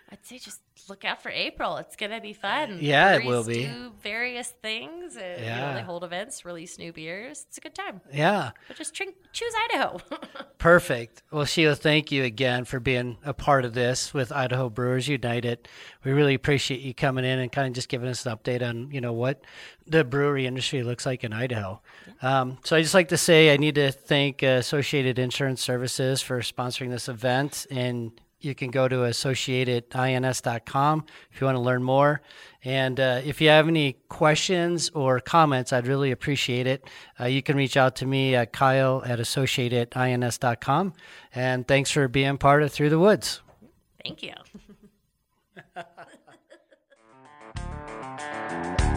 I'd 0.09 0.25
say 0.25 0.37
just 0.37 0.61
look 0.87 1.03
out 1.03 1.21
for 1.21 1.29
April. 1.29 1.75
It's 1.77 1.97
gonna 1.97 2.21
be 2.21 2.31
fun. 2.31 2.77
Yeah, 2.79 3.15
it 3.15 3.25
will 3.25 3.43
be. 3.43 3.65
Do 3.65 3.91
various 4.01 4.47
things. 4.47 5.15
You 5.15 5.21
Yeah. 5.21 5.67
know, 5.71 5.73
they 5.73 5.81
hold 5.81 6.03
events, 6.05 6.45
release 6.45 6.77
new 6.77 6.93
beers. 6.93 7.45
It's 7.49 7.57
a 7.57 7.61
good 7.61 7.75
time. 7.75 7.99
Yeah. 8.13 8.51
But 8.69 8.77
just 8.77 8.93
drink, 8.93 9.15
choose 9.33 9.51
Idaho. 9.69 9.99
Perfect. 10.59 11.23
Well, 11.29 11.43
Sheila, 11.43 11.75
thank 11.75 12.11
you 12.11 12.23
again 12.23 12.63
for 12.63 12.79
being 12.79 13.17
a 13.25 13.33
part 13.33 13.65
of 13.65 13.73
this 13.73 14.13
with 14.13 14.31
Idaho 14.31 14.69
Brewers 14.69 15.09
United. 15.09 15.67
We 16.05 16.11
really 16.13 16.33
appreciate 16.35 16.79
you 16.81 16.93
coming 16.93 17.25
in 17.25 17.39
and 17.39 17.51
kind 17.51 17.67
of 17.67 17.73
just 17.73 17.89
giving 17.89 18.07
us 18.07 18.25
an 18.25 18.35
update 18.35 18.67
on, 18.67 18.89
you 18.91 19.01
know, 19.01 19.13
what 19.13 19.41
the 19.85 20.05
brewery 20.05 20.45
industry 20.47 20.83
looks 20.83 21.05
like 21.05 21.23
in 21.25 21.33
Idaho. 21.33 21.81
Um, 22.21 22.59
so 22.63 22.77
I 22.77 22.81
just 22.81 22.93
like 22.93 23.09
to 23.09 23.17
say 23.17 23.53
I 23.53 23.57
need 23.57 23.75
to 23.75 23.91
thank 23.91 24.41
uh, 24.41 24.47
Associated 24.47 25.19
Insurance 25.19 25.61
Services 25.61 26.21
for 26.21 26.39
sponsoring 26.41 26.91
this 26.91 27.09
event, 27.09 27.67
and 27.69 28.11
you 28.39 28.55
can 28.55 28.71
go 28.71 28.87
to 28.87 28.95
associatedins.com 28.97 31.05
if 31.31 31.41
you 31.41 31.45
want 31.45 31.55
to 31.55 31.61
learn 31.61 31.83
more. 31.83 32.21
And 32.63 32.99
uh, 32.99 33.21
if 33.23 33.39
you 33.41 33.49
have 33.49 33.67
any 33.67 33.93
questions 34.09 34.89
or 34.93 35.19
comments, 35.19 35.73
I'd 35.73 35.87
really 35.87 36.11
appreciate 36.11 36.67
it. 36.67 36.85
Uh, 37.19 37.25
you 37.25 37.41
can 37.41 37.57
reach 37.57 37.77
out 37.77 37.95
to 37.97 38.05
me 38.05 38.35
at 38.35 38.53
kyle 38.53 39.01
at 39.05 39.19
associatedins.com. 39.19 40.93
And 41.33 41.67
thanks 41.67 41.91
for 41.91 42.07
being 42.07 42.37
part 42.37 42.63
of 42.63 42.71
Through 42.71 42.89
the 42.89 42.99
Woods. 42.99 43.41
Thank 44.03 44.23
you. 44.23 44.33